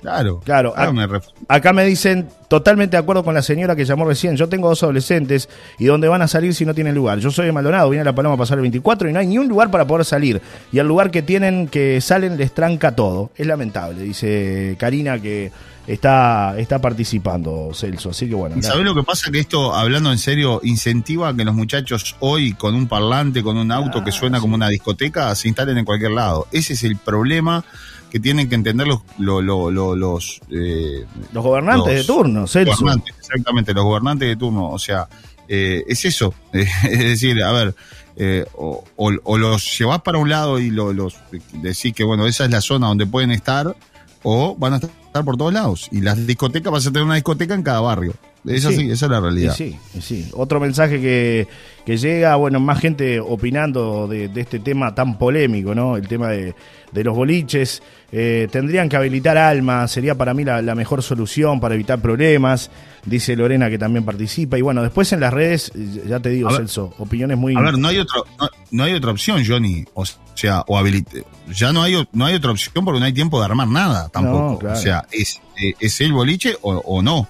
Claro, 0.00 0.40
Claro, 0.44 0.74
me 0.92 1.06
Acá 1.48 1.72
me 1.72 1.84
dicen, 1.84 2.28
totalmente 2.48 2.96
de 2.96 3.02
acuerdo 3.02 3.22
con 3.22 3.34
la 3.34 3.42
señora 3.42 3.76
que 3.76 3.84
llamó 3.84 4.04
recién. 4.04 4.36
Yo 4.36 4.48
tengo 4.48 4.68
dos 4.68 4.82
adolescentes 4.82 5.48
y 5.78 5.86
dónde 5.86 6.08
van 6.08 6.22
a 6.22 6.28
salir 6.28 6.54
si 6.54 6.64
no 6.64 6.74
tienen 6.74 6.94
lugar. 6.94 7.18
Yo 7.18 7.30
soy 7.30 7.46
de 7.46 7.52
Maldonado, 7.52 7.90
vine 7.90 8.02
a 8.02 8.04
La 8.04 8.14
Paloma 8.14 8.34
a 8.34 8.38
pasar 8.38 8.58
el 8.58 8.62
24 8.62 9.08
y 9.08 9.12
no 9.12 9.18
hay 9.18 9.26
ni 9.26 9.38
un 9.38 9.48
lugar 9.48 9.70
para 9.70 9.86
poder 9.86 10.04
salir. 10.04 10.40
Y 10.72 10.78
al 10.78 10.88
lugar 10.88 11.10
que 11.10 11.22
tienen 11.22 11.68
que 11.68 12.00
salen 12.00 12.36
les 12.36 12.52
tranca 12.52 12.94
todo. 12.96 13.30
Es 13.36 13.46
lamentable, 13.46 14.02
dice 14.02 14.76
Karina 14.78 15.20
que 15.20 15.52
está, 15.86 16.58
está 16.58 16.80
participando, 16.80 17.70
Celso. 17.74 18.10
Así 18.10 18.28
que 18.28 18.34
bueno. 18.34 18.56
¿Y 18.58 18.62
sabés 18.62 18.84
lo 18.84 18.94
que 18.94 19.02
pasa? 19.02 19.30
Que 19.30 19.40
esto, 19.40 19.74
hablando 19.74 20.10
en 20.12 20.18
serio, 20.18 20.60
incentiva 20.62 21.28
a 21.28 21.36
que 21.36 21.44
los 21.44 21.54
muchachos 21.54 22.16
hoy 22.20 22.54
con 22.54 22.74
un 22.74 22.88
parlante, 22.88 23.42
con 23.42 23.56
un 23.56 23.70
auto 23.72 23.98
Ah, 23.98 24.04
que 24.04 24.12
suena 24.12 24.40
como 24.40 24.54
una 24.54 24.68
discoteca, 24.68 25.34
se 25.34 25.48
instalen 25.48 25.78
en 25.78 25.84
cualquier 25.84 26.12
lado. 26.12 26.46
Ese 26.52 26.74
es 26.74 26.84
el 26.84 26.96
problema 26.96 27.64
que 28.10 28.20
tienen 28.20 28.48
que 28.48 28.54
entender 28.56 28.86
los, 28.86 29.00
lo- 29.18 29.40
lo- 29.40 29.70
lo- 29.70 29.94
los, 29.96 30.40
eh, 30.50 31.04
Los 31.32 31.44
gobernantes 31.44 31.86
los 31.86 32.06
de 32.06 32.12
turno, 32.12 32.46
Celso. 32.46 32.72
gobernantes, 32.76 33.14
exactamente, 33.18 33.72
los 33.74 33.84
gobernantes 33.84 34.28
de 34.28 34.36
turno. 34.36 34.68
O 34.70 34.78
sea, 34.78 35.08
eh, 35.48 35.84
es 35.88 36.04
eso. 36.04 36.34
es 36.52 36.98
decir, 36.98 37.42
a 37.42 37.52
ver, 37.52 37.74
eh, 38.16 38.44
o, 38.56 38.84
o- 38.96 39.12
o 39.24 39.38
los 39.38 39.78
llevás 39.78 40.02
para 40.02 40.18
un 40.18 40.28
lado 40.28 40.58
y 40.58 40.70
lo- 40.70 40.92
los 40.92 41.16
decís 41.52 41.92
que, 41.94 42.04
bueno, 42.04 42.26
esa 42.26 42.44
es 42.44 42.50
la 42.50 42.60
zona 42.60 42.88
donde 42.88 43.06
pueden 43.06 43.30
estar, 43.30 43.74
o 44.22 44.54
van 44.56 44.74
a 44.74 44.76
estar 44.76 45.24
por 45.24 45.36
todos 45.36 45.52
lados. 45.52 45.88
Y 45.92 46.00
las 46.02 46.26
discotecas, 46.26 46.72
vas 46.72 46.86
a 46.86 46.90
tener 46.90 47.04
una 47.04 47.14
discoteca 47.14 47.54
en 47.54 47.62
cada 47.62 47.80
barrio. 47.80 48.14
Es 48.46 48.62
Sí. 48.62 48.68
así, 48.68 48.90
esa 48.90 49.06
es 49.06 49.12
la 49.12 49.20
realidad. 49.20 49.54
sí, 49.54 49.78
sí. 50.00 50.28
Otro 50.34 50.60
mensaje 50.60 51.00
que, 51.00 51.46
que 51.84 51.96
llega, 51.96 52.36
bueno, 52.36 52.60
más 52.60 52.78
gente 52.78 53.20
opinando 53.20 54.06
de, 54.06 54.28
de 54.28 54.40
este 54.40 54.58
tema 54.60 54.94
tan 54.94 55.18
polémico, 55.18 55.74
¿no? 55.74 55.96
El 55.96 56.06
tema 56.06 56.28
de, 56.28 56.54
de 56.92 57.04
los 57.04 57.16
boliches. 57.16 57.82
Eh, 58.12 58.48
tendrían 58.50 58.88
que 58.88 58.96
habilitar 58.96 59.38
Alma, 59.38 59.86
sería 59.86 60.16
para 60.16 60.34
mí 60.34 60.44
la, 60.44 60.60
la 60.62 60.74
mejor 60.74 61.02
solución 61.02 61.60
para 61.60 61.76
evitar 61.76 62.00
problemas, 62.00 62.70
dice 63.06 63.36
Lorena 63.36 63.70
que 63.70 63.78
también 63.78 64.04
participa. 64.04 64.58
Y 64.58 64.62
bueno, 64.62 64.82
después 64.82 65.12
en 65.12 65.20
las 65.20 65.32
redes, 65.32 65.72
ya 66.06 66.18
te 66.20 66.30
digo, 66.30 66.48
A 66.48 66.52
ver. 66.52 66.60
Celso, 66.62 66.92
opiniones 66.98 67.38
muy... 67.38 67.56
A 67.56 67.60
ver, 67.60 67.78
no 67.78 67.88
hay 67.88 67.98
otro, 67.98 68.24
no, 68.38 68.48
no 68.72 68.84
hay 68.84 68.94
otra 68.94 69.12
opción, 69.12 69.42
Johnny. 69.46 69.84
O 69.94 70.04
sea, 70.34 70.64
o 70.66 70.76
habilite. 70.76 71.24
Ya 71.52 71.72
no 71.72 71.82
hay, 71.82 72.06
no 72.12 72.26
hay 72.26 72.34
otra 72.34 72.50
opción 72.50 72.84
porque 72.84 72.98
no 73.00 73.06
hay 73.06 73.12
tiempo 73.12 73.38
de 73.38 73.44
armar 73.46 73.68
nada 73.68 74.08
tampoco. 74.08 74.52
No, 74.52 74.58
claro. 74.58 74.78
O 74.78 74.82
sea, 74.82 75.06
es, 75.12 75.40
eh, 75.62 75.74
es 75.78 76.00
el 76.00 76.12
boliche 76.12 76.56
o, 76.62 76.74
o 76.78 77.02
no. 77.02 77.28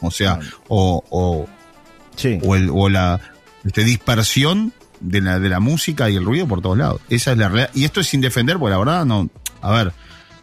O 0.00 0.10
sea, 0.10 0.40
o, 0.68 1.04
o, 1.10 1.46
Sí. 2.16 2.38
o, 2.44 2.56
el, 2.56 2.68
o 2.70 2.88
la 2.90 3.20
este, 3.64 3.84
dispersión 3.84 4.72
de 5.00 5.20
la, 5.20 5.38
de 5.38 5.48
la 5.48 5.60
música 5.60 6.08
y 6.08 6.16
el 6.16 6.24
ruido 6.24 6.46
por 6.46 6.62
todos 6.62 6.78
lados. 6.78 7.00
Esa 7.08 7.32
es 7.32 7.38
la 7.38 7.48
realidad. 7.48 7.70
Y 7.74 7.84
esto 7.84 8.00
es 8.00 8.06
sin 8.06 8.20
defender, 8.20 8.58
porque 8.58 8.70
la 8.70 8.78
verdad 8.78 9.04
no. 9.04 9.28
A 9.60 9.70
ver, 9.70 9.92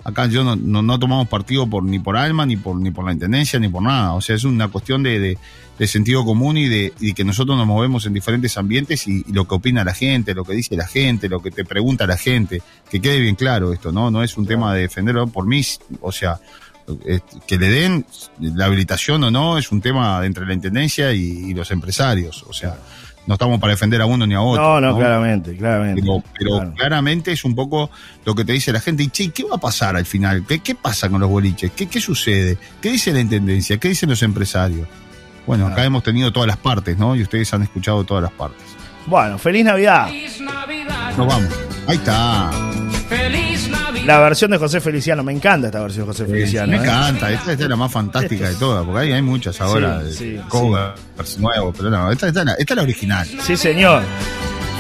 acá 0.04 0.28
yo 0.28 0.44
no, 0.44 0.56
no, 0.56 1.00
tomamos 1.00 1.28
partido 1.28 1.68
por 1.68 1.84
ni 1.84 2.00
por 2.00 2.18
Alma, 2.18 2.46
ni 2.46 2.58
por, 2.58 2.76
ni 2.76 2.92
por 2.92 3.06
la 3.06 3.14
intendencia, 3.14 3.60
ni 3.60 3.70
por 3.70 3.82
nada. 3.82 4.14
O 4.14 4.22
sea, 4.22 4.36
es 4.36 4.44
una 4.44 4.68
cuestión 4.68 5.04
de, 5.04 5.38
de, 5.78 5.88
sentido 5.88 6.26
común 6.26 6.58
y 6.58 6.68
de 6.68 6.94
y 7.00 7.14
que 7.14 7.24
nosotros 7.24 7.58
nos 7.58 7.66
movemos 7.66 8.06
en 8.06 8.14
diferentes 8.14 8.58
ambientes 8.58 9.08
y, 9.08 9.24
lo 9.32 9.48
que 9.48 9.56
opina 9.56 9.84
la 9.84 9.94
gente, 9.94 10.34
lo 10.34 10.44
que 10.44 10.54
dice 10.54 10.76
la 10.76 10.88
gente, 10.88 11.30
lo 11.30 11.42
que 11.42 11.52
te 11.52 11.64
pregunta 11.66 12.06
la 12.06 12.18
gente. 12.18 12.62
Que 12.90 13.02
quede 13.02 13.20
bien 13.20 13.36
claro 13.36 13.74
esto, 13.74 13.92
¿no? 13.92 14.12
No 14.12 14.24
es 14.24 14.38
un 14.38 14.46
tema 14.46 14.74
de 14.74 14.82
defenderlo 14.82 15.28
por 15.28 15.46
mí, 15.46 15.64
o 16.02 16.12
sea. 16.12 16.40
Que 17.46 17.60
le 17.60 17.70
den 17.70 18.04
la 18.40 18.66
habilitación 18.66 19.24
o 19.24 19.30
no 19.30 19.60
es 19.60 19.72
un 19.72 19.80
tema 19.80 20.26
entre 20.26 20.48
la 20.48 20.56
intendencia 20.56 21.14
y 21.14 21.54
los 21.54 21.70
empresarios. 21.70 22.44
O 22.48 22.54
sea, 22.54 22.80
no 23.30 23.36
estamos 23.36 23.60
para 23.60 23.74
defender 23.74 24.02
a 24.02 24.08
uno 24.08 24.26
ni 24.26 24.34
a 24.34 24.42
otro. 24.42 24.82
no, 24.82 24.82
no, 24.82 24.98
claramente, 24.98 25.56
claramente. 25.56 26.02
Pero, 26.02 26.24
pero 26.36 26.50
Claro. 26.58 26.74
claramente 26.76 27.32
es 27.32 27.46
un 27.46 27.54
poco 27.54 27.92
lo 28.26 28.34
que 28.34 28.44
te 28.44 28.54
dice 28.54 28.74
la 28.74 28.80
gente. 28.82 29.04
Y 29.04 29.10
che, 29.10 29.30
¿qué 29.30 29.44
va 29.44 29.58
a 29.58 29.60
pasar 29.60 29.96
al 29.96 30.08
final? 30.08 30.44
¿Qué, 30.48 30.60
qué 30.62 30.74
pasa 30.74 31.10
con 31.12 31.22
los 31.22 31.30
boliches? 31.30 31.72
¿Qué, 31.74 31.88
¿Qué 31.88 32.02
sucede? 32.02 32.58
¿Qué 32.82 32.90
dice 32.92 33.14
la 33.14 33.20
intendencia? 33.20 33.78
¿Qué 33.78 33.88
dicen 33.90 34.10
los 34.10 34.24
empresarios? 34.24 34.88
Bueno, 35.46 35.68
acá 35.68 35.84
hemos 35.86 36.02
tenido 36.02 36.34
todas 36.34 36.48
las 36.48 36.58
partes, 36.58 36.98
¿no? 36.98 37.16
Y 37.16 37.22
ustedes 37.22 37.54
han 37.54 37.62
escuchado 37.62 38.04
todas 38.04 38.24
las 38.24 38.32
partes. 38.32 38.64
Bueno, 39.06 39.38
feliz 39.38 39.64
Navidad. 39.64 40.10
Nos 41.16 41.28
vamos. 41.28 41.54
Ahí 41.88 41.98
está. 41.98 42.50
La 44.10 44.20
versión 44.22 44.50
de 44.50 44.58
José 44.58 44.82
Feliciano, 44.82 45.24
me 45.24 45.32
encanta 45.32 45.68
esta 45.68 45.82
versión 45.82 46.08
de 46.08 46.14
José 46.14 46.26
Feliciano. 46.26 46.72
Me 46.72 46.78
¿eh? 46.78 46.80
encanta. 46.80 47.32
Esta, 47.32 47.52
esta 47.52 47.64
es 47.66 47.70
la 47.70 47.76
más 47.76 47.92
fantástica 47.92 48.50
de 48.50 48.56
todas, 48.56 48.84
porque 48.84 49.02
ahí 49.02 49.12
hay 49.12 49.22
muchas 49.22 49.62
ahora. 49.62 50.02
Sí, 50.02 50.08
de 50.08 50.14
sí, 50.14 50.42
covers 50.48 51.38
nuevos, 51.38 51.76
pero 51.78 51.92
no, 51.92 52.12
esta 52.12 52.30
es 52.30 52.34
la 52.34 52.82
original. 52.82 53.28
Sí, 53.44 53.56
señor. 53.56 54.02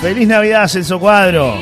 Feliz 0.01 0.27
Navidad, 0.27 0.67
Celso 0.67 0.99
Cuadro. 0.99 1.55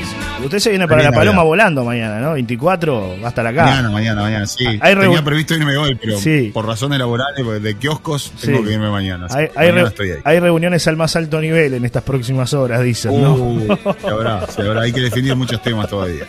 Usted 0.44 0.60
se 0.60 0.70
viene 0.70 0.88
para 0.88 1.02
Feliz 1.02 1.12
la 1.12 1.18
Paloma 1.18 1.36
Navidad. 1.38 1.48
volando 1.50 1.84
mañana, 1.84 2.20
¿no? 2.20 2.34
24, 2.34 3.16
va 3.20 3.26
a 3.26 3.30
estar 3.30 3.48
acá. 3.48 3.64
Mañana, 3.66 3.90
mañana, 3.90 4.22
mañana, 4.22 4.46
sí. 4.46 4.64
Hay 4.80 4.94
reun- 4.94 5.02
Tenía 5.06 5.24
previsto 5.24 5.56
irme 5.56 5.76
hoy, 5.76 5.96
pero 5.96 6.20
Sí. 6.20 6.52
por 6.54 6.68
razones 6.68 7.00
laborales, 7.00 7.64
de 7.64 7.76
kioscos, 7.76 8.32
tengo 8.40 8.60
Sí. 8.60 8.66
que 8.66 8.74
irme 8.74 8.92
mañana. 8.92 9.26
Hay, 9.32 9.48
hay 9.56 9.72
mañana 9.72 9.88
estoy 9.90 10.12
ahí. 10.12 10.18
hay 10.24 10.40
reuniones 10.40 10.88
al 10.88 10.96
más 10.96 11.16
alto 11.16 11.42
nivel 11.42 11.74
en 11.74 11.84
estas 11.86 12.04
próximas 12.04 12.54
horas, 12.54 12.84
dicen, 12.84 13.20
¿no? 13.20 13.34
Uh, 13.34 13.78
se 14.00 14.08
habrá, 14.08 14.46
se 14.46 14.62
habrá. 14.62 14.82
Hay 14.82 14.94
que 14.94 15.02
definir 15.02 15.36
muchos 15.36 15.60
temas 15.64 15.90
todavía. 15.90 16.26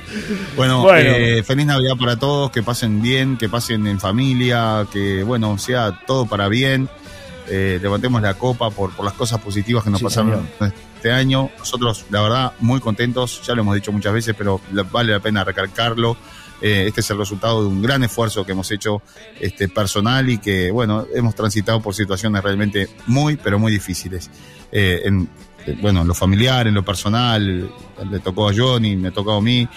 Bueno, 0.56 0.80
Bueno. 0.82 1.10
eh, 1.10 1.42
feliz 1.42 1.66
Navidad 1.66 1.96
para 2.00 2.16
todos, 2.16 2.50
que 2.50 2.62
pasen 2.62 3.02
bien, 3.02 3.36
que 3.36 3.50
pasen 3.50 3.86
en 3.86 4.00
familia, 4.00 4.86
que 4.90 5.22
bueno, 5.22 5.58
sea 5.58 5.92
todo 6.06 6.24
para 6.24 6.48
bien. 6.48 6.88
Eh, 7.50 7.78
levantemos 7.80 8.20
la 8.20 8.34
copa 8.34 8.70
por, 8.70 8.90
por 8.92 9.04
las 9.06 9.14
cosas 9.14 9.38
positivas 9.40 9.82
que 9.82 9.88
nos 9.88 10.00
Sí, 10.00 10.04
pasaron 10.04 10.46
este 10.98 11.12
año. 11.12 11.50
Nosotros, 11.58 12.06
la 12.10 12.22
verdad, 12.22 12.52
muy 12.58 12.80
contentos, 12.80 13.40
ya 13.46 13.54
lo 13.54 13.62
hemos 13.62 13.76
dicho 13.76 13.92
muchas 13.92 14.12
veces, 14.12 14.34
pero 14.36 14.60
vale 14.90 15.12
la 15.12 15.20
pena 15.20 15.44
recalcarlo. 15.44 16.16
Eh, 16.60 16.86
este 16.88 17.02
es 17.02 17.10
el 17.10 17.18
resultado 17.18 17.62
de 17.62 17.68
un 17.68 17.80
gran 17.80 18.02
esfuerzo 18.02 18.44
que 18.44 18.50
hemos 18.50 18.68
hecho 18.72 19.00
este, 19.38 19.68
personal 19.68 20.28
y 20.28 20.38
que, 20.38 20.72
bueno, 20.72 21.06
hemos 21.14 21.36
transitado 21.36 21.80
por 21.80 21.94
situaciones 21.94 22.42
realmente 22.42 22.88
muy, 23.06 23.36
pero 23.36 23.60
muy 23.60 23.70
difíciles. 23.70 24.28
Eh, 24.72 25.02
en, 25.04 25.28
eh, 25.66 25.78
bueno, 25.80 26.02
en 26.02 26.08
lo 26.08 26.14
familiar, 26.14 26.66
en 26.66 26.74
lo 26.74 26.84
personal, 26.84 27.70
le 28.10 28.18
tocó 28.18 28.48
a 28.48 28.52
Johnny, 28.52 28.96
me 28.96 29.12
tocó 29.12 29.34
a 29.34 29.40
mí, 29.40 29.68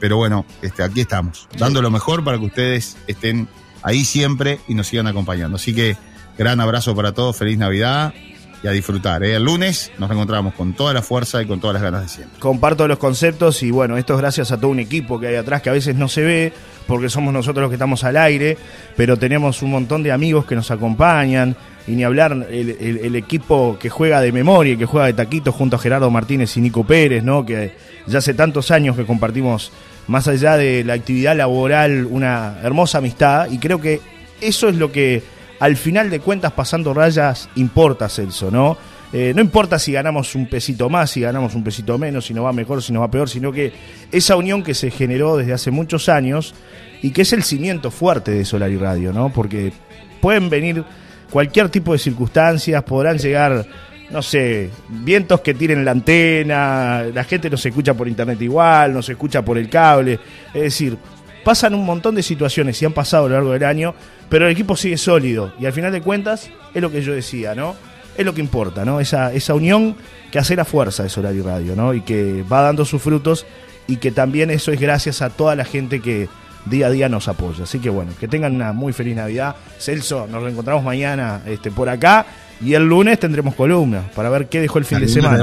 pero 0.00 0.16
bueno, 0.16 0.46
este, 0.62 0.82
aquí 0.82 1.02
estamos, 1.02 1.46
dando 1.58 1.82
lo 1.82 1.90
mejor 1.90 2.24
para 2.24 2.38
que 2.38 2.46
ustedes 2.46 2.96
estén 3.06 3.48
ahí 3.82 4.02
siempre 4.02 4.60
y 4.66 4.72
nos 4.72 4.86
sigan 4.86 5.06
acompañando. 5.08 5.56
Así 5.56 5.74
que 5.74 5.94
gran 6.38 6.58
abrazo 6.58 6.96
para 6.96 7.12
todos, 7.12 7.36
feliz 7.36 7.58
Navidad 7.58 8.14
y 8.62 8.66
a 8.66 8.70
disfrutar. 8.70 9.22
¿eh? 9.22 9.34
El 9.34 9.44
lunes 9.44 9.90
nos 9.98 10.08
reencontramos 10.08 10.54
con 10.54 10.74
toda 10.74 10.92
la 10.92 11.02
fuerza 11.02 11.42
y 11.42 11.46
con 11.46 11.60
todas 11.60 11.74
las 11.74 11.82
ganas 11.82 12.02
de 12.02 12.08
siempre. 12.08 12.40
Comparto 12.40 12.88
los 12.88 12.98
conceptos 12.98 13.62
y 13.62 13.70
bueno, 13.70 13.96
esto 13.96 14.14
es 14.14 14.20
gracias 14.20 14.52
a 14.52 14.56
todo 14.56 14.70
un 14.70 14.80
equipo 14.80 15.20
que 15.20 15.28
hay 15.28 15.36
atrás 15.36 15.62
que 15.62 15.70
a 15.70 15.72
veces 15.72 15.96
no 15.96 16.08
se 16.08 16.22
ve 16.22 16.52
porque 16.86 17.08
somos 17.08 17.32
nosotros 17.32 17.62
los 17.62 17.70
que 17.70 17.76
estamos 17.76 18.02
al 18.04 18.16
aire, 18.16 18.56
pero 18.96 19.16
tenemos 19.16 19.62
un 19.62 19.70
montón 19.70 20.02
de 20.02 20.12
amigos 20.12 20.46
que 20.46 20.54
nos 20.54 20.70
acompañan 20.70 21.54
y 21.86 21.92
ni 21.92 22.04
hablar 22.04 22.32
el, 22.50 23.16
equipo 23.16 23.78
que 23.80 23.88
juega 23.88 24.20
de 24.20 24.30
memoria, 24.30 24.76
que 24.76 24.84
juega 24.84 25.06
de 25.06 25.14
taquito 25.14 25.52
junto 25.52 25.76
a 25.76 25.78
Gerardo 25.78 26.10
Martínez 26.10 26.54
y 26.56 26.60
Nico 26.60 26.84
Pérez, 26.84 27.24
¿no? 27.24 27.46
Que 27.46 27.72
ya 28.06 28.18
hace 28.18 28.34
tantos 28.34 28.70
años 28.70 28.94
que 28.94 29.06
compartimos 29.06 29.72
más 30.06 30.28
allá 30.28 30.56
de 30.56 30.84
la 30.84 30.94
actividad 30.94 31.36
laboral 31.36 32.06
una 32.06 32.58
hermosa 32.62 32.98
amistad 32.98 33.50
y 33.50 33.58
creo 33.58 33.80
que 33.80 34.00
eso 34.40 34.68
es 34.68 34.76
lo 34.76 34.92
que 34.92 35.22
al 35.60 35.76
final 35.76 36.10
de 36.10 36.20
cuentas 36.20 36.52
pasando 36.52 36.94
rayas 36.94 37.48
importa 37.56 38.08
Celso, 38.08 38.50
¿no? 38.50 38.76
Eh, 39.12 39.32
no 39.34 39.40
importa 39.40 39.78
si 39.78 39.92
ganamos 39.92 40.34
un 40.34 40.46
pesito 40.46 40.90
más, 40.90 41.10
si 41.10 41.22
ganamos 41.22 41.54
un 41.54 41.64
pesito 41.64 41.96
menos, 41.96 42.26
si 42.26 42.34
nos 42.34 42.44
va 42.44 42.52
mejor, 42.52 42.82
si 42.82 42.92
nos 42.92 43.02
va 43.02 43.10
peor, 43.10 43.28
sino 43.28 43.50
que 43.50 43.72
esa 44.12 44.36
unión 44.36 44.62
que 44.62 44.74
se 44.74 44.90
generó 44.90 45.38
desde 45.38 45.54
hace 45.54 45.70
muchos 45.70 46.10
años 46.10 46.54
y 47.00 47.10
que 47.10 47.22
es 47.22 47.32
el 47.32 47.42
cimiento 47.42 47.90
fuerte 47.90 48.32
de 48.32 48.44
Solar 48.44 48.70
y 48.70 48.76
Radio, 48.76 49.12
¿no? 49.12 49.32
Porque 49.32 49.72
pueden 50.20 50.50
venir 50.50 50.84
cualquier 51.30 51.70
tipo 51.70 51.92
de 51.92 51.98
circunstancias, 51.98 52.82
podrán 52.82 53.16
llegar, 53.16 53.66
no 54.10 54.20
sé, 54.20 54.70
vientos 54.88 55.40
que 55.40 55.54
tiren 55.54 55.86
la 55.86 55.92
antena, 55.92 57.04
la 57.14 57.24
gente 57.24 57.48
nos 57.48 57.64
escucha 57.64 57.94
por 57.94 58.08
internet 58.08 58.40
igual, 58.42 58.92
nos 58.92 59.08
escucha 59.08 59.42
por 59.42 59.56
el 59.56 59.70
cable, 59.70 60.20
es 60.52 60.62
decir, 60.62 60.98
pasan 61.44 61.74
un 61.74 61.86
montón 61.86 62.14
de 62.14 62.22
situaciones 62.22 62.80
y 62.82 62.84
han 62.84 62.92
pasado 62.92 63.24
a 63.24 63.28
lo 63.30 63.34
largo 63.36 63.52
del 63.52 63.64
año, 63.64 63.94
pero 64.28 64.46
el 64.46 64.52
equipo 64.52 64.76
sigue 64.76 64.96
sólido 64.96 65.52
y 65.58 65.66
al 65.66 65.72
final 65.72 65.92
de 65.92 66.00
cuentas 66.00 66.50
es 66.74 66.82
lo 66.82 66.90
que 66.90 67.02
yo 67.02 67.12
decía, 67.12 67.54
¿no? 67.54 67.74
Es 68.16 68.24
lo 68.26 68.34
que 68.34 68.40
importa, 68.40 68.84
¿no? 68.84 69.00
Esa, 69.00 69.32
esa 69.32 69.54
unión 69.54 69.96
que 70.30 70.38
hace 70.38 70.56
la 70.56 70.64
fuerza 70.64 71.02
de 71.02 71.08
Solar 71.08 71.34
y 71.34 71.40
Radio, 71.40 71.76
¿no? 71.76 71.94
Y 71.94 72.00
que 72.00 72.44
va 72.50 72.62
dando 72.62 72.84
sus 72.84 73.00
frutos 73.00 73.46
y 73.86 73.96
que 73.96 74.10
también 74.10 74.50
eso 74.50 74.72
es 74.72 74.80
gracias 74.80 75.22
a 75.22 75.30
toda 75.30 75.56
la 75.56 75.64
gente 75.64 76.00
que 76.00 76.28
día 76.66 76.88
a 76.88 76.90
día 76.90 77.08
nos 77.08 77.28
apoya. 77.28 77.64
Así 77.64 77.78
que 77.78 77.90
bueno, 77.90 78.12
que 78.18 78.28
tengan 78.28 78.54
una 78.54 78.72
muy 78.72 78.92
feliz 78.92 79.16
Navidad. 79.16 79.56
Celso, 79.78 80.26
nos 80.30 80.42
reencontramos 80.42 80.84
mañana 80.84 81.42
este, 81.46 81.70
por 81.70 81.88
acá 81.88 82.26
y 82.60 82.74
el 82.74 82.88
lunes 82.88 83.18
tendremos 83.18 83.54
columna 83.54 84.02
para 84.14 84.30
ver 84.30 84.48
qué 84.48 84.60
dejó 84.60 84.78
el 84.78 84.84
fin 84.84 85.00
de 85.00 85.08
semana. 85.08 85.38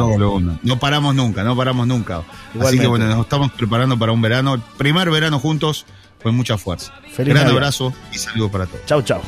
No 0.63 0.79
paramos 0.79 1.15
nunca, 1.15 1.43
no 1.43 1.55
paramos 1.55 1.88
nunca. 1.88 2.17
Así 2.17 2.25
Igualmente. 2.55 2.81
que 2.81 2.88
bueno, 2.88 3.07
nos 3.07 3.21
estamos 3.21 3.51
preparando 3.51 3.97
para 3.97 4.11
un 4.11 4.21
verano, 4.21 4.61
primer 4.77 5.09
verano 5.09 5.39
juntos, 5.39 5.86
con 6.26 6.36
mucha 6.36 6.57
fuerza. 6.57 6.91
Feliz 7.03 7.36
Gran 7.36 7.43
Navidad. 7.43 7.51
abrazo 7.51 7.93
y 8.11 8.17
saludos 8.17 8.49
para 8.49 8.65
todos. 8.65 8.84
Chau, 8.88 8.99
chau. 9.03 9.21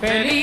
Feliz. 0.00 0.37